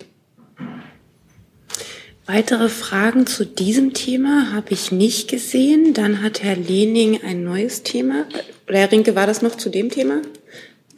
Weitere 2.26 2.68
Fragen 2.68 3.26
zu 3.26 3.46
diesem 3.46 3.94
Thema 3.94 4.52
habe 4.52 4.72
ich 4.72 4.92
nicht 4.92 5.30
gesehen. 5.30 5.94
Dann 5.94 6.22
hat 6.22 6.42
Herr 6.42 6.56
Lening 6.56 7.20
ein 7.24 7.42
neues 7.42 7.84
Thema. 7.84 8.26
Oder 8.68 8.80
Herr 8.80 8.92
Rinke, 8.92 9.16
war 9.16 9.26
das 9.26 9.40
noch 9.40 9.56
zu 9.56 9.70
dem 9.70 9.88
Thema? 9.88 10.20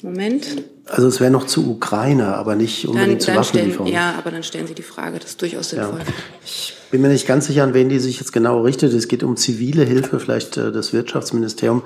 Moment. 0.02 0.64
Also 0.86 1.06
es 1.06 1.20
wäre 1.20 1.30
noch 1.30 1.46
zu 1.46 1.70
Ukraine, 1.70 2.34
aber 2.34 2.56
nicht 2.56 2.84
unbedingt 2.88 3.12
dann, 3.12 3.20
zu 3.20 3.26
dann 3.28 3.36
Waffenlieferungen. 3.36 3.92
Ja, 3.92 4.14
aber 4.18 4.32
dann 4.32 4.42
stellen 4.42 4.66
Sie 4.66 4.74
die 4.74 4.82
Frage, 4.82 5.20
das 5.20 5.30
ist 5.30 5.42
durchaus 5.42 5.70
sinnvoll. 5.70 6.00
Ja. 6.00 6.12
Ich 6.44 6.74
bin 6.90 7.00
mir 7.00 7.08
nicht 7.08 7.28
ganz 7.28 7.46
sicher, 7.46 7.62
an 7.62 7.74
wen 7.74 7.88
die 7.88 8.00
sich 8.00 8.18
jetzt 8.18 8.32
genau 8.32 8.62
richtet. 8.62 8.92
Es 8.92 9.06
geht 9.06 9.22
um 9.22 9.36
zivile 9.36 9.84
Hilfe, 9.84 10.18
vielleicht 10.18 10.56
äh, 10.56 10.72
das 10.72 10.92
Wirtschaftsministerium. 10.92 11.82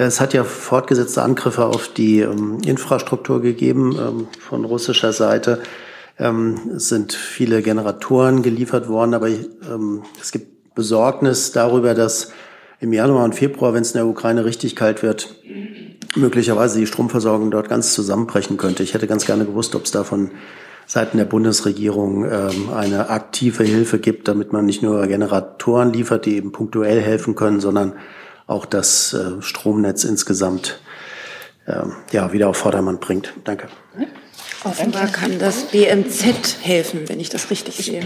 Es 0.00 0.20
hat 0.20 0.32
ja 0.32 0.44
fortgesetzte 0.44 1.22
Angriffe 1.22 1.64
auf 1.64 1.88
die 1.88 2.20
ähm, 2.20 2.58
Infrastruktur 2.64 3.42
gegeben 3.42 3.98
ähm, 3.98 4.28
von 4.38 4.64
russischer 4.64 5.12
Seite. 5.12 5.60
Ähm, 6.20 6.70
es 6.76 6.88
sind 6.88 7.12
viele 7.12 7.62
Generatoren 7.62 8.44
geliefert 8.44 8.88
worden, 8.88 9.14
aber 9.14 9.26
ähm, 9.28 10.04
es 10.20 10.30
gibt 10.30 10.76
Besorgnis 10.76 11.50
darüber, 11.50 11.94
dass 11.94 12.30
im 12.78 12.92
Januar 12.92 13.24
und 13.24 13.34
Februar, 13.34 13.74
wenn 13.74 13.82
es 13.82 13.90
in 13.90 13.98
der 13.98 14.06
Ukraine 14.06 14.44
richtig 14.44 14.76
kalt 14.76 15.02
wird, 15.02 15.34
möglicherweise 16.14 16.78
die 16.78 16.86
Stromversorgung 16.86 17.50
dort 17.50 17.68
ganz 17.68 17.92
zusammenbrechen 17.92 18.56
könnte. 18.56 18.84
Ich 18.84 18.94
hätte 18.94 19.08
ganz 19.08 19.26
gerne 19.26 19.46
gewusst, 19.46 19.74
ob 19.74 19.84
es 19.84 19.90
da 19.90 20.04
von 20.04 20.30
Seiten 20.86 21.18
der 21.18 21.24
Bundesregierung 21.24 22.24
ähm, 22.24 22.70
eine 22.72 23.10
aktive 23.10 23.64
Hilfe 23.64 23.98
gibt, 23.98 24.28
damit 24.28 24.52
man 24.52 24.64
nicht 24.64 24.80
nur 24.80 25.04
Generatoren 25.08 25.92
liefert, 25.92 26.24
die 26.24 26.36
eben 26.36 26.52
punktuell 26.52 27.00
helfen 27.00 27.34
können, 27.34 27.58
sondern 27.58 27.94
auch 28.48 28.66
das 28.66 29.12
äh, 29.12 29.40
Stromnetz 29.40 30.02
insgesamt 30.02 30.80
äh, 31.66 31.82
ja, 32.10 32.32
wieder 32.32 32.48
auf 32.48 32.56
Vordermann 32.56 32.98
bringt. 32.98 33.34
Danke. 33.44 33.68
Offenbar 34.64 35.06
kann 35.06 35.38
das 35.38 35.64
BMZ 35.64 36.58
helfen, 36.62 37.08
wenn 37.08 37.20
ich 37.20 37.28
das 37.28 37.50
richtig 37.50 37.76
sehe. 37.76 38.02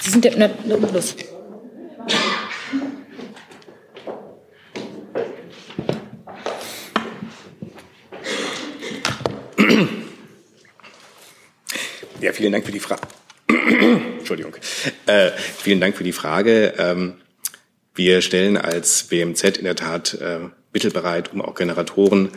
Sie 0.00 0.10
sind 0.10 0.24
der, 0.24 0.36
na, 0.36 0.50
los. 0.92 1.14
Ja, 12.20 12.32
vielen 12.32 12.52
Dank 12.52 12.66
für 12.66 12.72
die 12.72 12.80
Frage. 12.80 13.02
Entschuldigung. 14.18 14.54
Äh, 15.06 15.30
vielen 15.58 15.80
Dank 15.80 15.96
für 15.96 16.04
die 16.04 16.12
Frage. 16.12 16.74
Ähm, 16.78 17.14
wir 18.00 18.22
stellen 18.22 18.56
als 18.56 19.02
BMZ 19.04 19.58
in 19.58 19.64
der 19.64 19.76
Tat 19.76 20.14
äh, 20.14 20.38
mittelbereit, 20.72 21.34
um 21.34 21.42
auch 21.42 21.54
Generatoren 21.54 22.30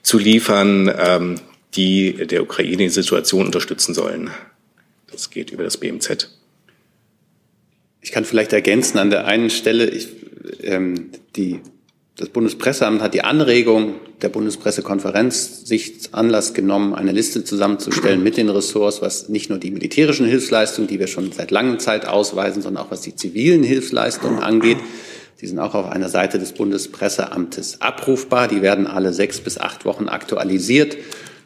zu 0.00 0.18
liefern, 0.18 0.90
ähm, 0.98 1.38
die 1.74 2.26
der 2.26 2.42
Ukraine 2.42 2.78
die 2.78 2.88
Situation 2.88 3.44
unterstützen 3.44 3.92
sollen. 3.92 4.30
Das 5.10 5.28
geht 5.28 5.50
über 5.50 5.64
das 5.64 5.76
BMZ. 5.76 6.30
Ich 8.00 8.10
kann 8.10 8.24
vielleicht 8.24 8.54
ergänzen 8.54 8.96
an 8.96 9.10
der 9.10 9.26
einen 9.26 9.50
Stelle, 9.50 9.90
ich, 9.90 10.08
ähm, 10.62 11.10
die, 11.36 11.60
das 12.16 12.28
Bundespresseamt 12.28 13.00
hat 13.00 13.14
die 13.14 13.24
Anregung 13.24 13.94
der 14.20 14.28
Bundespressekonferenz 14.28 15.64
sich 15.64 16.10
Anlass 16.12 16.52
genommen, 16.52 16.94
eine 16.94 17.10
Liste 17.10 17.42
zusammenzustellen 17.42 18.22
mit 18.22 18.36
den 18.36 18.50
Ressorts, 18.50 19.00
was 19.00 19.30
nicht 19.30 19.48
nur 19.48 19.58
die 19.58 19.70
militärischen 19.70 20.26
Hilfsleistungen, 20.26 20.88
die 20.88 20.98
wir 20.98 21.06
schon 21.06 21.32
seit 21.32 21.50
langer 21.50 21.78
Zeit 21.78 22.06
ausweisen, 22.06 22.62
sondern 22.62 22.84
auch 22.84 22.90
was 22.90 23.00
die 23.00 23.16
zivilen 23.16 23.62
Hilfsleistungen 23.62 24.40
angeht. 24.40 24.76
Die 25.40 25.46
sind 25.46 25.58
auch 25.58 25.74
auf 25.74 25.90
einer 25.90 26.08
Seite 26.08 26.38
des 26.38 26.52
Bundespresseamtes 26.52 27.80
abrufbar. 27.80 28.46
Die 28.46 28.62
werden 28.62 28.86
alle 28.86 29.12
sechs 29.12 29.40
bis 29.40 29.58
acht 29.58 29.84
Wochen 29.84 30.08
aktualisiert. 30.08 30.96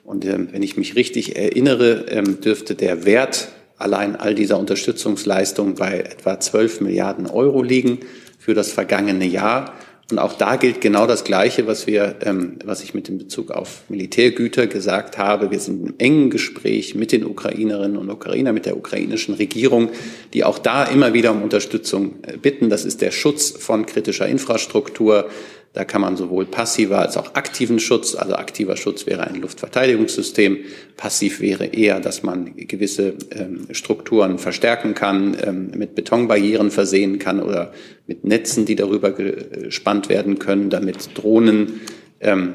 Und 0.05 0.25
ähm, 0.25 0.49
wenn 0.51 0.63
ich 0.63 0.77
mich 0.77 0.97
richtig 0.97 1.37
erinnere, 1.37 2.07
ähm, 2.09 2.41
dürfte 2.41 2.75
der 2.75 3.07
Wert 3.07 3.49
allein 3.79 4.17
all 4.17 4.35
dieser 4.35 4.59
Unterstützungsleistungen 4.59 5.77
bei 5.77 6.01
etwa 6.01 6.39
12 6.39 6.81
Milliarden 6.81 7.27
Euro 7.27 7.63
liegen 7.63 8.01
für 8.39 8.53
das 8.53 8.71
vergangene 8.71 9.25
Jahr. 9.27 9.73
Und 10.09 10.21
auch 10.21 10.35
da 10.35 10.55
gilt 10.55 10.81
genau 10.81 11.09
das 11.09 11.25
Gleiche, 11.25 11.67
was 11.67 11.89
wir, 11.89 12.17
ähm, 12.23 12.61
was 12.65 12.85
ich 12.85 12.95
mit 12.95 13.09
dem 13.09 13.19
Bezug 13.19 13.51
auf 13.51 13.83
Militärgüter 13.89 14.69
gesagt 14.69 15.19
habe. 15.19 15.51
Wir 15.51 15.59
sind 15.59 15.85
im 15.85 15.95
engen 15.99 16.31
Gespräch 16.31 16.95
mit 16.95 17.11
den 17.11 17.25
Ukrainerinnen 17.25 17.97
und 17.97 18.09
Ukrainern, 18.09 18.55
mit 18.55 18.67
der 18.67 18.77
ukrainischen 18.77 19.35
Regierung, 19.35 19.91
die 20.33 20.45
auch 20.45 20.59
da 20.61 20.85
immer 20.85 21.13
wieder 21.13 21.33
um 21.33 21.43
Unterstützung 21.43 22.15
äh, 22.23 22.37
bitten. 22.37 22.71
Das 22.71 22.85
ist 22.85 23.03
der 23.03 23.11
Schutz 23.11 23.51
von 23.51 23.85
kritischer 23.85 24.29
Infrastruktur, 24.29 25.29
da 25.77 25.85
kann 25.85 26.01
man 26.01 26.17
sowohl 26.17 26.47
passiver 26.47 27.01
als 27.01 27.19
auch 27.19 27.35
aktiven 27.35 27.79
Schutz, 27.79 28.15
also 28.15 28.35
aktiver 28.35 28.79
Schutz 28.79 29.05
wäre 29.07 29.27
ein 29.27 29.43
Luftverteidigungssystem, 29.43 30.61
passiv 30.97 31.41
wäre 31.43 31.67
eher, 31.67 32.01
dass 32.01 32.23
man 32.23 32.57
gewisse 32.57 33.13
ähm, 33.31 33.67
Strukturen 33.73 34.39
verstärken 34.39 34.95
kann, 34.95 35.37
ähm, 35.45 35.73
mit 35.77 35.95
Betonbarrieren 35.95 36.71
versehen 36.71 37.19
kann 37.19 37.43
oder 37.43 37.73
mit 38.07 38.25
Netzen, 38.25 38.65
die 38.65 38.75
darüber 38.75 39.13
gespannt 39.13 40.09
werden 40.09 40.39
können, 40.39 40.71
damit 40.71 41.11
Drohnen 41.13 41.83
ähm, 42.21 42.55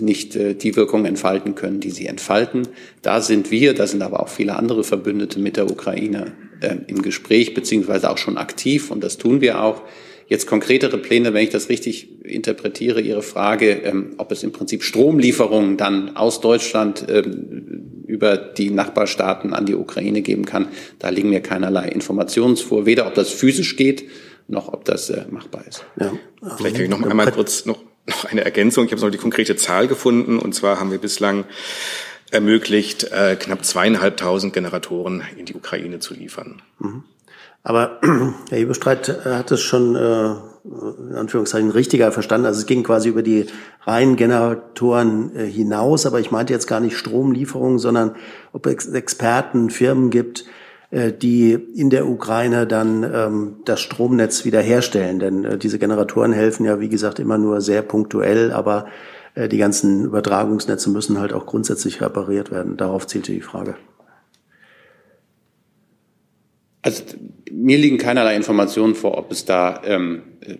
nicht 0.00 0.34
äh, 0.34 0.54
die 0.54 0.74
Wirkung 0.74 1.04
entfalten 1.04 1.54
können, 1.54 1.78
die 1.78 1.90
sie 1.90 2.06
entfalten. 2.06 2.66
Da 3.00 3.20
sind 3.20 3.52
wir, 3.52 3.74
da 3.74 3.86
sind 3.86 4.02
aber 4.02 4.18
auch 4.18 4.28
viele 4.28 4.56
andere 4.56 4.82
Verbündete 4.82 5.38
mit 5.38 5.56
der 5.56 5.70
Ukraine 5.70 6.32
äh, 6.60 6.74
im 6.88 7.00
Gespräch, 7.00 7.54
beziehungsweise 7.54 8.10
auch 8.10 8.18
schon 8.18 8.38
aktiv, 8.38 8.90
und 8.90 9.04
das 9.04 9.18
tun 9.18 9.40
wir 9.40 9.62
auch. 9.62 9.82
Jetzt 10.28 10.46
konkretere 10.46 10.98
Pläne, 10.98 11.34
wenn 11.34 11.44
ich 11.44 11.50
das 11.50 11.68
richtig 11.68 12.24
interpretiere, 12.24 13.00
Ihre 13.00 13.22
Frage, 13.22 13.70
ähm, 13.84 14.14
ob 14.18 14.32
es 14.32 14.42
im 14.42 14.52
Prinzip 14.52 14.82
Stromlieferungen 14.82 15.76
dann 15.76 16.16
aus 16.16 16.40
Deutschland 16.40 17.06
ähm, 17.08 18.02
über 18.06 18.36
die 18.36 18.70
Nachbarstaaten 18.70 19.52
an 19.52 19.66
die 19.66 19.74
Ukraine 19.74 20.22
geben 20.22 20.44
kann, 20.44 20.68
da 20.98 21.10
liegen 21.10 21.30
mir 21.30 21.40
keinerlei 21.40 21.88
Informationen 21.88 22.56
vor, 22.56 22.86
weder 22.86 23.06
ob 23.06 23.14
das 23.14 23.30
physisch 23.30 23.76
geht, 23.76 24.04
noch 24.48 24.72
ob 24.72 24.84
das 24.84 25.10
äh, 25.10 25.24
machbar 25.30 25.64
ist. 25.68 25.84
Ja. 26.00 26.12
Vielleicht 26.56 26.76
kann 26.76 26.84
ich 26.84 26.90
noch 26.90 27.02
einmal 27.02 27.30
kurz 27.30 27.64
noch, 27.64 27.78
noch 28.06 28.24
eine 28.24 28.44
Ergänzung. 28.44 28.86
Ich 28.86 28.92
habe 28.92 29.02
noch 29.02 29.10
die 29.10 29.18
konkrete 29.18 29.56
Zahl 29.56 29.86
gefunden, 29.86 30.38
und 30.38 30.54
zwar 30.54 30.80
haben 30.80 30.90
wir 30.90 30.98
bislang 30.98 31.44
ermöglicht, 32.32 33.04
äh, 33.12 33.36
knapp 33.36 33.64
zweieinhalbtausend 33.64 34.52
Generatoren 34.52 35.22
in 35.36 35.46
die 35.46 35.54
Ukraine 35.54 36.00
zu 36.00 36.14
liefern. 36.14 36.62
Mhm. 36.80 37.04
Aber 37.66 37.98
Herr 38.48 38.58
Hebestreit 38.58 39.24
hat 39.24 39.50
es 39.50 39.60
schon 39.60 39.96
äh, 39.96 40.34
in 41.10 41.16
Anführungszeichen 41.16 41.72
richtiger 41.72 42.12
verstanden. 42.12 42.46
Also 42.46 42.60
es 42.60 42.66
ging 42.66 42.84
quasi 42.84 43.08
über 43.08 43.24
die 43.24 43.46
reinen 43.82 44.14
Generatoren 44.14 45.34
äh, 45.34 45.46
hinaus, 45.46 46.06
aber 46.06 46.20
ich 46.20 46.30
meinte 46.30 46.52
jetzt 46.52 46.68
gar 46.68 46.78
nicht 46.78 46.96
Stromlieferungen, 46.96 47.80
sondern 47.80 48.14
ob 48.52 48.66
es 48.66 48.86
Experten, 48.86 49.70
Firmen 49.70 50.10
gibt, 50.10 50.44
äh, 50.92 51.12
die 51.12 51.54
in 51.54 51.90
der 51.90 52.06
Ukraine 52.06 52.68
dann 52.68 53.02
ähm, 53.02 53.56
das 53.64 53.80
Stromnetz 53.80 54.44
wiederherstellen. 54.44 55.18
Denn 55.18 55.44
äh, 55.44 55.58
diese 55.58 55.80
Generatoren 55.80 56.32
helfen 56.32 56.66
ja, 56.66 56.78
wie 56.78 56.88
gesagt, 56.88 57.18
immer 57.18 57.36
nur 57.36 57.60
sehr 57.60 57.82
punktuell, 57.82 58.52
aber 58.52 58.86
äh, 59.34 59.48
die 59.48 59.58
ganzen 59.58 60.04
Übertragungsnetze 60.04 60.88
müssen 60.88 61.18
halt 61.18 61.32
auch 61.32 61.46
grundsätzlich 61.46 62.00
repariert 62.00 62.52
werden. 62.52 62.76
Darauf 62.76 63.08
zielte 63.08 63.32
die 63.32 63.40
Frage. 63.40 63.74
Also 66.86 67.02
mir 67.50 67.78
liegen 67.78 67.98
keinerlei 67.98 68.36
Informationen 68.36 68.94
vor, 68.94 69.18
ob 69.18 69.32
es 69.32 69.44
da 69.44 69.82
ähm, 69.84 70.22
äh, 70.40 70.54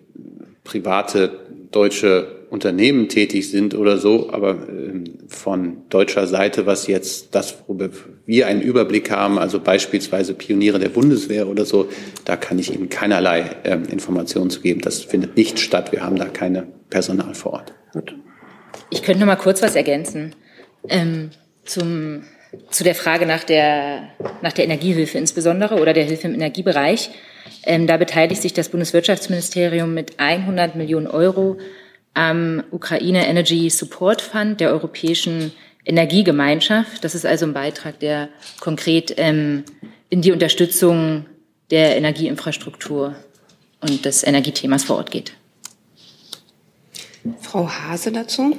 private 0.64 1.38
deutsche 1.70 2.46
Unternehmen 2.50 3.08
tätig 3.08 3.48
sind 3.48 3.76
oder 3.76 3.98
so, 3.98 4.30
aber 4.32 4.58
ähm, 4.68 5.04
von 5.28 5.88
deutscher 5.88 6.26
Seite, 6.26 6.66
was 6.66 6.88
jetzt 6.88 7.36
das, 7.36 7.58
worüber 7.68 7.90
wir 8.24 8.48
einen 8.48 8.60
Überblick 8.60 9.12
haben, 9.12 9.38
also 9.38 9.60
beispielsweise 9.60 10.34
Pioniere 10.34 10.80
der 10.80 10.88
Bundeswehr 10.88 11.46
oder 11.46 11.64
so, 11.64 11.88
da 12.24 12.34
kann 12.34 12.58
ich 12.58 12.74
Ihnen 12.74 12.88
keinerlei 12.88 13.48
ähm, 13.62 13.84
Informationen 13.84 14.50
zu 14.50 14.62
geben. 14.62 14.80
Das 14.80 15.04
findet 15.04 15.36
nicht 15.36 15.60
statt. 15.60 15.92
Wir 15.92 16.02
haben 16.02 16.16
da 16.16 16.24
keine 16.24 16.66
Personal 16.90 17.36
vor 17.36 17.52
Ort. 17.52 17.72
Ich 18.90 19.04
könnte 19.04 19.20
noch 19.20 19.28
mal 19.28 19.36
kurz 19.36 19.62
was 19.62 19.76
ergänzen 19.76 20.34
ähm, 20.88 21.30
zum 21.64 22.24
zu 22.70 22.84
der 22.84 22.94
Frage 22.94 23.26
nach 23.26 23.44
der, 23.44 24.08
nach 24.42 24.52
der 24.52 24.64
Energiehilfe 24.64 25.18
insbesondere 25.18 25.80
oder 25.80 25.92
der 25.92 26.04
Hilfe 26.04 26.28
im 26.28 26.34
Energiebereich. 26.34 27.10
Ähm, 27.64 27.86
da 27.86 27.96
beteiligt 27.96 28.42
sich 28.42 28.52
das 28.52 28.68
Bundeswirtschaftsministerium 28.68 29.92
mit 29.94 30.18
100 30.18 30.76
Millionen 30.76 31.06
Euro 31.06 31.58
am 32.14 32.64
Ukraine 32.70 33.26
Energy 33.26 33.68
Support 33.70 34.22
Fund 34.22 34.60
der 34.60 34.70
Europäischen 34.70 35.52
Energiegemeinschaft. 35.84 37.04
Das 37.04 37.14
ist 37.14 37.26
also 37.26 37.46
ein 37.46 37.52
Beitrag, 37.52 38.00
der 38.00 38.28
konkret 38.60 39.14
ähm, 39.16 39.64
in 40.08 40.22
die 40.22 40.32
Unterstützung 40.32 41.26
der 41.70 41.96
Energieinfrastruktur 41.96 43.14
und 43.80 44.04
des 44.04 44.24
Energiethemas 44.24 44.84
vor 44.84 44.96
Ort 44.96 45.10
geht. 45.10 45.34
Frau 47.40 47.68
Hase 47.68 48.12
dazu. 48.12 48.56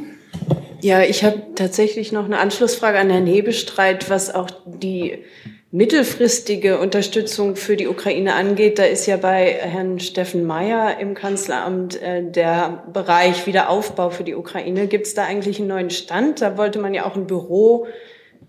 Ja, 0.82 1.02
ich 1.02 1.24
habe 1.24 1.42
tatsächlich 1.56 2.12
noch 2.12 2.26
eine 2.26 2.38
Anschlussfrage 2.40 3.00
an 3.00 3.10
Herrn 3.10 3.26
Hebestreit, 3.26 4.10
was 4.10 4.34
auch 4.34 4.50
die 4.66 5.24
mittelfristige 5.72 6.80
Unterstützung 6.80 7.56
für 7.56 7.76
die 7.76 7.88
Ukraine 7.88 8.36
angeht. 8.36 8.80
Da 8.80 8.86
ist 8.86 9.06
ja 9.06 9.18
bei 9.18 9.58
Herrn 9.60 10.00
Steffen 10.00 10.46
Mayer 10.46 11.00
im 11.00 11.14
Kanzleramt 11.14 12.02
äh, 12.02 12.24
der 12.24 12.84
Bereich 12.94 13.46
Wiederaufbau 13.46 14.10
für 14.10 14.24
die 14.24 14.36
Ukraine. 14.36 14.88
Gibt 14.88 15.08
es 15.08 15.14
da 15.14 15.26
eigentlich 15.26 15.60
einen 15.60 15.68
neuen 15.68 15.90
Stand? 15.90 16.42
Da 16.42 16.58
wollte 16.58 16.80
man 16.80 16.94
ja 16.94 17.06
auch 17.06 17.16
ein 17.16 17.28
Büro 17.28 17.88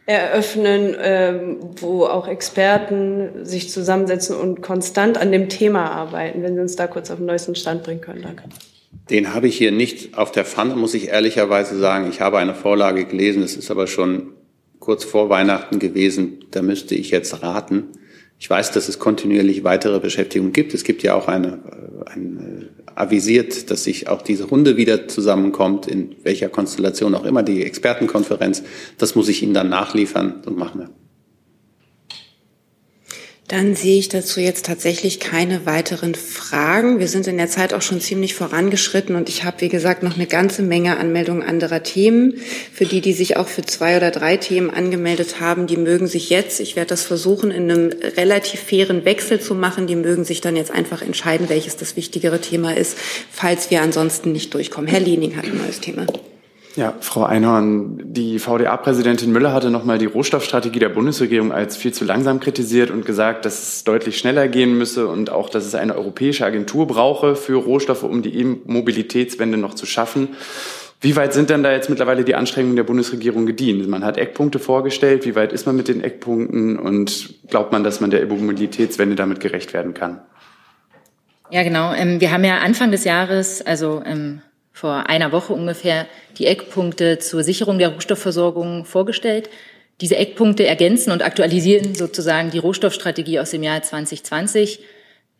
eröffnen, 0.06 0.96
ähm, 1.02 1.58
wo 1.80 2.06
auch 2.06 2.28
Experten 2.28 3.44
sich 3.44 3.68
zusammensetzen 3.68 4.36
und 4.36 4.62
konstant 4.62 5.18
an 5.18 5.32
dem 5.32 5.48
Thema 5.48 5.90
arbeiten. 5.90 6.42
Wenn 6.42 6.54
Sie 6.54 6.60
uns 6.60 6.76
da 6.76 6.86
kurz 6.86 7.10
auf 7.10 7.18
den 7.18 7.26
neuesten 7.26 7.54
Stand 7.54 7.82
bringen 7.82 8.00
können, 8.00 8.22
danke. 8.22 8.44
Den 9.10 9.34
habe 9.34 9.48
ich 9.48 9.56
hier 9.56 9.72
nicht 9.72 10.16
auf 10.16 10.32
der 10.32 10.44
Pfanne, 10.44 10.76
muss 10.76 10.94
ich 10.94 11.08
ehrlicherweise 11.08 11.78
sagen. 11.78 12.08
Ich 12.10 12.20
habe 12.20 12.38
eine 12.38 12.54
Vorlage 12.54 13.04
gelesen, 13.04 13.42
es 13.42 13.56
ist 13.56 13.70
aber 13.70 13.86
schon 13.86 14.34
kurz 14.78 15.04
vor 15.04 15.28
Weihnachten 15.28 15.78
gewesen. 15.78 16.44
Da 16.50 16.62
müsste 16.62 16.94
ich 16.94 17.10
jetzt 17.10 17.42
raten. 17.42 17.88
Ich 18.38 18.48
weiß, 18.48 18.70
dass 18.72 18.88
es 18.88 18.98
kontinuierlich 18.98 19.64
weitere 19.64 19.98
Beschäftigung 19.98 20.52
gibt. 20.52 20.72
Es 20.72 20.84
gibt 20.84 21.02
ja 21.02 21.14
auch 21.14 21.28
eine, 21.28 21.58
eine 22.06 22.68
avisiert, 22.94 23.70
dass 23.70 23.84
sich 23.84 24.08
auch 24.08 24.22
diese 24.22 24.44
Runde 24.44 24.76
wieder 24.76 25.08
zusammenkommt, 25.08 25.86
in 25.86 26.14
welcher 26.22 26.48
Konstellation 26.48 27.14
auch 27.14 27.24
immer, 27.24 27.42
die 27.42 27.64
Expertenkonferenz. 27.64 28.62
Das 28.96 29.14
muss 29.14 29.28
ich 29.28 29.42
Ihnen 29.42 29.54
dann 29.54 29.68
nachliefern 29.68 30.42
und 30.46 30.56
machen. 30.56 30.88
Dann 33.48 33.74
sehe 33.74 33.98
ich 33.98 34.10
dazu 34.10 34.40
jetzt 34.40 34.66
tatsächlich 34.66 35.20
keine 35.20 35.64
weiteren 35.64 36.14
Fragen. 36.14 36.98
Wir 36.98 37.08
sind 37.08 37.26
in 37.26 37.38
der 37.38 37.48
Zeit 37.48 37.72
auch 37.72 37.80
schon 37.80 37.98
ziemlich 37.98 38.34
vorangeschritten 38.34 39.16
und 39.16 39.30
ich 39.30 39.42
habe, 39.42 39.62
wie 39.62 39.70
gesagt, 39.70 40.02
noch 40.02 40.16
eine 40.16 40.26
ganze 40.26 40.60
Menge 40.60 40.98
Anmeldungen 40.98 41.42
anderer 41.42 41.82
Themen. 41.82 42.34
Für 42.74 42.84
die, 42.84 43.00
die 43.00 43.14
sich 43.14 43.38
auch 43.38 43.48
für 43.48 43.62
zwei 43.62 43.96
oder 43.96 44.10
drei 44.10 44.36
Themen 44.36 44.68
angemeldet 44.68 45.40
haben, 45.40 45.66
die 45.66 45.78
mögen 45.78 46.08
sich 46.08 46.28
jetzt, 46.28 46.60
ich 46.60 46.76
werde 46.76 46.90
das 46.90 47.04
versuchen, 47.04 47.50
in 47.50 47.70
einem 47.70 47.90
relativ 48.18 48.60
fairen 48.60 49.06
Wechsel 49.06 49.40
zu 49.40 49.54
machen, 49.54 49.86
die 49.86 49.96
mögen 49.96 50.24
sich 50.24 50.42
dann 50.42 50.54
jetzt 50.54 50.70
einfach 50.70 51.00
entscheiden, 51.00 51.48
welches 51.48 51.78
das 51.78 51.96
wichtigere 51.96 52.42
Thema 52.42 52.76
ist, 52.76 52.98
falls 53.30 53.70
wir 53.70 53.80
ansonsten 53.80 54.30
nicht 54.32 54.52
durchkommen. 54.52 54.90
Herr 54.90 55.00
Liening 55.00 55.36
hat 55.36 55.46
ein 55.46 55.56
neues 55.56 55.80
Thema. 55.80 56.04
Ja, 56.76 56.94
Frau 57.00 57.24
Einhorn, 57.24 58.00
die 58.04 58.38
VDA-Präsidentin 58.38 59.32
Müller 59.32 59.52
hatte 59.52 59.70
nochmal 59.70 59.98
die 59.98 60.06
Rohstoffstrategie 60.06 60.78
der 60.78 60.90
Bundesregierung 60.90 61.50
als 61.50 61.76
viel 61.76 61.92
zu 61.92 62.04
langsam 62.04 62.40
kritisiert 62.40 62.90
und 62.90 63.04
gesagt, 63.04 63.44
dass 63.44 63.62
es 63.62 63.84
deutlich 63.84 64.18
schneller 64.18 64.48
gehen 64.48 64.78
müsse 64.78 65.08
und 65.08 65.30
auch, 65.30 65.48
dass 65.48 65.66
es 65.66 65.74
eine 65.74 65.96
europäische 65.96 66.44
Agentur 66.44 66.86
brauche 66.86 67.36
für 67.36 67.56
Rohstoffe, 67.56 68.04
um 68.04 68.22
die 68.22 68.38
E-Mobilitätswende 68.38 69.58
noch 69.58 69.74
zu 69.74 69.86
schaffen. 69.86 70.28
Wie 71.00 71.14
weit 71.14 71.32
sind 71.32 71.48
denn 71.50 71.62
da 71.62 71.70
jetzt 71.72 71.90
mittlerweile 71.90 72.24
die 72.24 72.34
Anstrengungen 72.34 72.76
der 72.76 72.82
Bundesregierung 72.82 73.46
gedient? 73.46 73.88
Man 73.88 74.04
hat 74.04 74.16
Eckpunkte 74.16 74.58
vorgestellt. 74.58 75.24
Wie 75.24 75.36
weit 75.36 75.52
ist 75.52 75.64
man 75.64 75.76
mit 75.76 75.86
den 75.86 76.02
Eckpunkten 76.02 76.76
und 76.76 77.34
glaubt 77.48 77.70
man, 77.70 77.84
dass 77.84 78.00
man 78.00 78.10
der 78.10 78.22
E-Mobilitätswende 78.22 79.14
damit 79.14 79.38
gerecht 79.38 79.72
werden 79.72 79.94
kann? 79.94 80.20
Ja, 81.50 81.62
genau. 81.62 81.94
Ähm, 81.94 82.20
wir 82.20 82.32
haben 82.32 82.44
ja 82.44 82.58
Anfang 82.58 82.90
des 82.90 83.04
Jahres, 83.04 83.64
also 83.64 84.02
ähm, 84.04 84.42
vor 84.78 85.08
einer 85.08 85.32
Woche 85.32 85.52
ungefähr 85.52 86.06
die 86.38 86.46
Eckpunkte 86.46 87.18
zur 87.18 87.42
Sicherung 87.42 87.80
der 87.80 87.88
Rohstoffversorgung 87.88 88.84
vorgestellt. 88.84 89.50
Diese 90.00 90.14
Eckpunkte 90.14 90.64
ergänzen 90.68 91.10
und 91.10 91.24
aktualisieren 91.24 91.96
sozusagen 91.96 92.52
die 92.52 92.60
Rohstoffstrategie 92.60 93.40
aus 93.40 93.50
dem 93.50 93.64
Jahr 93.64 93.82
2020, 93.82 94.78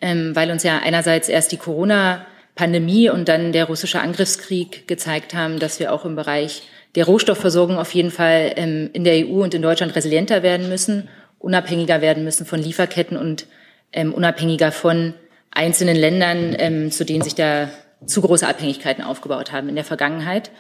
ähm, 0.01 0.35
weil 0.35 0.51
uns 0.51 0.65
ja 0.65 0.81
einerseits 0.83 1.29
erst 1.29 1.53
die 1.53 1.57
Corona-Pandemie 1.57 3.11
und 3.11 3.29
dann 3.29 3.53
der 3.53 3.67
russische 3.67 4.01
Angriffskrieg 4.01 4.89
gezeigt 4.89 5.35
haben, 5.35 5.61
dass 5.61 5.79
wir 5.79 5.93
auch 5.93 6.05
im 6.05 6.17
Bereich 6.17 6.63
der 6.97 7.05
Rohstoffversorgung 7.05 7.79
auf 7.79 7.95
jeden 7.95 8.11
Fall 8.11 8.55
ähm, 8.57 8.91
in 8.93 9.05
der 9.05 9.25
EU 9.25 9.45
und 9.45 9.55
in 9.55 9.63
Deutschland 9.63 9.95
resilienter 9.95 10.43
werden 10.43 10.69
müssen, 10.69 11.09
unabhängiger 11.39 12.01
werden 12.01 12.25
müssen 12.25 12.45
von 12.45 12.61
Lieferketten 12.61 13.17
und 13.17 13.47
ähm, 13.93 14.13
unabhängiger 14.13 14.73
von 14.73 15.15
einzelnen 15.53 15.97
Ländern, 15.97 16.91
zu 16.91 17.05
denen 17.05 17.23
sich 17.23 17.35
da 17.35 17.71
zu 18.07 18.23
große 18.23 18.47
Abhängigkeiten 18.47 19.03
aufgebaut 19.03 19.53
haben 19.53 19.69
in 19.69 19.75
der 19.75 19.85
Vergangenheit. 19.85 20.51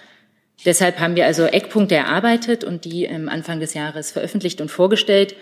Deshalb 0.64 0.98
haben 0.98 1.16
wir 1.16 1.26
also 1.26 1.44
Eckpunkte 1.44 1.94
erarbeitet 1.94 2.64
und 2.64 2.84
die 2.84 3.04
ähm, 3.04 3.28
Anfang 3.28 3.60
des 3.60 3.74
Jahres 3.74 4.10
veröffentlicht 4.10 4.60
und 4.60 4.70
vorgestellt. 4.70 5.36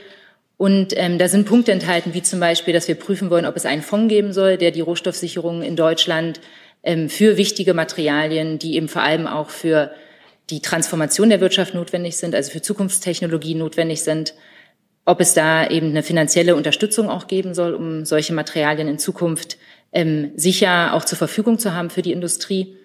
Und 0.59 0.95
ähm, 0.97 1.19
da 1.19 1.29
sind 1.29 1.47
Punkte 1.47 1.73
enthalten, 1.73 2.15
wie 2.15 2.23
zum 2.23 2.41
Beispiel, 2.41 2.75
dass 2.75 2.89
wir 2.89 2.95
prüfen 2.95 3.31
wollen, 3.31 3.47
ob 3.47 3.57
es 3.57 3.67
einen 3.67 3.83
Fonds 3.83 4.09
geben 4.09 4.33
soll, 4.33 4.57
der 4.57 4.71
die 4.71 4.81
Rohstoffsicherung 4.81 5.63
in 5.63 5.77
Deutschland 5.77 6.41
ähm, 6.83 7.09
für 7.09 7.37
wichtige 7.37 7.75
Materialien, 7.75 8.59
die 8.59 8.75
eben 8.77 8.89
vor 8.89 9.03
allem 9.03 9.27
auch 9.27 9.51
für 9.51 9.91
die 10.51 10.61
Transformation 10.61 11.29
der 11.29 11.41
Wirtschaft 11.41 11.75
notwendig 11.75 12.17
sind, 12.17 12.35
also 12.35 12.53
für 12.53 12.63
Zukunftstechnologien 12.63 13.59
notwendig 13.59 14.03
sind, 14.03 14.35
ob 15.05 15.21
es 15.21 15.35
da 15.35 15.67
eben 15.69 15.89
eine 15.89 16.03
finanzielle 16.03 16.57
Unterstützung 16.57 17.11
auch 17.11 17.27
geben 17.27 17.55
soll, 17.55 17.75
um 17.75 18.05
solche 18.05 18.33
Materialien 18.33 18.89
in 18.89 18.99
Zukunft 18.99 19.57
ähm, 19.97 20.33
sicher 20.37 20.93
auch 20.93 21.07
zur 21.07 21.17
Verfügung 21.17 21.59
zu 21.59 21.73
haben 21.73 21.89
für 21.89 22.03
die 22.03 22.13
Industrie. 22.13 22.77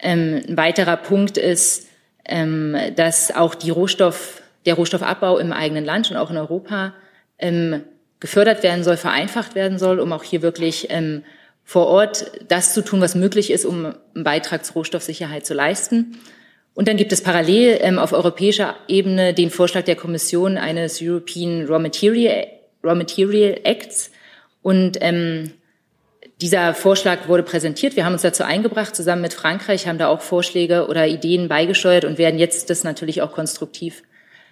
Ähm, 0.00 0.42
ein 0.48 0.56
weiterer 0.56 0.96
Punkt 0.96 1.36
ist, 1.36 1.86
ähm, 2.24 2.74
dass 2.96 3.30
auch 3.30 3.54
die 3.54 3.68
Rohstoff, 3.68 4.42
der 4.64 4.74
Rohstoffabbau 4.74 5.36
im 5.38 5.52
eigenen 5.52 5.84
Land 5.84 6.10
und 6.10 6.16
auch 6.16 6.30
in 6.30 6.38
Europa 6.38 6.94
ähm, 7.38 7.82
gefördert 8.20 8.62
werden 8.62 8.84
soll, 8.84 8.96
vereinfacht 8.96 9.54
werden 9.54 9.78
soll, 9.78 10.00
um 10.00 10.14
auch 10.14 10.24
hier 10.24 10.40
wirklich 10.40 10.86
ähm, 10.88 11.24
vor 11.62 11.88
Ort 11.88 12.30
das 12.48 12.72
zu 12.72 12.82
tun, 12.82 13.02
was 13.02 13.14
möglich 13.14 13.50
ist, 13.50 13.66
um 13.66 13.94
einen 14.14 14.24
Beitrag 14.24 14.64
zur 14.64 14.76
Rohstoffsicherheit 14.76 15.44
zu 15.44 15.52
leisten. 15.52 16.18
Und 16.72 16.88
dann 16.88 16.96
gibt 16.96 17.12
es 17.12 17.20
parallel 17.20 17.78
ähm, 17.82 17.98
auf 17.98 18.14
europäischer 18.14 18.76
Ebene 18.88 19.34
den 19.34 19.50
Vorschlag 19.50 19.82
der 19.82 19.96
Kommission 19.96 20.56
eines 20.56 21.02
European 21.02 21.66
Raw 21.66 21.78
Material, 21.78 22.46
Raw 22.82 22.94
Material 22.94 23.60
Acts. 23.62 24.10
Und 24.62 24.96
ähm, 25.02 25.52
dieser 26.40 26.74
Vorschlag 26.74 27.28
wurde 27.28 27.42
präsentiert. 27.42 27.96
Wir 27.96 28.04
haben 28.04 28.12
uns 28.12 28.22
dazu 28.22 28.44
eingebracht, 28.44 28.94
zusammen 28.94 29.22
mit 29.22 29.32
Frankreich, 29.32 29.88
haben 29.88 29.98
da 29.98 30.08
auch 30.08 30.20
Vorschläge 30.20 30.86
oder 30.88 31.06
Ideen 31.06 31.48
beigesteuert 31.48 32.04
und 32.04 32.18
werden 32.18 32.38
jetzt 32.38 32.68
das 32.68 32.84
natürlich 32.84 33.22
auch 33.22 33.32
konstruktiv 33.32 34.02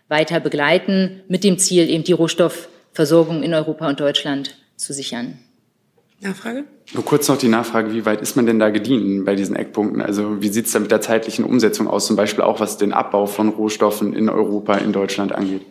weiter 0.08 0.40
begleiten, 0.40 1.22
mit 1.28 1.44
dem 1.44 1.58
Ziel, 1.58 1.88
eben 1.88 2.04
die 2.04 2.12
Rohstoffversorgung 2.12 3.42
in 3.42 3.54
Europa 3.54 3.88
und 3.88 4.00
Deutschland 4.00 4.56
zu 4.76 4.92
sichern. 4.92 5.38
Nachfrage? 6.20 6.64
Nur 6.94 7.04
kurz 7.04 7.28
noch 7.28 7.36
die 7.36 7.48
Nachfrage, 7.48 7.92
wie 7.92 8.06
weit 8.06 8.22
ist 8.22 8.36
man 8.36 8.46
denn 8.46 8.58
da 8.58 8.70
gediehen 8.70 9.24
bei 9.24 9.34
diesen 9.34 9.56
Eckpunkten? 9.56 10.00
Also 10.00 10.40
wie 10.40 10.48
sieht 10.48 10.66
es 10.66 10.72
da 10.72 10.78
mit 10.78 10.90
der 10.90 11.00
zeitlichen 11.00 11.44
Umsetzung 11.44 11.86
aus, 11.86 12.06
zum 12.06 12.16
Beispiel 12.16 12.42
auch 12.42 12.60
was 12.60 12.78
den 12.78 12.92
Abbau 12.92 13.26
von 13.26 13.50
Rohstoffen 13.50 14.14
in 14.14 14.28
Europa, 14.28 14.76
in 14.76 14.92
Deutschland 14.92 15.32
angeht? 15.32 15.62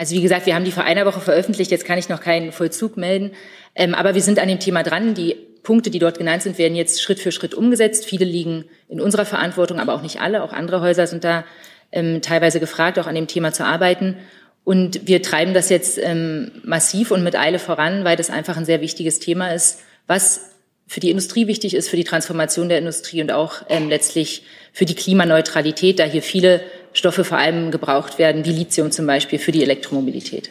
Also 0.00 0.16
wie 0.16 0.22
gesagt, 0.22 0.46
wir 0.46 0.54
haben 0.54 0.64
die 0.64 0.72
vor 0.72 0.84
einer 0.84 1.04
Woche 1.04 1.20
veröffentlicht, 1.20 1.70
jetzt 1.70 1.84
kann 1.84 1.98
ich 1.98 2.08
noch 2.08 2.22
keinen 2.22 2.52
Vollzug 2.52 2.96
melden, 2.96 3.32
ähm, 3.74 3.94
aber 3.94 4.14
wir 4.14 4.22
sind 4.22 4.38
an 4.38 4.48
dem 4.48 4.58
Thema 4.58 4.82
dran. 4.82 5.12
Die 5.12 5.36
Punkte, 5.62 5.90
die 5.90 5.98
dort 5.98 6.16
genannt 6.16 6.42
sind, 6.42 6.56
werden 6.56 6.74
jetzt 6.74 7.02
Schritt 7.02 7.20
für 7.20 7.30
Schritt 7.32 7.52
umgesetzt. 7.52 8.06
Viele 8.06 8.24
liegen 8.24 8.64
in 8.88 8.98
unserer 8.98 9.26
Verantwortung, 9.26 9.78
aber 9.78 9.92
auch 9.92 10.00
nicht 10.00 10.22
alle. 10.22 10.42
Auch 10.42 10.54
andere 10.54 10.80
Häuser 10.80 11.06
sind 11.06 11.22
da 11.22 11.44
ähm, 11.92 12.22
teilweise 12.22 12.60
gefragt, 12.60 12.98
auch 12.98 13.06
an 13.06 13.14
dem 13.14 13.26
Thema 13.26 13.52
zu 13.52 13.66
arbeiten. 13.66 14.16
Und 14.64 15.06
wir 15.06 15.20
treiben 15.20 15.52
das 15.52 15.68
jetzt 15.68 15.98
ähm, 16.02 16.50
massiv 16.64 17.10
und 17.10 17.22
mit 17.22 17.36
Eile 17.36 17.58
voran, 17.58 18.02
weil 18.02 18.16
das 18.16 18.30
einfach 18.30 18.56
ein 18.56 18.64
sehr 18.64 18.80
wichtiges 18.80 19.18
Thema 19.18 19.52
ist, 19.52 19.80
was 20.06 20.50
für 20.86 21.00
die 21.00 21.10
Industrie 21.10 21.46
wichtig 21.46 21.74
ist, 21.74 21.90
für 21.90 21.96
die 21.96 22.04
Transformation 22.04 22.70
der 22.70 22.78
Industrie 22.78 23.20
und 23.20 23.32
auch 23.32 23.56
ähm, 23.68 23.90
letztlich 23.90 24.44
für 24.72 24.86
die 24.86 24.94
Klimaneutralität, 24.94 25.98
da 25.98 26.04
hier 26.04 26.22
viele 26.22 26.62
Stoffe 26.92 27.24
vor 27.24 27.38
allem 27.38 27.70
gebraucht 27.70 28.18
werden, 28.18 28.44
wie 28.44 28.52
Lithium 28.52 28.90
zum 28.90 29.06
Beispiel 29.06 29.38
für 29.38 29.52
die 29.52 29.62
Elektromobilität. 29.62 30.50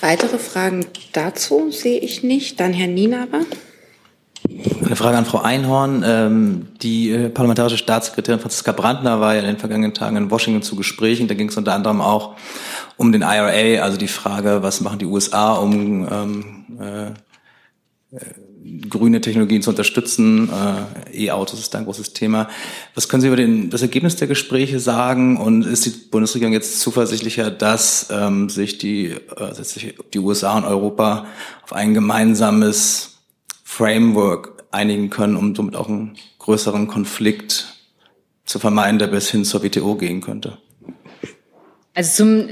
Weitere 0.00 0.38
Fragen 0.38 0.86
dazu 1.12 1.70
sehe 1.70 1.98
ich 1.98 2.22
nicht. 2.22 2.60
Dann 2.60 2.72
Herr 2.72 2.86
Nienaber. 2.86 3.40
Eine 4.84 4.96
Frage 4.96 5.18
an 5.18 5.26
Frau 5.26 5.40
Einhorn. 5.40 6.04
Ähm, 6.06 6.68
die 6.80 7.10
äh, 7.10 7.28
parlamentarische 7.28 7.76
Staatssekretärin 7.76 8.40
Franziska 8.40 8.72
Brandner 8.72 9.20
war 9.20 9.34
ja 9.34 9.40
in 9.40 9.46
den 9.46 9.58
vergangenen 9.58 9.94
Tagen 9.94 10.16
in 10.16 10.30
Washington 10.30 10.62
zu 10.62 10.76
Gesprächen. 10.76 11.28
Da 11.28 11.34
ging 11.34 11.48
es 11.48 11.56
unter 11.56 11.74
anderem 11.74 12.00
auch 12.00 12.36
um 12.96 13.12
den 13.12 13.22
IRA, 13.22 13.82
also 13.82 13.98
die 13.98 14.08
Frage, 14.08 14.62
was 14.62 14.80
machen 14.80 14.98
die 14.98 15.06
USA, 15.06 15.54
um 15.54 16.08
ähm, 16.10 16.64
äh, 16.80 18.16
äh, 18.16 18.20
grüne 18.88 19.20
Technologien 19.20 19.62
zu 19.62 19.70
unterstützen. 19.70 20.50
Äh, 21.12 21.26
E-Autos 21.26 21.60
ist 21.60 21.74
da 21.74 21.78
ein 21.78 21.84
großes 21.84 22.12
Thema. 22.12 22.48
Was 22.94 23.08
können 23.08 23.20
Sie 23.20 23.28
über 23.28 23.36
den, 23.36 23.70
das 23.70 23.82
Ergebnis 23.82 24.16
der 24.16 24.28
Gespräche 24.28 24.80
sagen? 24.80 25.36
Und 25.36 25.66
ist 25.66 25.86
die 25.86 25.90
Bundesregierung 25.90 26.52
jetzt 26.52 26.80
zuversichtlicher, 26.80 27.50
dass 27.50 28.08
ähm, 28.10 28.48
sich 28.48 28.78
die, 28.78 29.06
äh, 29.06 29.54
sich 29.54 29.94
die 30.12 30.18
USA 30.18 30.56
und 30.56 30.64
Europa 30.64 31.26
auf 31.62 31.72
ein 31.72 31.94
gemeinsames 31.94 33.18
Framework 33.64 34.64
einigen 34.70 35.10
können, 35.10 35.36
um 35.36 35.54
somit 35.54 35.76
auch 35.76 35.88
einen 35.88 36.16
größeren 36.38 36.88
Konflikt 36.88 37.74
zu 38.44 38.58
vermeiden, 38.58 38.98
der 38.98 39.08
bis 39.08 39.30
hin 39.30 39.44
zur 39.44 39.62
WTO 39.62 39.96
gehen 39.96 40.20
könnte? 40.20 40.58
Also 41.98 42.12
zum, 42.12 42.48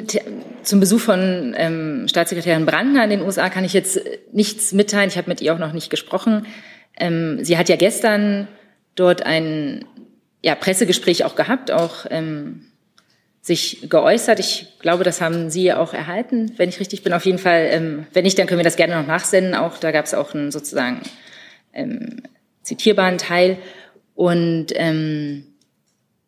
zum 0.65 0.81
Besuch 0.81 0.99
von 0.99 1.55
ähm, 1.57 2.09
Staatssekretärin 2.09 2.67
Brandner 2.67 3.05
in 3.05 3.11
den 3.11 3.23
USA 3.23 3.49
kann 3.49 3.65
ich 3.65 3.75
jetzt 3.75 4.01
nichts 4.33 4.73
mitteilen. 4.73 5.09
Ich 5.09 5.17
habe 5.17 5.31
mit 5.31 5.41
ihr 5.41 5.55
auch 5.55 5.61
noch 5.61 5.73
nicht 5.73 5.89
gesprochen. 5.89 6.49
Ähm, 6.99 7.45
sie 7.45 7.57
hat 7.57 7.69
ja 7.69 7.77
gestern 7.77 8.49
dort 8.97 9.25
ein 9.25 9.85
ja, 10.43 10.57
Pressegespräch 10.57 11.25
auch 11.25 11.37
gehabt, 11.37 11.71
auch 11.71 12.07
ähm, 12.11 12.73
sich 13.41 13.89
geäußert. 13.89 14.41
Ich 14.41 14.81
glaube, 14.81 15.05
das 15.05 15.21
haben 15.21 15.49
Sie 15.49 15.73
auch 15.73 15.95
erhalten, 15.95 16.51
wenn 16.57 16.69
ich 16.69 16.81
richtig 16.81 17.05
bin. 17.05 17.13
Auf 17.13 17.25
jeden 17.25 17.39
Fall, 17.39 17.69
ähm, 17.71 18.07
wenn 18.15 18.25
nicht, 18.25 18.41
dann 18.41 18.49
können 18.49 18.59
wir 18.59 18.65
das 18.65 18.75
gerne 18.75 18.97
noch 18.97 19.07
nachsenden. 19.07 19.55
Auch 19.55 19.79
da 19.79 19.93
gab 19.93 20.07
es 20.07 20.15
auch 20.15 20.35
einen 20.35 20.51
sozusagen 20.51 21.03
ähm, 21.73 22.25
zitierbaren 22.63 23.19
Teil. 23.19 23.59
Und 24.17 24.73
ähm, 24.75 25.47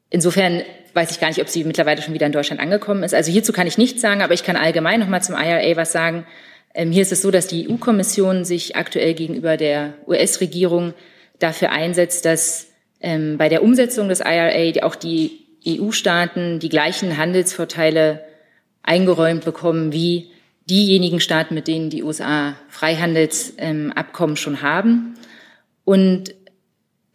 insofern 0.08 0.62
weiß 0.95 1.11
ich 1.11 1.20
gar 1.20 1.28
nicht, 1.28 1.41
ob 1.41 1.49
sie 1.49 1.64
mittlerweile 1.64 2.03
schon 2.03 2.14
wieder 2.14 2.26
in 2.26 2.32
Deutschland 2.32 2.61
angekommen 2.61 3.03
ist. 3.03 3.14
Also 3.14 3.30
hierzu 3.30 3.53
kann 3.53 3.66
ich 3.66 3.78
nichts 3.78 4.01
sagen, 4.01 4.22
aber 4.22 4.34
ich 4.34 4.43
kann 4.43 4.57
allgemein 4.57 5.01
noch 5.01 5.09
mal 5.09 5.22
zum 5.22 5.36
IRA 5.36 5.76
was 5.76 5.93
sagen. 5.93 6.26
Ähm, 6.74 6.93
hier 6.93 7.03
ist 7.03 7.12
es 7.12 7.22
so, 7.22 7.30
dass 7.30 7.47
die 7.47 7.68
EU-Kommission 7.68 8.45
sich 8.45 8.76
aktuell 8.76 9.14
gegenüber 9.14 9.57
der 9.57 9.95
US-Regierung 10.07 10.95
dafür 11.39 11.70
einsetzt, 11.70 12.24
dass 12.24 12.68
ähm, 13.01 13.39
bei 13.39 13.49
der 13.49 13.62
Umsetzung 13.62 14.09
des 14.09 14.20
IRA 14.20 14.84
auch 14.86 14.95
die 14.95 15.47
EU-Staaten 15.66 16.59
die 16.59 16.68
gleichen 16.68 17.16
Handelsvorteile 17.16 18.24
eingeräumt 18.82 19.45
bekommen 19.45 19.93
wie 19.93 20.30
diejenigen 20.68 21.20
Staaten, 21.20 21.55
mit 21.55 21.68
denen 21.68 21.91
die 21.91 22.03
USA 22.03 22.57
Freihandelsabkommen 22.68 24.36
schon 24.36 24.62
haben. 24.62 25.14
Und 25.84 26.34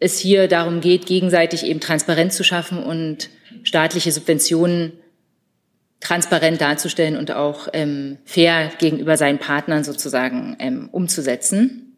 es 0.00 0.18
hier 0.18 0.48
darum 0.48 0.80
geht, 0.80 1.06
gegenseitig 1.06 1.64
eben 1.64 1.80
Transparenz 1.80 2.36
zu 2.36 2.44
schaffen 2.44 2.82
und 2.82 3.30
staatliche 3.62 4.12
Subventionen 4.12 4.92
transparent 6.00 6.60
darzustellen 6.60 7.16
und 7.16 7.32
auch 7.32 7.68
ähm, 7.72 8.18
fair 8.24 8.70
gegenüber 8.78 9.16
seinen 9.16 9.38
Partnern 9.38 9.84
sozusagen 9.84 10.56
ähm, 10.58 10.88
umzusetzen. 10.92 11.96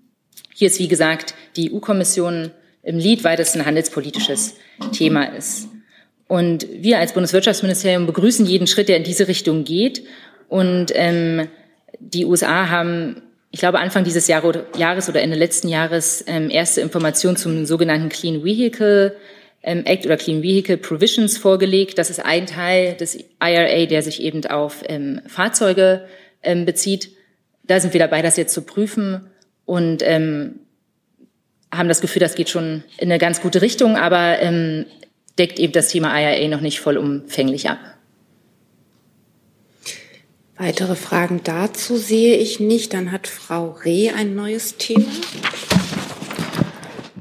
Hier 0.54 0.68
ist, 0.68 0.78
wie 0.78 0.88
gesagt, 0.88 1.34
die 1.56 1.72
EU-Kommission 1.72 2.52
im 2.82 2.98
Lied, 2.98 3.24
weil 3.24 3.36
das 3.36 3.54
ein 3.56 3.66
handelspolitisches 3.66 4.54
Thema 4.92 5.24
ist. 5.24 5.68
Und 6.28 6.66
wir 6.70 6.98
als 6.98 7.12
Bundeswirtschaftsministerium 7.12 8.06
begrüßen 8.06 8.46
jeden 8.46 8.66
Schritt, 8.66 8.88
der 8.88 8.96
in 8.96 9.04
diese 9.04 9.28
Richtung 9.28 9.64
geht. 9.64 10.04
Und 10.48 10.92
ähm, 10.94 11.48
die 11.98 12.24
USA 12.24 12.68
haben, 12.68 13.22
ich 13.50 13.60
glaube, 13.60 13.80
Anfang 13.80 14.04
dieses 14.04 14.28
Jahr 14.28 14.42
Jahres 14.76 15.08
oder 15.08 15.20
Ende 15.20 15.36
letzten 15.36 15.68
Jahres 15.68 16.24
ähm, 16.26 16.48
erste 16.50 16.80
Informationen 16.80 17.36
zum 17.36 17.66
sogenannten 17.66 18.08
Clean 18.08 18.44
Vehicle 18.44 19.16
Act 19.66 20.06
oder 20.06 20.16
Clean 20.16 20.42
Vehicle 20.42 20.76
Provisions 20.76 21.36
vorgelegt. 21.36 21.98
Das 21.98 22.08
ist 22.08 22.24
ein 22.24 22.46
Teil 22.46 22.94
des 22.94 23.18
IRA, 23.42 23.86
der 23.86 24.02
sich 24.02 24.22
eben 24.22 24.46
auf 24.46 24.82
ähm, 24.88 25.20
Fahrzeuge 25.26 26.06
ähm, 26.42 26.64
bezieht. 26.64 27.10
Da 27.64 27.80
sind 27.80 27.92
wir 27.92 27.98
dabei, 27.98 28.22
das 28.22 28.36
jetzt 28.36 28.54
zu 28.54 28.62
prüfen 28.62 29.28
und 29.64 30.02
ähm, 30.02 30.60
haben 31.74 31.88
das 31.88 32.00
Gefühl, 32.00 32.20
das 32.20 32.36
geht 32.36 32.48
schon 32.48 32.84
in 32.98 33.10
eine 33.10 33.18
ganz 33.18 33.42
gute 33.42 33.60
Richtung, 33.60 33.96
aber 33.96 34.38
ähm, 34.40 34.86
deckt 35.38 35.58
eben 35.58 35.72
das 35.72 35.88
Thema 35.88 36.16
IRA 36.18 36.48
noch 36.48 36.60
nicht 36.60 36.80
vollumfänglich 36.80 37.68
ab. 37.68 37.78
Weitere 40.58 40.94
Fragen 40.94 41.42
dazu 41.44 41.98
sehe 41.98 42.36
ich 42.36 42.60
nicht. 42.60 42.94
Dann 42.94 43.12
hat 43.12 43.26
Frau 43.26 43.72
Reh 43.84 44.10
ein 44.10 44.34
neues 44.34 44.76
Thema. 44.78 45.04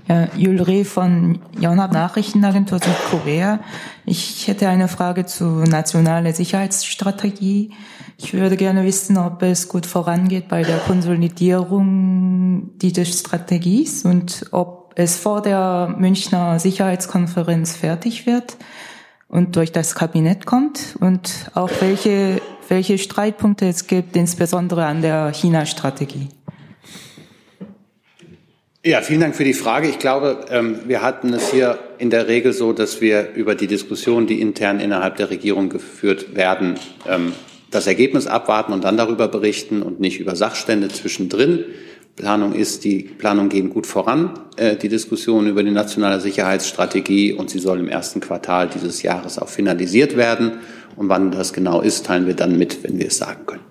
Ja, 0.07 0.27
Julre 0.37 0.85
von 0.85 1.39
Yonhap 1.59 1.91
Nachrichtenagentur 1.91 2.77
Südkorea. 2.77 3.59
Ich 4.05 4.47
hätte 4.47 4.69
eine 4.69 4.87
Frage 4.87 5.25
zur 5.25 5.65
nationalen 5.65 6.31
Sicherheitsstrategie. 6.31 7.71
Ich 8.19 8.33
würde 8.33 8.55
gerne 8.55 8.85
wissen, 8.85 9.17
ob 9.17 9.41
es 9.41 9.67
gut 9.67 9.87
vorangeht 9.87 10.47
bei 10.47 10.61
der 10.61 10.77
Konsolidierung 10.77 12.77
dieser 12.77 13.05
Strategie 13.05 13.89
und 14.03 14.45
ob 14.51 14.93
es 14.95 15.17
vor 15.17 15.41
der 15.41 15.95
Münchner 15.97 16.59
Sicherheitskonferenz 16.59 17.75
fertig 17.75 18.27
wird 18.27 18.57
und 19.27 19.55
durch 19.55 19.71
das 19.71 19.95
Kabinett 19.95 20.45
kommt 20.45 20.97
und 20.99 21.49
auch 21.55 21.71
welche, 21.79 22.43
welche 22.69 22.99
Streitpunkte 22.99 23.67
es 23.67 23.87
gibt, 23.87 24.15
insbesondere 24.15 24.85
an 24.85 25.01
der 25.01 25.33
China-Strategie. 25.33 26.29
Ja, 28.87 29.01
vielen 29.01 29.21
Dank 29.21 29.35
für 29.35 29.43
die 29.43 29.55
Frage. 29.55 29.89
Ich 29.89 29.97
glaube, 29.97 30.45
ähm, 30.51 30.81
wir 30.85 31.01
hatten 31.01 31.33
es 31.33 31.49
hier 31.49 31.79
in 31.97 32.11
der 32.11 32.27
Regel 32.27 32.53
so, 32.53 32.71
dass 32.71 33.01
wir 33.01 33.31
über 33.33 33.55
die 33.55 33.65
Diskussionen, 33.65 34.27
die 34.27 34.39
intern 34.39 34.79
innerhalb 34.79 35.15
der 35.15 35.31
Regierung 35.31 35.69
geführt 35.69 36.35
werden, 36.35 36.75
ähm, 37.07 37.33
das 37.71 37.87
Ergebnis 37.87 38.27
abwarten 38.27 38.73
und 38.73 38.83
dann 38.83 38.95
darüber 38.95 39.27
berichten 39.27 39.81
und 39.81 39.99
nicht 39.99 40.19
über 40.19 40.35
Sachstände 40.35 40.89
zwischendrin. 40.89 41.65
Planung 42.15 42.53
ist, 42.53 42.83
die 42.83 42.99
Planungen 42.99 43.49
gehen 43.49 43.71
gut 43.71 43.87
voran, 43.87 44.39
äh, 44.55 44.75
die 44.75 44.87
Diskussion 44.87 45.47
über 45.47 45.63
die 45.63 45.71
nationale 45.71 46.21
Sicherheitsstrategie 46.21 47.33
und 47.33 47.49
sie 47.49 47.57
soll 47.57 47.79
im 47.79 47.89
ersten 47.89 48.19
Quartal 48.19 48.69
dieses 48.69 49.01
Jahres 49.01 49.39
auch 49.39 49.49
finalisiert 49.49 50.15
werden. 50.15 50.59
Und 50.95 51.09
wann 51.09 51.31
das 51.31 51.53
genau 51.53 51.81
ist, 51.81 52.05
teilen 52.05 52.27
wir 52.27 52.35
dann 52.35 52.55
mit, 52.55 52.83
wenn 52.83 52.99
wir 52.99 53.07
es 53.07 53.17
sagen 53.17 53.47
können. 53.47 53.63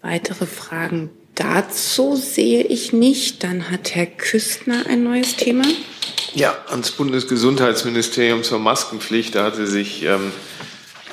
Weitere 0.00 0.46
Fragen 0.46 1.10
dazu 1.42 2.16
sehe 2.16 2.62
ich 2.62 2.92
nicht. 2.92 3.42
Dann 3.42 3.70
hat 3.70 3.94
Herr 3.94 4.06
Küstner 4.06 4.84
ein 4.88 5.02
neues 5.02 5.36
Thema. 5.36 5.64
Ja, 6.34 6.56
ans 6.68 6.92
Bundesgesundheitsministerium 6.92 8.42
zur 8.42 8.58
Maskenpflicht. 8.58 9.34
Da 9.34 9.44
hatte 9.44 9.66
sich 9.66 10.04
ähm, 10.04 10.32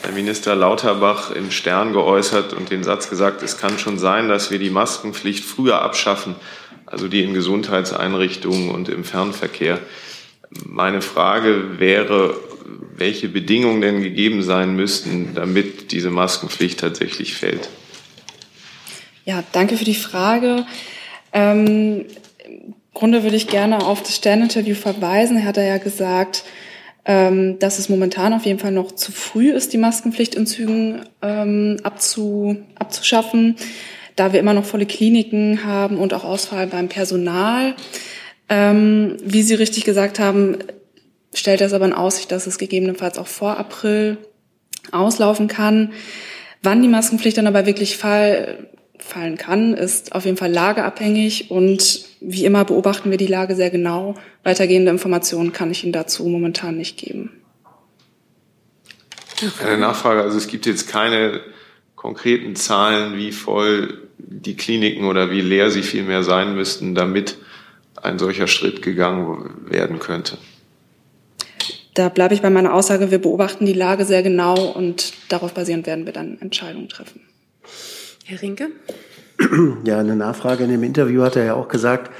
Herr 0.01 0.11
Minister 0.11 0.55
Lauterbach 0.55 1.31
im 1.31 1.51
Stern 1.51 1.93
geäußert 1.93 2.53
und 2.53 2.69
den 2.69 2.83
Satz 2.83 3.09
gesagt, 3.09 3.43
es 3.43 3.57
kann 3.57 3.79
schon 3.79 3.97
sein, 3.97 4.29
dass 4.29 4.51
wir 4.51 4.59
die 4.59 4.69
Maskenpflicht 4.69 5.43
früher 5.43 5.81
abschaffen, 5.81 6.35
also 6.85 7.07
die 7.07 7.23
in 7.23 7.33
Gesundheitseinrichtungen 7.33 8.69
und 8.69 8.87
im 8.87 9.03
Fernverkehr. 9.03 9.79
Meine 10.65 11.01
Frage 11.01 11.79
wäre, 11.79 12.37
welche 12.95 13.29
Bedingungen 13.29 13.81
denn 13.81 14.01
gegeben 14.01 14.43
sein 14.43 14.75
müssten, 14.75 15.33
damit 15.35 15.91
diese 15.91 16.11
Maskenpflicht 16.11 16.79
tatsächlich 16.79 17.35
fällt. 17.35 17.69
Ja, 19.25 19.43
danke 19.51 19.77
für 19.77 19.85
die 19.85 19.95
Frage. 19.95 20.65
Ähm, 21.33 22.05
Im 22.45 22.73
Grunde 22.93 23.23
würde 23.23 23.35
ich 23.35 23.47
gerne 23.47 23.85
auf 23.85 24.01
das 24.01 24.15
Sterninterview 24.15 24.75
verweisen. 24.75 25.37
Er 25.37 25.45
hat 25.45 25.57
ja 25.57 25.77
gesagt, 25.77 26.43
ähm, 27.05 27.59
dass 27.59 27.79
es 27.79 27.89
momentan 27.89 28.33
auf 28.33 28.45
jeden 28.45 28.59
Fall 28.59 28.71
noch 28.71 28.91
zu 28.91 29.11
früh 29.11 29.51
ist, 29.51 29.73
die 29.73 29.77
Maskenpflicht 29.77 30.35
in 30.35 30.45
Zügen 30.45 31.01
ähm, 31.21 31.77
abzu, 31.83 32.57
abzuschaffen, 32.75 33.55
da 34.15 34.33
wir 34.33 34.39
immer 34.39 34.53
noch 34.53 34.65
volle 34.65 34.85
Kliniken 34.85 35.63
haben 35.63 35.97
und 35.97 36.13
auch 36.13 36.23
Ausfall 36.23 36.67
beim 36.67 36.89
Personal. 36.89 37.75
Ähm, 38.49 39.17
wie 39.23 39.43
Sie 39.43 39.55
richtig 39.55 39.85
gesagt 39.85 40.19
haben, 40.19 40.57
stellt 41.33 41.61
das 41.61 41.73
aber 41.73 41.85
in 41.85 41.93
Aussicht, 41.93 42.31
dass 42.31 42.47
es 42.47 42.57
gegebenenfalls 42.57 43.17
auch 43.17 43.27
vor 43.27 43.57
April 43.57 44.17
auslaufen 44.91 45.47
kann. 45.47 45.93
Wann 46.61 46.81
die 46.81 46.87
Maskenpflicht 46.87 47.37
dann 47.37 47.47
aber 47.47 47.65
wirklich 47.65 47.97
fall, 47.97 48.69
fallen 48.99 49.37
kann, 49.37 49.73
ist 49.73 50.13
auf 50.13 50.25
jeden 50.25 50.37
Fall 50.37 50.51
lageabhängig 50.51 51.49
und 51.51 52.05
wie 52.21 52.45
immer 52.45 52.65
beobachten 52.65 53.11
wir 53.11 53.17
die 53.17 53.27
Lage 53.27 53.55
sehr 53.55 53.69
genau. 53.69 54.15
Weitergehende 54.43 54.91
Informationen 54.91 55.53
kann 55.53 55.71
ich 55.71 55.83
Ihnen 55.83 55.93
dazu 55.93 56.25
momentan 56.27 56.77
nicht 56.77 56.97
geben. 56.97 57.31
Eine 59.63 59.77
Nachfrage, 59.77 60.21
also 60.21 60.37
es 60.37 60.47
gibt 60.47 60.65
jetzt 60.65 60.89
keine 60.89 61.41
konkreten 61.95 62.55
Zahlen, 62.55 63.17
wie 63.17 63.31
voll 63.31 64.09
die 64.17 64.55
Kliniken 64.55 65.05
oder 65.05 65.31
wie 65.31 65.41
leer 65.41 65.71
sie 65.71 65.81
vielmehr 65.81 66.23
sein 66.23 66.55
müssten, 66.55 66.93
damit 66.93 67.37
ein 68.01 68.19
solcher 68.19 68.47
Schritt 68.47 68.81
gegangen 68.81 69.65
werden 69.69 69.99
könnte. 69.99 70.37
Da 71.93 72.09
bleibe 72.09 72.33
ich 72.33 72.41
bei 72.41 72.49
meiner 72.49 72.73
Aussage, 72.73 73.11
wir 73.11 73.19
beobachten 73.19 73.65
die 73.65 73.73
Lage 73.73 74.05
sehr 74.05 74.23
genau 74.23 74.71
und 74.71 75.13
darauf 75.29 75.53
basierend 75.53 75.87
werden 75.87 76.05
wir 76.05 76.13
dann 76.13 76.37
Entscheidungen 76.39 76.87
treffen. 76.87 77.21
Herr 78.29 78.43
Rinke? 78.43 78.67
Ja, 79.85 79.97
eine 79.97 80.15
Nachfrage 80.15 80.65
in 80.65 80.69
dem 80.69 80.83
Interview 80.83 81.23
hat 81.23 81.35
er 81.35 81.45
ja 81.45 81.53
auch 81.55 81.67
gesagt, 81.67 82.11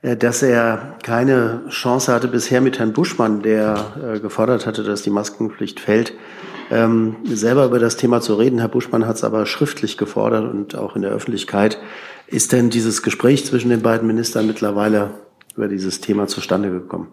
äh, 0.00 0.16
dass 0.16 0.42
er 0.42 0.96
keine 1.04 1.62
Chance 1.68 2.12
hatte 2.12 2.26
bisher 2.26 2.60
mit 2.60 2.80
Herrn 2.80 2.92
Buschmann, 2.92 3.42
der 3.42 4.14
äh, 4.16 4.18
gefordert 4.18 4.66
hatte, 4.66 4.82
dass 4.82 5.02
die 5.02 5.10
Maskenpflicht 5.10 5.78
fällt, 5.78 6.14
ähm, 6.72 7.16
selber 7.24 7.66
über 7.66 7.78
das 7.78 7.96
Thema 7.96 8.20
zu 8.20 8.34
reden. 8.34 8.58
Herr 8.58 8.68
Buschmann 8.68 9.06
hat 9.06 9.16
es 9.16 9.22
aber 9.22 9.46
schriftlich 9.46 9.98
gefordert 9.98 10.52
und 10.52 10.74
auch 10.74 10.96
in 10.96 11.02
der 11.02 11.12
Öffentlichkeit. 11.12 11.78
Ist 12.26 12.50
denn 12.50 12.70
dieses 12.70 13.02
Gespräch 13.04 13.46
zwischen 13.46 13.68
den 13.68 13.82
beiden 13.82 14.08
Ministern 14.08 14.48
mittlerweile 14.48 15.10
über 15.54 15.68
dieses 15.68 16.00
Thema 16.00 16.26
zustande 16.26 16.70
gekommen? 16.70 17.06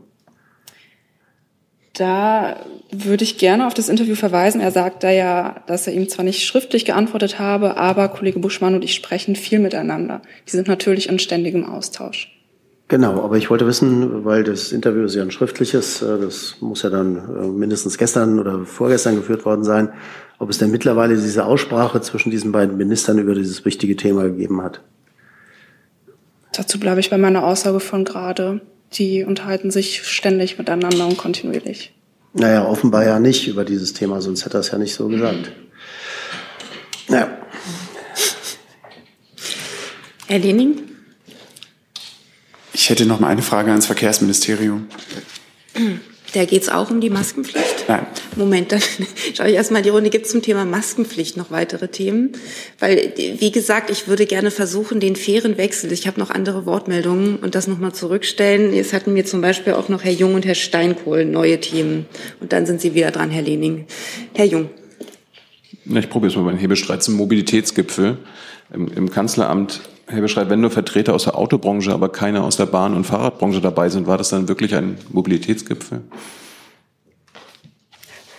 Da 1.99 2.55
würde 2.93 3.25
ich 3.25 3.37
gerne 3.37 3.67
auf 3.67 3.73
das 3.73 3.89
Interview 3.89 4.15
verweisen. 4.15 4.61
Er 4.61 4.71
sagt 4.71 5.03
da 5.03 5.11
ja, 5.11 5.57
dass 5.67 5.85
er 5.85 5.91
ihm 5.91 6.07
zwar 6.07 6.23
nicht 6.23 6.45
schriftlich 6.45 6.85
geantwortet 6.85 7.39
habe, 7.39 7.75
aber 7.75 8.07
Kollege 8.07 8.39
Buschmann 8.39 8.73
und 8.73 8.85
ich 8.85 8.93
sprechen 8.93 9.35
viel 9.35 9.59
miteinander. 9.59 10.21
Die 10.47 10.51
sind 10.51 10.69
natürlich 10.69 11.09
in 11.09 11.19
ständigem 11.19 11.65
Austausch. 11.65 12.33
Genau, 12.87 13.21
aber 13.21 13.35
ich 13.35 13.49
wollte 13.49 13.67
wissen, 13.67 14.23
weil 14.23 14.45
das 14.45 14.71
Interview 14.71 15.03
ist 15.03 15.13
ja 15.13 15.23
ein 15.23 15.29
schriftliches, 15.29 16.01
äh, 16.01 16.17
das 16.19 16.55
muss 16.61 16.83
ja 16.83 16.89
dann 16.89 17.17
äh, 17.17 17.47
mindestens 17.47 17.97
gestern 17.97 18.39
oder 18.39 18.65
vorgestern 18.65 19.15
geführt 19.15 19.43
worden 19.43 19.65
sein, 19.65 19.89
ob 20.37 20.49
es 20.49 20.57
denn 20.57 20.71
mittlerweile 20.71 21.15
diese 21.15 21.45
Aussprache 21.45 21.99
zwischen 21.99 22.31
diesen 22.31 22.53
beiden 22.53 22.77
Ministern 22.77 23.19
über 23.19 23.35
dieses 23.35 23.65
wichtige 23.65 23.97
Thema 23.97 24.23
gegeben 24.23 24.63
hat. 24.63 24.79
Dazu 26.53 26.79
bleibe 26.79 27.01
ich 27.01 27.09
bei 27.09 27.17
meiner 27.17 27.43
Aussage 27.43 27.81
von 27.81 28.05
gerade 28.05 28.61
die 28.93 29.23
unterhalten 29.23 29.71
sich 29.71 30.03
ständig 30.07 30.57
miteinander 30.57 31.05
und 31.05 31.17
kontinuierlich. 31.17 31.93
Naja, 32.33 32.65
offenbar 32.67 33.05
ja 33.05 33.19
nicht 33.19 33.47
über 33.47 33.65
dieses 33.65 33.93
Thema, 33.93 34.21
sonst 34.21 34.45
hätte 34.45 34.57
er 34.57 34.61
es 34.61 34.71
ja 34.71 34.77
nicht 34.77 34.93
so 34.93 35.07
gesagt. 35.07 35.51
Naja. 37.07 37.37
Herr 40.27 40.39
Lening? 40.39 40.81
Ich 42.73 42.89
hätte 42.89 43.05
noch 43.05 43.19
mal 43.19 43.27
eine 43.29 43.41
Frage 43.41 43.71
ans 43.71 43.87
Verkehrsministerium. 43.87 44.87
Da 46.33 46.45
geht 46.45 46.61
es 46.61 46.69
auch 46.69 46.91
um 46.91 47.01
die 47.01 47.09
Maskenpflicht? 47.09 47.85
Nein. 47.87 48.05
Moment, 48.35 48.71
dann 48.71 48.81
schaue 49.33 49.49
ich 49.49 49.55
erstmal 49.55 49.81
die 49.81 49.89
Runde. 49.89 50.09
Gibt 50.09 50.25
es 50.25 50.31
zum 50.31 50.41
Thema 50.41 50.65
Maskenpflicht 50.65 51.37
noch 51.37 51.49
weitere 51.49 51.87
Themen? 51.87 52.33
Weil, 52.79 53.13
wie 53.17 53.51
gesagt, 53.51 53.89
ich 53.89 54.07
würde 54.07 54.25
gerne 54.25 54.51
versuchen, 54.51 54.99
den 54.99 55.15
fairen 55.15 55.57
Wechsel, 55.57 55.91
ich 55.91 56.07
habe 56.07 56.19
noch 56.19 56.29
andere 56.29 56.65
Wortmeldungen 56.65 57.37
und 57.37 57.55
das 57.55 57.67
nochmal 57.67 57.93
zurückstellen. 57.93 58.73
Jetzt 58.73 58.93
hatten 58.93 59.13
mir 59.13 59.25
zum 59.25 59.41
Beispiel 59.41 59.73
auch 59.73 59.89
noch 59.89 60.03
Herr 60.03 60.11
Jung 60.11 60.35
und 60.35 60.45
Herr 60.45 60.55
Steinkohl 60.55 61.25
neue 61.25 61.59
Themen. 61.59 62.05
Und 62.39 62.53
dann 62.53 62.65
sind 62.65 62.81
Sie 62.81 62.93
wieder 62.93 63.11
dran, 63.11 63.31
Herr 63.31 63.41
Lening. 63.41 63.85
Herr 64.35 64.45
Jung. 64.45 64.69
Na, 65.85 65.99
ich 65.99 66.09
probiere 66.09 66.31
es 66.31 66.35
mal 66.35 66.43
bei 66.43 66.51
den 66.51 66.59
Hebestreit 66.59 67.01
zum 67.01 67.15
Mobilitätsgipfel. 67.15 68.17
Im, 68.71 68.87
Im 68.89 69.09
Kanzleramt 69.09 69.81
Herr 70.11 70.21
Beschreit, 70.21 70.49
wenn 70.49 70.59
nur 70.59 70.71
Vertreter 70.71 71.13
aus 71.13 71.25
der 71.25 71.37
Autobranche, 71.37 71.93
aber 71.93 72.09
keine 72.09 72.43
aus 72.43 72.57
der 72.57 72.65
Bahn- 72.65 72.95
und 72.95 73.05
Fahrradbranche 73.05 73.61
dabei 73.61 73.89
sind, 73.89 74.07
war 74.07 74.17
das 74.17 74.29
dann 74.29 74.47
wirklich 74.47 74.73
ein 74.73 74.97
Mobilitätsgipfel? 75.09 76.01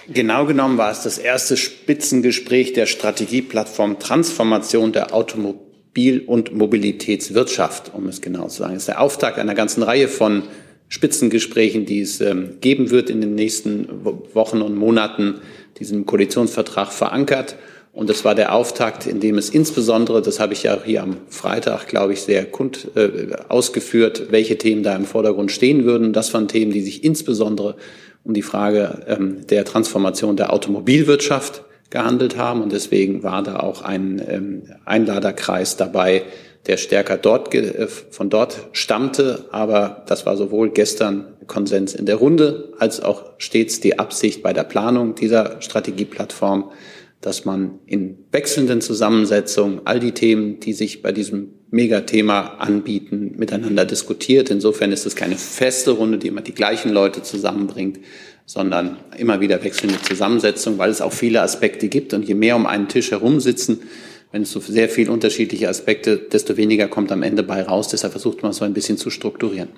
Genau 0.09 0.47
genommen 0.47 0.79
war 0.79 0.91
es 0.91 1.03
das 1.03 1.18
erste 1.18 1.57
Spitzengespräch 1.57 2.73
der 2.73 2.87
Strategieplattform 2.87 4.01
Transformation 4.01 4.91
der 4.91 5.14
Automobil- 5.14 6.25
und 6.27 6.53
Mobilitätswirtschaft, 6.53 7.95
um 7.95 8.09
es 8.09 8.21
genau 8.21 8.49
zu 8.49 8.62
sagen. 8.62 8.75
Es 8.75 8.83
ist 8.83 8.89
der 8.89 9.01
Auftakt 9.01 9.39
einer 9.39 9.55
ganzen 9.55 9.85
Reihe 9.85 10.09
von 10.09 10.43
Spitzengesprächen, 10.89 11.87
die 11.87 12.01
es 12.01 12.21
ähm, 12.21 12.57
geben 12.61 12.91
wird 12.91 13.11
in 13.11 13.21
den 13.21 13.37
nächsten 13.37 13.87
Wochen 14.35 14.61
und 14.61 14.75
Monaten, 14.75 15.37
diesen 15.79 16.05
Koalitionsvertrag 16.05 16.93
verankert. 16.93 17.55
Und 17.93 18.09
das 18.09 18.24
war 18.24 18.36
der 18.36 18.55
Auftakt, 18.55 19.07
in 19.07 19.18
dem 19.18 19.36
es 19.36 19.51
insbesondere, 19.51 20.22
das 20.22 20.38
habe 20.38 20.53
ich 20.53 20.62
ja 20.62 20.78
hier 20.84 21.03
am 21.03 21.16
Freitag, 21.28 21.88
glaube 21.88 22.12
ich, 22.12 22.22
sehr 22.22 22.45
kund, 22.45 22.88
äh, 22.95 23.34
ausgeführt, 23.49 24.30
welche 24.30 24.59
Themen 24.59 24.84
da 24.84 24.95
im 24.95 25.05
Vordergrund 25.05 25.51
stehen 25.51 25.84
würden. 25.84 26.12
Das 26.12 26.32
waren 26.32 26.47
Themen, 26.47 26.70
die 26.70 26.82
sich 26.82 27.03
insbesondere 27.03 27.76
um 28.22 28.32
die 28.32 28.43
Frage 28.43 29.03
ähm, 29.09 29.47
der 29.49 29.64
Transformation 29.64 30.36
der 30.36 30.53
Automobilwirtschaft 30.53 31.64
gehandelt 31.91 32.36
haben. 32.36 32.62
Und 32.62 32.72
deswegen 32.72 33.24
war 33.24 33.43
da 33.43 33.59
auch 33.59 33.82
ein 33.82 34.22
ähm, 34.28 34.62
Einladerkreis 34.84 35.76
dabei, 35.76 36.22
der 36.66 36.76
stärker 36.76 37.16
dort 37.16 37.53
äh, 37.55 37.88
von 37.88 38.30
dort 38.30 38.68
stammte. 38.70 39.47
Aber 39.51 40.05
das 40.07 40.26
war 40.26 40.36
sowohl 40.36 40.70
gestern 40.70 41.26
Konsens 41.49 41.95
in 41.95 42.07
der 42.07 42.16
Runde 42.16 42.72
als 42.78 43.03
auch 43.03 43.24
stets 43.38 43.80
die 43.80 43.99
Absicht 43.99 44.45
bei 44.45 44.53
der 44.53 44.62
Planung 44.62 45.16
dieser 45.16 45.61
Strategieplattform 45.61 46.70
dass 47.21 47.45
man 47.45 47.81
in 47.87 48.18
wechselnden 48.33 48.81
Zusammensetzungen 48.81 49.83
all 49.85 50.01
die 50.01 50.12
Themen, 50.12 50.59
die 50.61 50.73
sich 50.73 51.03
bei 51.03 51.12
diesem 51.12 51.51
Megathema 51.71 52.57
anbieten, 52.59 53.35
miteinander 53.37 53.85
diskutiert. 53.85 54.51
Insofern 54.51 54.91
ist 54.91 55.07
es 55.07 55.16
keine 55.16 55.37
feste 55.37 55.93
Runde, 55.93 56.18
die 56.18 56.29
immer 56.29 56.41
die 56.41 56.55
gleichen 56.55 56.91
Leute 56.91 57.23
zusammenbringt, 57.23 58.01
sondern 58.47 58.97
immer 59.18 59.41
wieder 59.41 59.62
wechselnde 59.62 60.01
Zusammensetzung, 60.03 60.79
weil 60.79 60.91
es 60.91 61.03
auch 61.03 61.12
viele 61.12 61.43
Aspekte 61.43 61.89
gibt. 61.89 62.14
Und 62.14 62.27
je 62.27 62.35
mehr 62.35 62.57
um 62.57 62.66
einen 62.66 62.89
Tisch 62.89 63.11
herum 63.11 63.39
sitzen, 63.39 63.83
wenn 64.33 64.43
es 64.43 64.51
so 64.51 64.61
sehr 64.61 64.89
viele 64.89 65.12
unterschiedliche 65.12 65.68
Aspekte, 65.68 66.16
desto 66.16 66.57
weniger 66.57 66.89
kommt 66.89 67.12
am 67.12 67.23
Ende 67.23 67.43
bei 67.43 67.62
raus. 67.62 67.89
Deshalb 67.89 68.12
versucht 68.12 68.43
man 68.43 68.53
es 68.53 68.57
so 68.57 68.64
ein 68.64 68.75
bisschen 68.75 68.97
zu 68.97 69.11
strukturieren. 69.11 69.68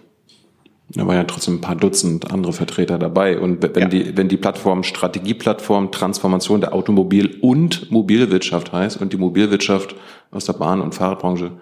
Da 0.89 1.07
waren 1.07 1.16
ja 1.16 1.24
trotzdem 1.24 1.55
ein 1.55 1.61
paar 1.61 1.76
Dutzend 1.76 2.30
andere 2.30 2.53
Vertreter 2.53 2.99
dabei. 2.99 3.39
Und 3.39 3.62
wenn, 3.62 3.83
ja. 3.83 3.89
die, 3.89 4.16
wenn 4.16 4.28
die 4.28 4.37
Plattform 4.37 4.83
Strategieplattform 4.83 5.91
Transformation 5.91 6.61
der 6.61 6.74
Automobil- 6.74 7.39
und 7.41 7.91
Mobilwirtschaft 7.91 8.72
heißt 8.72 9.01
und 9.01 9.12
die 9.12 9.16
Mobilwirtschaft 9.16 9.95
aus 10.30 10.45
der 10.45 10.53
Bahn- 10.55 10.83
und 10.83 10.95
Fahrradbranche 10.95 11.53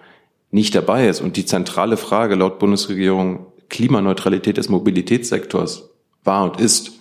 nicht 0.49 0.75
dabei 0.75 1.07
ist 1.07 1.21
und 1.21 1.37
die 1.37 1.45
zentrale 1.45 1.95
Frage 1.95 2.35
laut 2.35 2.59
Bundesregierung 2.59 3.45
Klimaneutralität 3.69 4.57
des 4.57 4.67
Mobilitätssektors 4.67 5.89
war 6.25 6.43
und 6.43 6.59
ist, 6.59 6.91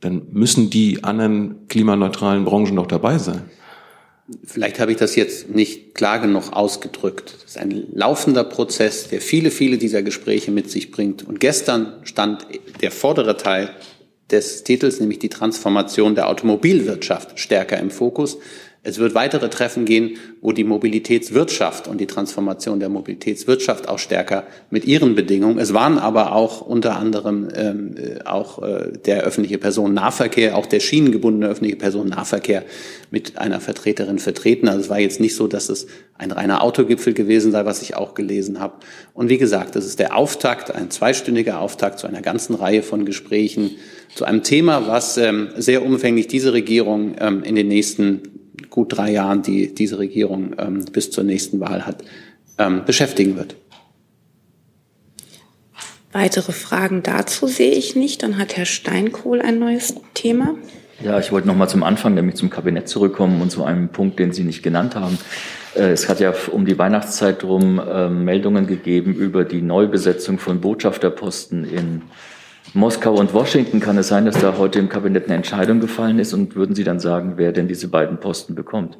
dann 0.00 0.28
müssen 0.32 0.70
die 0.70 1.04
anderen 1.04 1.68
klimaneutralen 1.68 2.44
Branchen 2.44 2.76
doch 2.76 2.86
dabei 2.86 3.18
sein. 3.18 3.50
Vielleicht 4.44 4.78
habe 4.78 4.92
ich 4.92 4.98
das 4.98 5.16
jetzt 5.16 5.48
nicht 5.48 5.94
klar 5.94 6.18
genug 6.18 6.52
ausgedrückt. 6.52 7.34
Das 7.42 7.52
ist 7.52 7.58
ein 7.58 7.86
laufender 7.92 8.44
Prozess, 8.44 9.08
der 9.08 9.22
viele, 9.22 9.50
viele 9.50 9.78
dieser 9.78 10.02
Gespräche 10.02 10.50
mit 10.50 10.70
sich 10.70 10.90
bringt. 10.90 11.26
Und 11.26 11.40
gestern 11.40 11.94
stand 12.02 12.46
der 12.82 12.90
vordere 12.90 13.38
Teil 13.38 13.70
des 14.30 14.64
Titels, 14.64 15.00
nämlich 15.00 15.18
die 15.18 15.30
Transformation 15.30 16.14
der 16.14 16.28
Automobilwirtschaft, 16.28 17.38
stärker 17.38 17.78
im 17.78 17.90
Fokus. 17.90 18.38
Es 18.84 18.98
wird 18.98 19.14
weitere 19.14 19.50
Treffen 19.50 19.84
gehen, 19.84 20.18
wo 20.40 20.52
die 20.52 20.62
Mobilitätswirtschaft 20.62 21.88
und 21.88 22.00
die 22.00 22.06
Transformation 22.06 22.78
der 22.78 22.88
Mobilitätswirtschaft 22.88 23.88
auch 23.88 23.98
stärker 23.98 24.44
mit 24.70 24.84
ihren 24.84 25.16
Bedingungen. 25.16 25.58
Es 25.58 25.74
waren 25.74 25.98
aber 25.98 26.32
auch 26.32 26.60
unter 26.60 26.96
anderem 26.96 27.48
ähm, 27.54 27.96
äh, 27.96 28.24
auch 28.24 28.62
äh, 28.62 28.92
der 29.04 29.24
öffentliche 29.24 29.58
Personennahverkehr, 29.58 30.56
auch 30.56 30.66
der 30.66 30.78
schienengebundene 30.78 31.48
öffentliche 31.48 31.76
Personennahverkehr 31.76 32.64
mit 33.10 33.36
einer 33.36 33.60
Vertreterin 33.60 34.20
vertreten. 34.20 34.68
Also 34.68 34.80
es 34.80 34.88
war 34.88 35.00
jetzt 35.00 35.18
nicht 35.18 35.34
so, 35.34 35.48
dass 35.48 35.68
es 35.70 35.88
ein 36.16 36.30
reiner 36.30 36.62
Autogipfel 36.62 37.14
gewesen 37.14 37.50
sei, 37.50 37.64
was 37.64 37.82
ich 37.82 37.96
auch 37.96 38.14
gelesen 38.14 38.60
habe. 38.60 38.74
Und 39.12 39.28
wie 39.28 39.38
gesagt, 39.38 39.74
das 39.74 39.86
ist 39.86 39.98
der 39.98 40.16
Auftakt, 40.16 40.72
ein 40.72 40.90
zweistündiger 40.90 41.60
Auftakt 41.60 41.98
zu 41.98 42.06
einer 42.06 42.22
ganzen 42.22 42.54
Reihe 42.54 42.84
von 42.84 43.04
Gesprächen 43.04 43.72
zu 44.14 44.24
einem 44.24 44.44
Thema, 44.44 44.86
was 44.86 45.16
ähm, 45.16 45.48
sehr 45.56 45.84
umfänglich 45.84 46.28
diese 46.28 46.52
Regierung 46.52 47.16
ähm, 47.20 47.42
in 47.42 47.56
den 47.56 47.68
nächsten 47.68 48.37
gut 48.70 48.96
drei 48.96 49.10
Jahren, 49.10 49.42
die 49.42 49.74
diese 49.74 49.98
Regierung 49.98 50.54
ähm, 50.58 50.84
bis 50.92 51.10
zur 51.10 51.24
nächsten 51.24 51.60
Wahl 51.60 51.86
hat, 51.86 52.04
ähm, 52.58 52.84
beschäftigen 52.84 53.36
wird. 53.36 53.56
Weitere 56.12 56.52
Fragen 56.52 57.02
dazu 57.02 57.46
sehe 57.46 57.72
ich 57.72 57.94
nicht. 57.94 58.22
Dann 58.22 58.38
hat 58.38 58.56
Herr 58.56 58.64
Steinkohl 58.64 59.42
ein 59.42 59.58
neues 59.58 59.94
Thema. 60.14 60.54
Ja, 61.00 61.18
ich 61.20 61.30
wollte 61.30 61.46
noch 61.46 61.54
mal 61.54 61.68
zum 61.68 61.84
Anfang, 61.84 62.14
nämlich 62.14 62.34
zum 62.34 62.50
Kabinett 62.50 62.88
zurückkommen 62.88 63.40
und 63.40 63.50
zu 63.50 63.62
einem 63.62 63.90
Punkt, 63.90 64.18
den 64.18 64.32
Sie 64.32 64.42
nicht 64.42 64.62
genannt 64.62 64.96
haben. 64.96 65.18
Äh, 65.76 65.90
es 65.90 66.08
hat 66.08 66.18
ja 66.18 66.34
um 66.50 66.66
die 66.66 66.78
Weihnachtszeit 66.78 67.42
drum 67.42 67.78
äh, 67.78 68.08
Meldungen 68.08 68.66
gegeben 68.66 69.14
über 69.14 69.44
die 69.44 69.62
Neubesetzung 69.62 70.38
von 70.38 70.60
Botschafterposten 70.60 71.64
in 71.64 72.02
Moskau 72.74 73.14
und 73.14 73.32
Washington 73.32 73.80
kann 73.80 73.96
es 73.98 74.08
sein, 74.08 74.26
dass 74.26 74.40
da 74.40 74.58
heute 74.58 74.78
im 74.78 74.88
Kabinett 74.88 75.26
eine 75.26 75.36
Entscheidung 75.36 75.80
gefallen 75.80 76.18
ist 76.18 76.34
und 76.34 76.54
würden 76.54 76.74
Sie 76.74 76.84
dann 76.84 77.00
sagen, 77.00 77.34
wer 77.36 77.52
denn 77.52 77.68
diese 77.68 77.88
beiden 77.88 78.18
Posten 78.18 78.54
bekommt? 78.54 78.98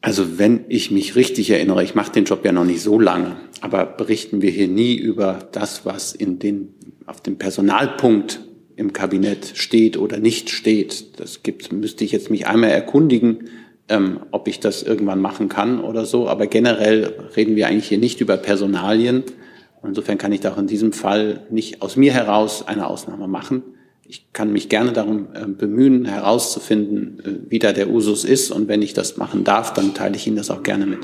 Also 0.00 0.38
wenn 0.38 0.64
ich 0.68 0.90
mich 0.90 1.16
richtig 1.16 1.50
erinnere, 1.50 1.82
ich 1.82 1.94
mache 1.94 2.12
den 2.12 2.24
Job 2.24 2.44
ja 2.44 2.52
noch 2.52 2.64
nicht 2.64 2.82
so 2.82 3.00
lange, 3.00 3.36
aber 3.60 3.84
berichten 3.86 4.42
wir 4.42 4.50
hier 4.50 4.68
nie 4.68 4.94
über 4.94 5.48
das, 5.52 5.84
was 5.84 6.12
in 6.12 6.38
den, 6.38 6.74
auf 7.06 7.20
dem 7.20 7.38
Personalpunkt 7.38 8.40
im 8.76 8.92
Kabinett 8.92 9.52
steht 9.54 9.96
oder 9.96 10.18
nicht 10.18 10.50
steht. 10.50 11.18
Das 11.18 11.42
gibt, 11.42 11.72
müsste 11.72 12.04
ich 12.04 12.12
jetzt 12.12 12.30
mich 12.30 12.46
einmal 12.46 12.70
erkundigen, 12.70 13.48
ähm, 13.88 14.20
ob 14.30 14.48
ich 14.48 14.60
das 14.60 14.82
irgendwann 14.82 15.20
machen 15.20 15.48
kann 15.48 15.80
oder 15.80 16.04
so. 16.04 16.28
Aber 16.28 16.46
generell 16.46 17.30
reden 17.36 17.56
wir 17.56 17.66
eigentlich 17.66 17.88
hier 17.88 17.98
nicht 17.98 18.20
über 18.20 18.36
Personalien, 18.36 19.24
Insofern 19.86 20.18
kann 20.18 20.32
ich 20.32 20.40
da 20.40 20.52
auch 20.52 20.58
in 20.58 20.66
diesem 20.66 20.92
Fall 20.92 21.46
nicht 21.50 21.82
aus 21.82 21.96
mir 21.96 22.12
heraus 22.12 22.66
eine 22.66 22.86
Ausnahme 22.88 23.28
machen. 23.28 23.62
Ich 24.08 24.32
kann 24.32 24.52
mich 24.52 24.68
gerne 24.68 24.92
darum 24.92 25.28
äh, 25.34 25.46
bemühen, 25.46 26.04
herauszufinden, 26.04 27.20
äh, 27.20 27.50
wie 27.50 27.58
da 27.58 27.72
der 27.72 27.90
Usus 27.90 28.24
ist. 28.24 28.50
Und 28.50 28.68
wenn 28.68 28.82
ich 28.82 28.94
das 28.94 29.16
machen 29.16 29.44
darf, 29.44 29.72
dann 29.72 29.94
teile 29.94 30.16
ich 30.16 30.26
Ihnen 30.26 30.36
das 30.36 30.50
auch 30.50 30.62
gerne 30.62 30.86
mit. 30.86 31.00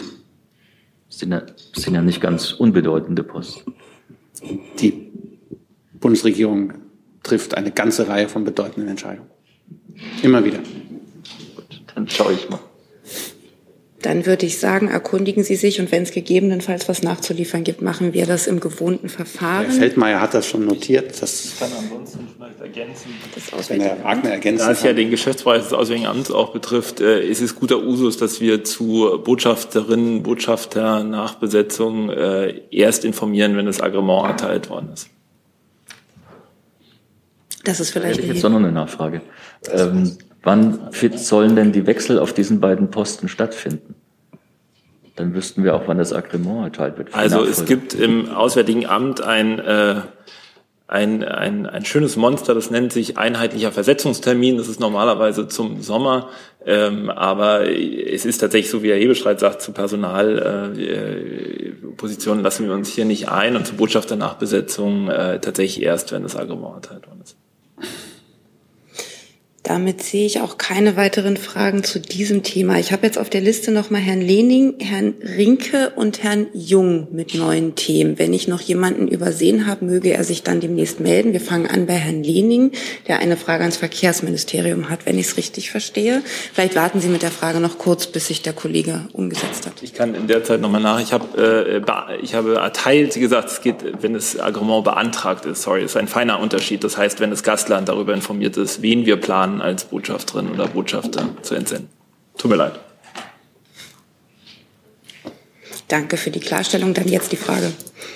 Das 1.09 1.19
sind 1.19 1.33
ja, 1.33 1.41
das 1.41 1.83
sind 1.83 1.95
ja 1.95 2.03
nicht 2.03 2.21
ganz 2.21 2.53
unbedeutende 2.53 3.23
Posten. 3.23 3.75
Die 4.79 5.11
Bundesregierung 6.01 6.75
trifft 7.23 7.57
eine 7.57 7.71
ganze 7.71 8.09
Reihe 8.09 8.29
von 8.29 8.45
bedeutenden 8.45 8.89
Entscheidungen. 8.89 9.29
Immer 10.23 10.45
wieder. 10.45 10.59
Gut, 10.59 11.83
dann 11.95 12.09
schaue 12.09 12.33
ich 12.33 12.49
mal. 12.49 12.61
Dann 14.03 14.27
würde 14.27 14.47
ich 14.47 14.59
sagen, 14.59 14.89
erkundigen 14.89 15.45
Sie 15.45 15.55
sich 15.55 15.81
und 15.81 15.93
wenn 15.93 16.03
es 16.03 16.11
gegebenenfalls 16.11 16.89
was 16.89 17.03
nachzuliefern 17.03 17.63
gibt, 17.63 17.83
machen 17.83 18.13
wir 18.13 18.27
das 18.27 18.49
im 18.49 18.59
gewohnten 18.59 19.09
Verfahren. 19.09 19.67
Herr 19.67 19.73
Feldmeier 19.73 20.21
hat 20.21 20.35
das 20.35 20.47
schon 20.47 20.67
notiert. 20.67 21.23
Das 21.23 21.55
kann 21.59 21.71
ansonsten 21.79 22.27
vielleicht 22.37 22.61
ergänzen. 22.61 23.11
Das 23.35 23.53
Auswärtige 23.53 23.97
Wagner 24.03 24.31
ergänzen. 24.31 24.67
Da 24.67 24.73
es 24.73 24.83
ja 24.83 24.93
den 24.93 25.11
Geschäftsbereich 25.11 25.63
des 25.63 25.73
Auswärtigen 25.73 26.09
Amts 26.09 26.33
auch 26.33 26.53
betrifft, 26.53 27.01
äh, 27.01 27.25
ist 27.25 27.41
es 27.41 27.55
guter 27.55 27.83
Usus, 27.83 28.17
dass 28.17 28.41
wir 28.41 28.65
zu 28.65 29.21
Botschafterinnen, 29.25 30.23
Botschafter 30.23 31.05
nach 31.05 31.37
Besetzung 31.37 32.11
äh, 32.11 32.61
erst 32.71 33.05
informieren, 33.05 33.57
wenn 33.57 33.67
das 33.67 33.81
Agreement 33.81 34.29
erteilt 34.29 34.69
worden 34.69 34.91
ist. 34.93 35.09
Das 37.65 37.79
ist 37.79 37.91
vielleicht. 37.91 38.17
Hätte 38.17 38.27
ich 38.27 38.33
jetzt 38.33 38.45
doch 38.45 38.51
noch 38.51 38.59
eine 38.59 38.73
Nachfrage. 38.73 39.21
Ähm, 39.71 40.17
Wann 40.43 40.91
sollen 41.15 41.57
denn 41.57 41.73
die 41.73 41.87
Wechsel 41.87 42.19
auf 42.19 42.33
diesen 42.33 42.61
beiden 42.61 42.91
Posten 42.91 43.29
stattfinden? 43.29 43.95
Dann 45.17 45.35
wüssten 45.35 45.63
wir 45.63 45.75
auch, 45.75 45.83
wann 45.87 45.99
das 45.99 46.13
Agreement 46.13 46.65
erteilt 46.65 46.99
wird. 46.99 47.15
Also 47.15 47.45
es 47.45 47.65
gibt 47.65 47.95
im 47.95 48.31
Auswärtigen 48.31 48.87
Amt 48.87 49.21
ein, 49.21 49.59
äh, 49.59 49.97
ein, 50.89 51.23
ein, 51.23 51.67
ein 51.67 51.85
schönes 51.85 52.17
Monster, 52.17 52.55
das 52.55 52.71
nennt 52.71 52.93
sich 52.93 53.19
einheitlicher 53.19 53.73
Versetzungstermin. 53.73 54.57
Das 54.57 54.69
ist 54.69 54.81
normalerweise 54.81 55.49
zum 55.49 55.83
Sommer, 55.83 56.31
ähm, 56.65 57.11
aber 57.11 57.71
es 57.71 58.25
ist 58.25 58.39
tatsächlich 58.39 58.71
so, 58.71 58.83
wie 58.83 58.91
Herr 58.91 58.97
Hebestreit 58.97 59.39
sagt, 59.39 59.63
zu 59.63 59.73
Personalpositionen 59.73 62.41
äh, 62.41 62.43
lassen 62.43 62.67
wir 62.67 62.75
uns 62.75 62.89
hier 62.89 63.05
nicht 63.05 63.29
ein 63.29 63.55
und 63.55 63.67
zu 63.67 63.75
Botschafternachbesetzung 63.75 65.09
äh, 65.09 65.41
tatsächlich 65.41 65.85
erst, 65.85 66.13
wenn 66.13 66.23
das 66.23 66.37
Agreement 66.37 66.77
erteilt 66.77 67.07
worden 67.07 67.21
ist. 67.23 67.37
Damit 69.73 70.03
sehe 70.03 70.27
ich 70.27 70.43
auch 70.43 70.59
keine 70.59 70.97
weiteren 70.99 71.39
Fragen 71.39 71.83
zu 71.83 71.99
diesem 71.99 72.43
Thema. 72.43 72.79
Ich 72.79 72.93
habe 72.93 73.07
jetzt 73.07 73.17
auf 73.17 73.31
der 73.31 73.41
Liste 73.41 73.73
nochmal 73.73 74.03
Herrn 74.03 74.21
Lening, 74.21 74.75
Herrn 74.81 75.15
Rinke 75.23 75.95
und 75.97 76.23
Herrn 76.23 76.49
Jung 76.53 77.09
mit 77.11 77.35
neuen 77.35 77.75
Themen. 77.75 78.19
Wenn 78.19 78.35
ich 78.35 78.49
noch 78.49 78.61
jemanden 78.61 79.09
übersehen 79.09 79.67
habe, 79.67 79.87
möge 79.87 80.13
er 80.13 80.25
sich 80.25 80.43
dann 80.43 80.61
demnächst 80.61 81.01
melden. 81.01 81.33
Wir 81.33 81.41
fangen 81.41 81.67
an 81.69 81.87
bei 81.87 81.95
Herrn 81.95 82.23
Lening, 82.23 82.73
der 83.09 83.21
eine 83.21 83.39
Frage 83.39 83.63
ans 83.63 83.79
Verkehrsministerium 83.79 84.91
hat, 84.91 85.07
wenn 85.07 85.19
ich 85.19 85.29
es 85.29 85.37
richtig 85.39 85.71
verstehe. 85.71 86.21
Vielleicht 86.53 86.77
warten 86.77 87.01
Sie 87.01 87.09
mit 87.09 87.23
der 87.23 87.31
Frage 87.31 87.59
noch 87.59 87.79
kurz, 87.79 88.07
bis 88.07 88.27
sich 88.27 88.43
der 88.43 88.53
Kollege 88.53 89.09
umgesetzt 89.15 89.65
hat. 89.65 89.83
Ich 89.83 89.95
kann 89.95 90.15
in 90.15 90.27
der 90.27 90.45
Zeit 90.45 90.61
nochmal 90.61 90.83
nach. 90.83 91.01
Ich 91.01 91.15
habe, 91.15 91.83
äh, 91.89 92.23
ich 92.23 92.35
habe 92.35 92.57
erteilt, 92.57 93.15
gesagt, 93.15 93.49
es 93.49 93.63
geht, 93.63 93.77
wenn 94.03 94.13
das 94.13 94.39
Agreement 94.39 94.85
beantragt 94.85 95.47
ist. 95.47 95.63
Sorry, 95.63 95.83
ist 95.83 95.97
ein 95.97 96.09
feiner 96.09 96.41
Unterschied. 96.41 96.85
Das 96.85 96.99
heißt, 96.99 97.21
wenn 97.21 97.31
das 97.31 97.43
Gastland 97.43 97.89
darüber 97.89 98.13
informiert 98.13 98.59
ist, 98.59 98.83
wen 98.83 99.07
wir 99.07 99.17
planen, 99.17 99.62
als 99.63 99.85
Botschafterin 99.85 100.51
oder 100.51 100.67
Botschafter 100.67 101.29
zu 101.43 101.55
entsenden. 101.55 101.89
Tut 102.37 102.51
mir 102.51 102.57
leid. 102.57 102.79
Danke 105.89 106.17
für 106.17 106.31
die 106.31 106.41
Klarstellung. 106.41 106.95
Dann 106.95 107.09
jetzt 107.09 107.33
die 107.33 107.37
Frage. 107.37 107.71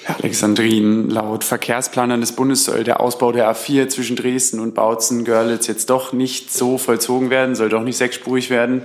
Herr 0.04 0.16
Alexandrin, 0.22 1.10
laut 1.10 1.44
Verkehrsplanern 1.44 2.20
des 2.20 2.32
Bundes 2.32 2.64
soll 2.64 2.84
der 2.84 3.00
Ausbau 3.00 3.32
der 3.32 3.50
A4 3.52 3.88
zwischen 3.88 4.16
Dresden 4.16 4.60
und 4.60 4.74
Bautzen-Görlitz 4.74 5.66
jetzt 5.66 5.90
doch 5.90 6.12
nicht 6.12 6.52
so 6.52 6.78
vollzogen 6.78 7.28
werden, 7.28 7.54
soll 7.54 7.68
doch 7.68 7.82
nicht 7.82 7.96
sechsspurig 7.96 8.48
werden. 8.48 8.82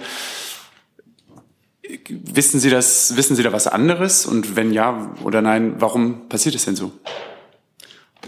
Wissen 2.09 2.59
Sie 2.59 2.69
das, 2.69 3.15
wissen 3.15 3.35
Sie 3.35 3.43
da 3.43 3.53
was 3.53 3.67
anderes? 3.67 4.25
Und 4.25 4.55
wenn 4.55 4.73
ja 4.73 5.13
oder 5.23 5.41
nein, 5.41 5.75
warum 5.79 6.27
passiert 6.27 6.55
es 6.55 6.65
denn 6.65 6.75
so? 6.75 6.91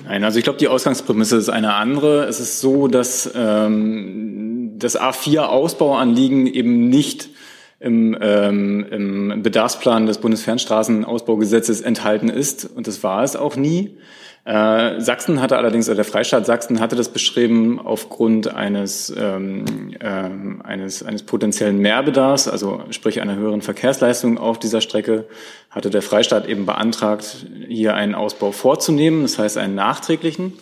Nein, 0.06 0.24
also 0.24 0.38
ich 0.38 0.44
glaube, 0.44 0.60
die 0.60 0.68
Ausgangsprämisse 0.68 1.38
ist 1.38 1.50
eine 1.50 1.74
andere. 1.76 2.26
Es 2.26 2.40
ist 2.40 2.60
so, 2.60 2.88
dass 2.88 3.32
ähm, 3.36 4.74
das 4.78 5.00
A4-Ausbauanliegen 5.00 6.48
eben 6.48 6.90
nicht 6.90 7.30
im, 7.80 8.18
ähm, 8.20 8.86
im 8.92 9.44
Bedarfsplan 9.44 10.06
des 10.06 10.18
Bundesfernstraßenausbaugesetzes 10.20 11.82
enthalten 11.82 12.30
ist. 12.30 12.66
Und 12.66 12.88
das 12.88 13.04
war 13.04 13.24
es 13.24 13.36
auch 13.36 13.56
nie. 13.56 13.98
Äh, 14.46 15.00
Sachsen 15.00 15.42
hatte 15.42 15.58
allerdings, 15.58 15.88
oder 15.88 15.96
der 15.96 16.06
Freistaat 16.06 16.46
Sachsen 16.46 16.82
hatte 16.82 16.98
das 16.98 17.08
beschrieben 17.08 17.80
aufgrund 17.80 18.54
eines, 18.54 19.14
ähm, 19.18 19.94
ähm, 20.02 20.62
eines, 20.64 21.02
eines 21.02 21.24
potenziellen 21.24 21.78
Mehrbedarfs, 21.78 22.50
also 22.50 22.84
sprich 22.90 23.22
einer 23.22 23.38
höheren 23.38 23.62
Verkehrsleistung 23.62 24.38
auf 24.38 24.60
dieser 24.60 24.82
Strecke, 24.82 25.26
hatte 25.70 25.90
der 25.90 26.02
Freistaat 26.02 26.46
eben 26.50 26.66
beantragt, 26.66 27.46
hier 27.70 27.94
einen 27.94 28.16
Ausbau 28.16 28.52
vorzunehmen, 28.52 29.22
das 29.22 29.40
heißt 29.40 29.58
einen 29.58 29.76
nachträglichen. 29.76 30.54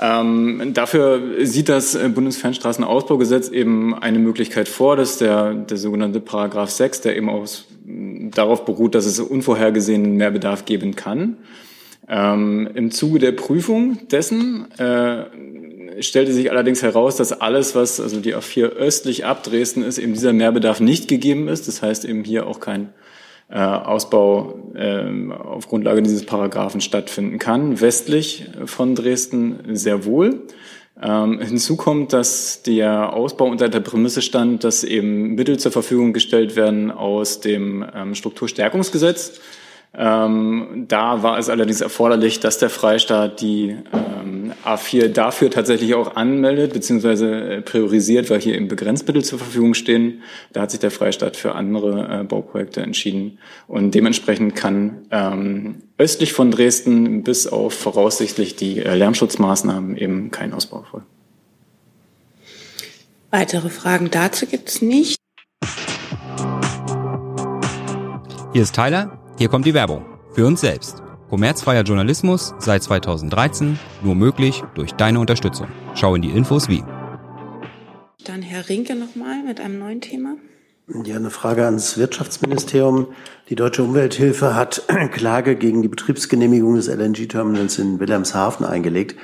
Ähm, 0.00 0.72
dafür 0.74 1.46
sieht 1.46 1.68
das 1.68 1.96
Bundesfernstraßenausbaugesetz 1.96 3.48
eben 3.48 3.94
eine 3.96 4.18
Möglichkeit 4.18 4.68
vor, 4.68 4.96
dass 4.96 5.18
der, 5.18 5.54
der 5.54 5.76
sogenannte 5.76 6.18
Paragraph 6.18 6.70
6, 6.70 7.02
der 7.02 7.16
eben 7.16 7.30
aus, 7.30 7.66
darauf 7.86 8.64
beruht, 8.64 8.96
dass 8.96 9.06
es 9.06 9.20
unvorhergesehenen 9.20 10.16
Mehrbedarf 10.16 10.64
geben 10.64 10.96
kann. 10.96 11.36
Ähm, 12.08 12.68
Im 12.74 12.90
Zuge 12.90 13.18
der 13.18 13.32
Prüfung 13.32 14.06
dessen 14.08 14.70
äh, 14.78 16.02
stellte 16.02 16.32
sich 16.32 16.50
allerdings 16.50 16.82
heraus, 16.82 17.16
dass 17.16 17.32
alles, 17.32 17.74
was 17.74 18.00
also 18.00 18.20
die 18.20 18.34
A4 18.34 18.64
östlich 18.64 19.24
ab 19.24 19.42
Dresden 19.42 19.82
ist, 19.82 19.98
eben 19.98 20.12
dieser 20.12 20.32
Mehrbedarf 20.32 20.80
nicht 20.80 21.08
gegeben 21.08 21.48
ist. 21.48 21.68
Das 21.68 21.82
heißt 21.82 22.04
eben 22.04 22.24
hier 22.24 22.46
auch 22.46 22.60
kein 22.60 22.92
äh, 23.50 23.58
Ausbau 23.58 24.72
äh, 24.74 25.04
auf 25.32 25.68
Grundlage 25.68 26.02
dieses 26.02 26.26
Paragraphen 26.26 26.80
stattfinden 26.80 27.38
kann. 27.38 27.80
Westlich 27.80 28.50
von 28.66 28.94
Dresden 28.94 29.60
sehr 29.72 30.04
wohl. 30.04 30.42
Ähm, 31.02 31.40
hinzu 31.40 31.76
kommt, 31.76 32.12
dass 32.12 32.62
der 32.62 33.12
Ausbau 33.14 33.46
unter 33.46 33.68
der 33.68 33.80
Prämisse 33.80 34.22
stand, 34.22 34.62
dass 34.62 34.84
eben 34.84 35.34
Mittel 35.34 35.58
zur 35.58 35.72
Verfügung 35.72 36.12
gestellt 36.12 36.54
werden 36.54 36.90
aus 36.90 37.40
dem 37.40 37.84
ähm, 37.94 38.14
Strukturstärkungsgesetz. 38.14 39.40
Ähm, 39.96 40.86
da 40.88 41.22
war 41.22 41.38
es 41.38 41.48
allerdings 41.48 41.80
erforderlich, 41.80 42.40
dass 42.40 42.58
der 42.58 42.70
Freistaat 42.70 43.40
die 43.40 43.76
ähm, 43.92 44.52
A4 44.64 45.08
dafür 45.08 45.50
tatsächlich 45.50 45.94
auch 45.94 46.16
anmeldet 46.16 46.72
bzw. 46.72 47.56
Äh, 47.56 47.62
priorisiert, 47.62 48.28
weil 48.28 48.40
hier 48.40 48.56
eben 48.56 48.66
Begrenzmittel 48.66 49.24
zur 49.24 49.38
Verfügung 49.38 49.74
stehen. 49.74 50.22
Da 50.52 50.62
hat 50.62 50.72
sich 50.72 50.80
der 50.80 50.90
Freistaat 50.90 51.36
für 51.36 51.54
andere 51.54 52.20
äh, 52.20 52.24
Bauprojekte 52.24 52.80
entschieden. 52.80 53.38
Und 53.68 53.94
dementsprechend 53.94 54.56
kann 54.56 55.06
ähm, 55.12 55.82
östlich 55.96 56.32
von 56.32 56.50
Dresden 56.50 57.22
bis 57.22 57.46
auf 57.46 57.74
voraussichtlich 57.74 58.56
die 58.56 58.80
äh, 58.80 58.96
Lärmschutzmaßnahmen 58.96 59.96
eben 59.96 60.32
kein 60.32 60.52
Ausbau 60.54 60.84
folgen. 60.90 61.06
Weitere 63.30 63.68
Fragen 63.68 64.10
dazu 64.10 64.46
gibt 64.46 64.68
es 64.68 64.82
nicht. 64.82 65.18
Hier 68.52 68.62
ist 68.62 68.74
Tyler. 68.74 69.23
Hier 69.36 69.48
kommt 69.48 69.66
die 69.66 69.74
Werbung. 69.74 70.04
Für 70.32 70.46
uns 70.46 70.60
selbst. 70.60 71.02
Kommerzfreier 71.28 71.82
Journalismus 71.82 72.54
seit 72.60 72.84
2013, 72.84 73.80
nur 74.04 74.14
möglich 74.14 74.62
durch 74.74 74.92
deine 74.92 75.18
Unterstützung. 75.18 75.66
Schau 75.94 76.14
in 76.14 76.22
die 76.22 76.30
Infos 76.30 76.68
wie. 76.68 76.84
Dann 78.24 78.42
Herr 78.42 78.68
Rinke 78.68 78.94
nochmal 78.94 79.42
mit 79.42 79.60
einem 79.60 79.80
neuen 79.80 80.00
Thema. 80.00 80.36
Ja, 81.04 81.16
eine 81.16 81.30
Frage 81.30 81.64
ans 81.64 81.98
Wirtschaftsministerium. 81.98 83.08
Die 83.48 83.56
Deutsche 83.56 83.82
Umwelthilfe 83.82 84.54
hat 84.54 84.84
Klage 85.10 85.56
gegen 85.56 85.82
die 85.82 85.88
Betriebsgenehmigung 85.88 86.76
des 86.76 86.86
LNG-Terminals 86.86 87.80
in 87.80 87.98
Wilhelmshaven 87.98 88.64
eingelegt. 88.64 89.16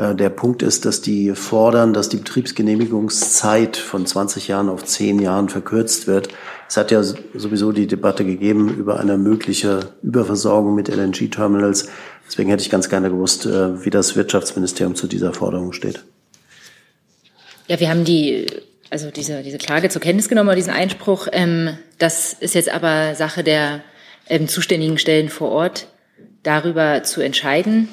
Äh, 0.00 0.14
der 0.14 0.30
Punkt 0.30 0.62
ist, 0.62 0.86
dass 0.86 1.02
die 1.02 1.34
fordern, 1.34 1.92
dass 1.92 2.08
die 2.08 2.16
Betriebsgenehmigungszeit 2.16 3.76
von 3.76 4.06
20 4.06 4.48
Jahren 4.48 4.70
auf 4.70 4.84
10 4.84 5.18
Jahren 5.18 5.50
verkürzt 5.50 6.06
wird. 6.06 6.28
Es 6.68 6.76
hat 6.76 6.90
ja 6.90 7.02
sowieso 7.02 7.72
die 7.72 7.86
Debatte 7.86 8.24
gegeben 8.24 8.74
über 8.74 8.98
eine 8.98 9.18
mögliche 9.18 9.80
Überversorgung 10.02 10.74
mit 10.74 10.88
LNG-Terminals. 10.88 11.90
Deswegen 12.26 12.48
hätte 12.48 12.62
ich 12.62 12.70
ganz 12.70 12.88
gerne 12.88 13.10
gewusst, 13.10 13.44
äh, 13.44 13.84
wie 13.84 13.90
das 13.90 14.16
Wirtschaftsministerium 14.16 14.94
zu 14.94 15.06
dieser 15.06 15.34
Forderung 15.34 15.72
steht. 15.72 16.02
Ja, 17.66 17.78
wir 17.78 17.90
haben 17.90 18.04
die, 18.04 18.46
also 18.88 19.10
diese, 19.10 19.42
diese 19.42 19.58
Klage 19.58 19.90
zur 19.90 20.00
Kenntnis 20.00 20.28
genommen 20.28 20.56
diesen 20.56 20.72
Einspruch. 20.72 21.28
Ähm, 21.32 21.76
das 21.98 22.32
ist 22.32 22.54
jetzt 22.54 22.70
aber 22.70 23.14
Sache 23.16 23.44
der 23.44 23.82
ähm, 24.28 24.48
zuständigen 24.48 24.96
Stellen 24.96 25.28
vor 25.28 25.50
Ort, 25.50 25.88
darüber 26.42 27.02
zu 27.02 27.20
entscheiden. 27.20 27.88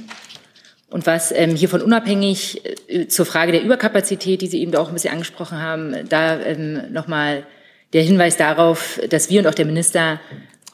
Und 0.90 1.06
was 1.06 1.32
ähm, 1.34 1.56
hiervon 1.56 1.82
unabhängig 1.82 2.62
äh, 2.88 3.08
zur 3.08 3.26
Frage 3.26 3.52
der 3.52 3.64
Überkapazität, 3.64 4.42
die 4.42 4.48
Sie 4.48 4.62
eben 4.62 4.74
auch 4.76 4.88
ein 4.88 4.94
bisschen 4.94 5.14
angesprochen 5.14 5.60
haben, 5.60 6.08
da 6.08 6.40
ähm, 6.40 6.94
nochmal 6.94 7.46
der 7.94 8.04
Hinweis 8.04 8.38
darauf, 8.38 9.00
dass 9.10 9.30
wir 9.30 9.42
und 9.42 9.48
auch 9.48 9.54
der 9.54 9.66
Minister 9.66 10.20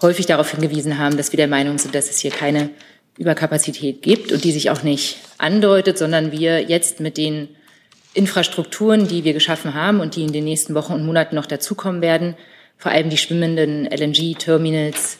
häufig 0.01 0.25
darauf 0.25 0.51
hingewiesen 0.51 0.97
haben, 0.97 1.17
dass 1.17 1.31
wir 1.31 1.37
der 1.37 1.47
Meinung 1.47 1.77
sind, 1.79 1.95
dass 1.95 2.09
es 2.09 2.19
hier 2.19 2.31
keine 2.31 2.69
Überkapazität 3.17 4.01
gibt 4.01 4.31
und 4.31 4.43
die 4.43 4.51
sich 4.51 4.69
auch 4.69 4.83
nicht 4.83 5.17
andeutet, 5.37 5.97
sondern 5.97 6.31
wir 6.31 6.61
jetzt 6.61 6.99
mit 6.99 7.17
den 7.17 7.49
Infrastrukturen, 8.13 9.07
die 9.07 9.23
wir 9.23 9.33
geschaffen 9.33 9.73
haben 9.73 9.99
und 9.99 10.15
die 10.15 10.23
in 10.23 10.33
den 10.33 10.43
nächsten 10.43 10.75
Wochen 10.75 10.93
und 10.93 11.05
Monaten 11.05 11.35
noch 11.35 11.45
dazukommen 11.45 12.01
werden, 12.01 12.35
vor 12.77 12.91
allem 12.91 13.09
die 13.09 13.17
schwimmenden 13.17 13.85
LNG-Terminals, 13.85 15.17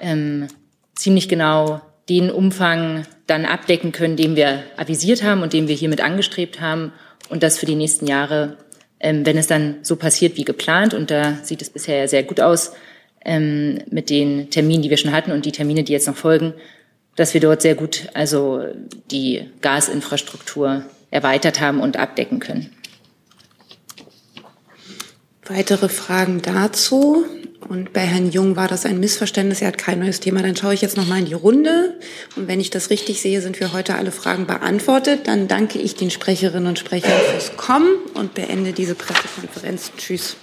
ähm, 0.00 0.48
ziemlich 0.94 1.28
genau 1.28 1.80
den 2.08 2.30
Umfang 2.30 3.06
dann 3.26 3.44
abdecken 3.44 3.92
können, 3.92 4.16
den 4.16 4.36
wir 4.36 4.64
avisiert 4.76 5.22
haben 5.22 5.42
und 5.42 5.52
den 5.52 5.68
wir 5.68 5.74
hiermit 5.74 6.00
angestrebt 6.00 6.60
haben 6.60 6.92
und 7.28 7.42
das 7.42 7.58
für 7.58 7.66
die 7.66 7.76
nächsten 7.76 8.06
Jahre 8.06 8.56
ähm, 9.02 9.26
wenn 9.26 9.36
es 9.36 9.48
dann 9.48 9.78
so 9.82 9.96
passiert 9.96 10.36
wie 10.36 10.44
geplant, 10.44 10.94
und 10.94 11.10
da 11.10 11.38
sieht 11.42 11.60
es 11.60 11.70
bisher 11.70 12.08
sehr 12.08 12.22
gut 12.22 12.40
aus 12.40 12.72
ähm, 13.24 13.80
mit 13.90 14.08
den 14.08 14.48
Terminen, 14.50 14.82
die 14.82 14.90
wir 14.90 14.96
schon 14.96 15.12
hatten 15.12 15.32
und 15.32 15.44
die 15.44 15.52
Termine, 15.52 15.82
die 15.82 15.92
jetzt 15.92 16.06
noch 16.06 16.16
folgen, 16.16 16.54
dass 17.16 17.34
wir 17.34 17.40
dort 17.40 17.60
sehr 17.60 17.74
gut 17.74 18.08
also 18.14 18.64
die 19.10 19.50
Gasinfrastruktur 19.60 20.84
erweitert 21.10 21.60
haben 21.60 21.80
und 21.80 21.98
abdecken 21.98 22.38
können. 22.38 22.70
Weitere 25.46 25.88
Fragen 25.88 26.40
dazu? 26.40 27.24
Und 27.68 27.92
bei 27.92 28.00
Herrn 28.00 28.30
Jung 28.30 28.54
war 28.54 28.68
das 28.68 28.86
ein 28.86 29.00
Missverständnis. 29.00 29.60
Er 29.60 29.68
hat 29.68 29.78
kein 29.78 29.98
neues 29.98 30.20
Thema. 30.20 30.42
Dann 30.42 30.54
schaue 30.54 30.74
ich 30.74 30.82
jetzt 30.82 30.96
noch 30.96 31.06
mal 31.06 31.18
in 31.18 31.26
die 31.26 31.34
Runde. 31.34 31.98
Und 32.36 32.46
wenn 32.46 32.60
ich 32.60 32.70
das 32.70 32.90
richtig 32.90 33.20
sehe, 33.20 33.40
sind 33.40 33.58
wir 33.58 33.72
heute 33.72 33.96
alle 33.96 34.12
Fragen 34.12 34.46
beantwortet. 34.46 35.26
Dann 35.26 35.48
danke 35.48 35.78
ich 35.78 35.96
den 35.96 36.10
Sprecherinnen 36.10 36.68
und 36.68 36.78
Sprechern 36.78 37.20
fürs 37.30 37.56
Kommen 37.56 37.94
und 38.14 38.34
beende 38.34 38.72
diese 38.72 38.94
Pressekonferenz. 38.94 39.90
Tschüss. 39.96 40.36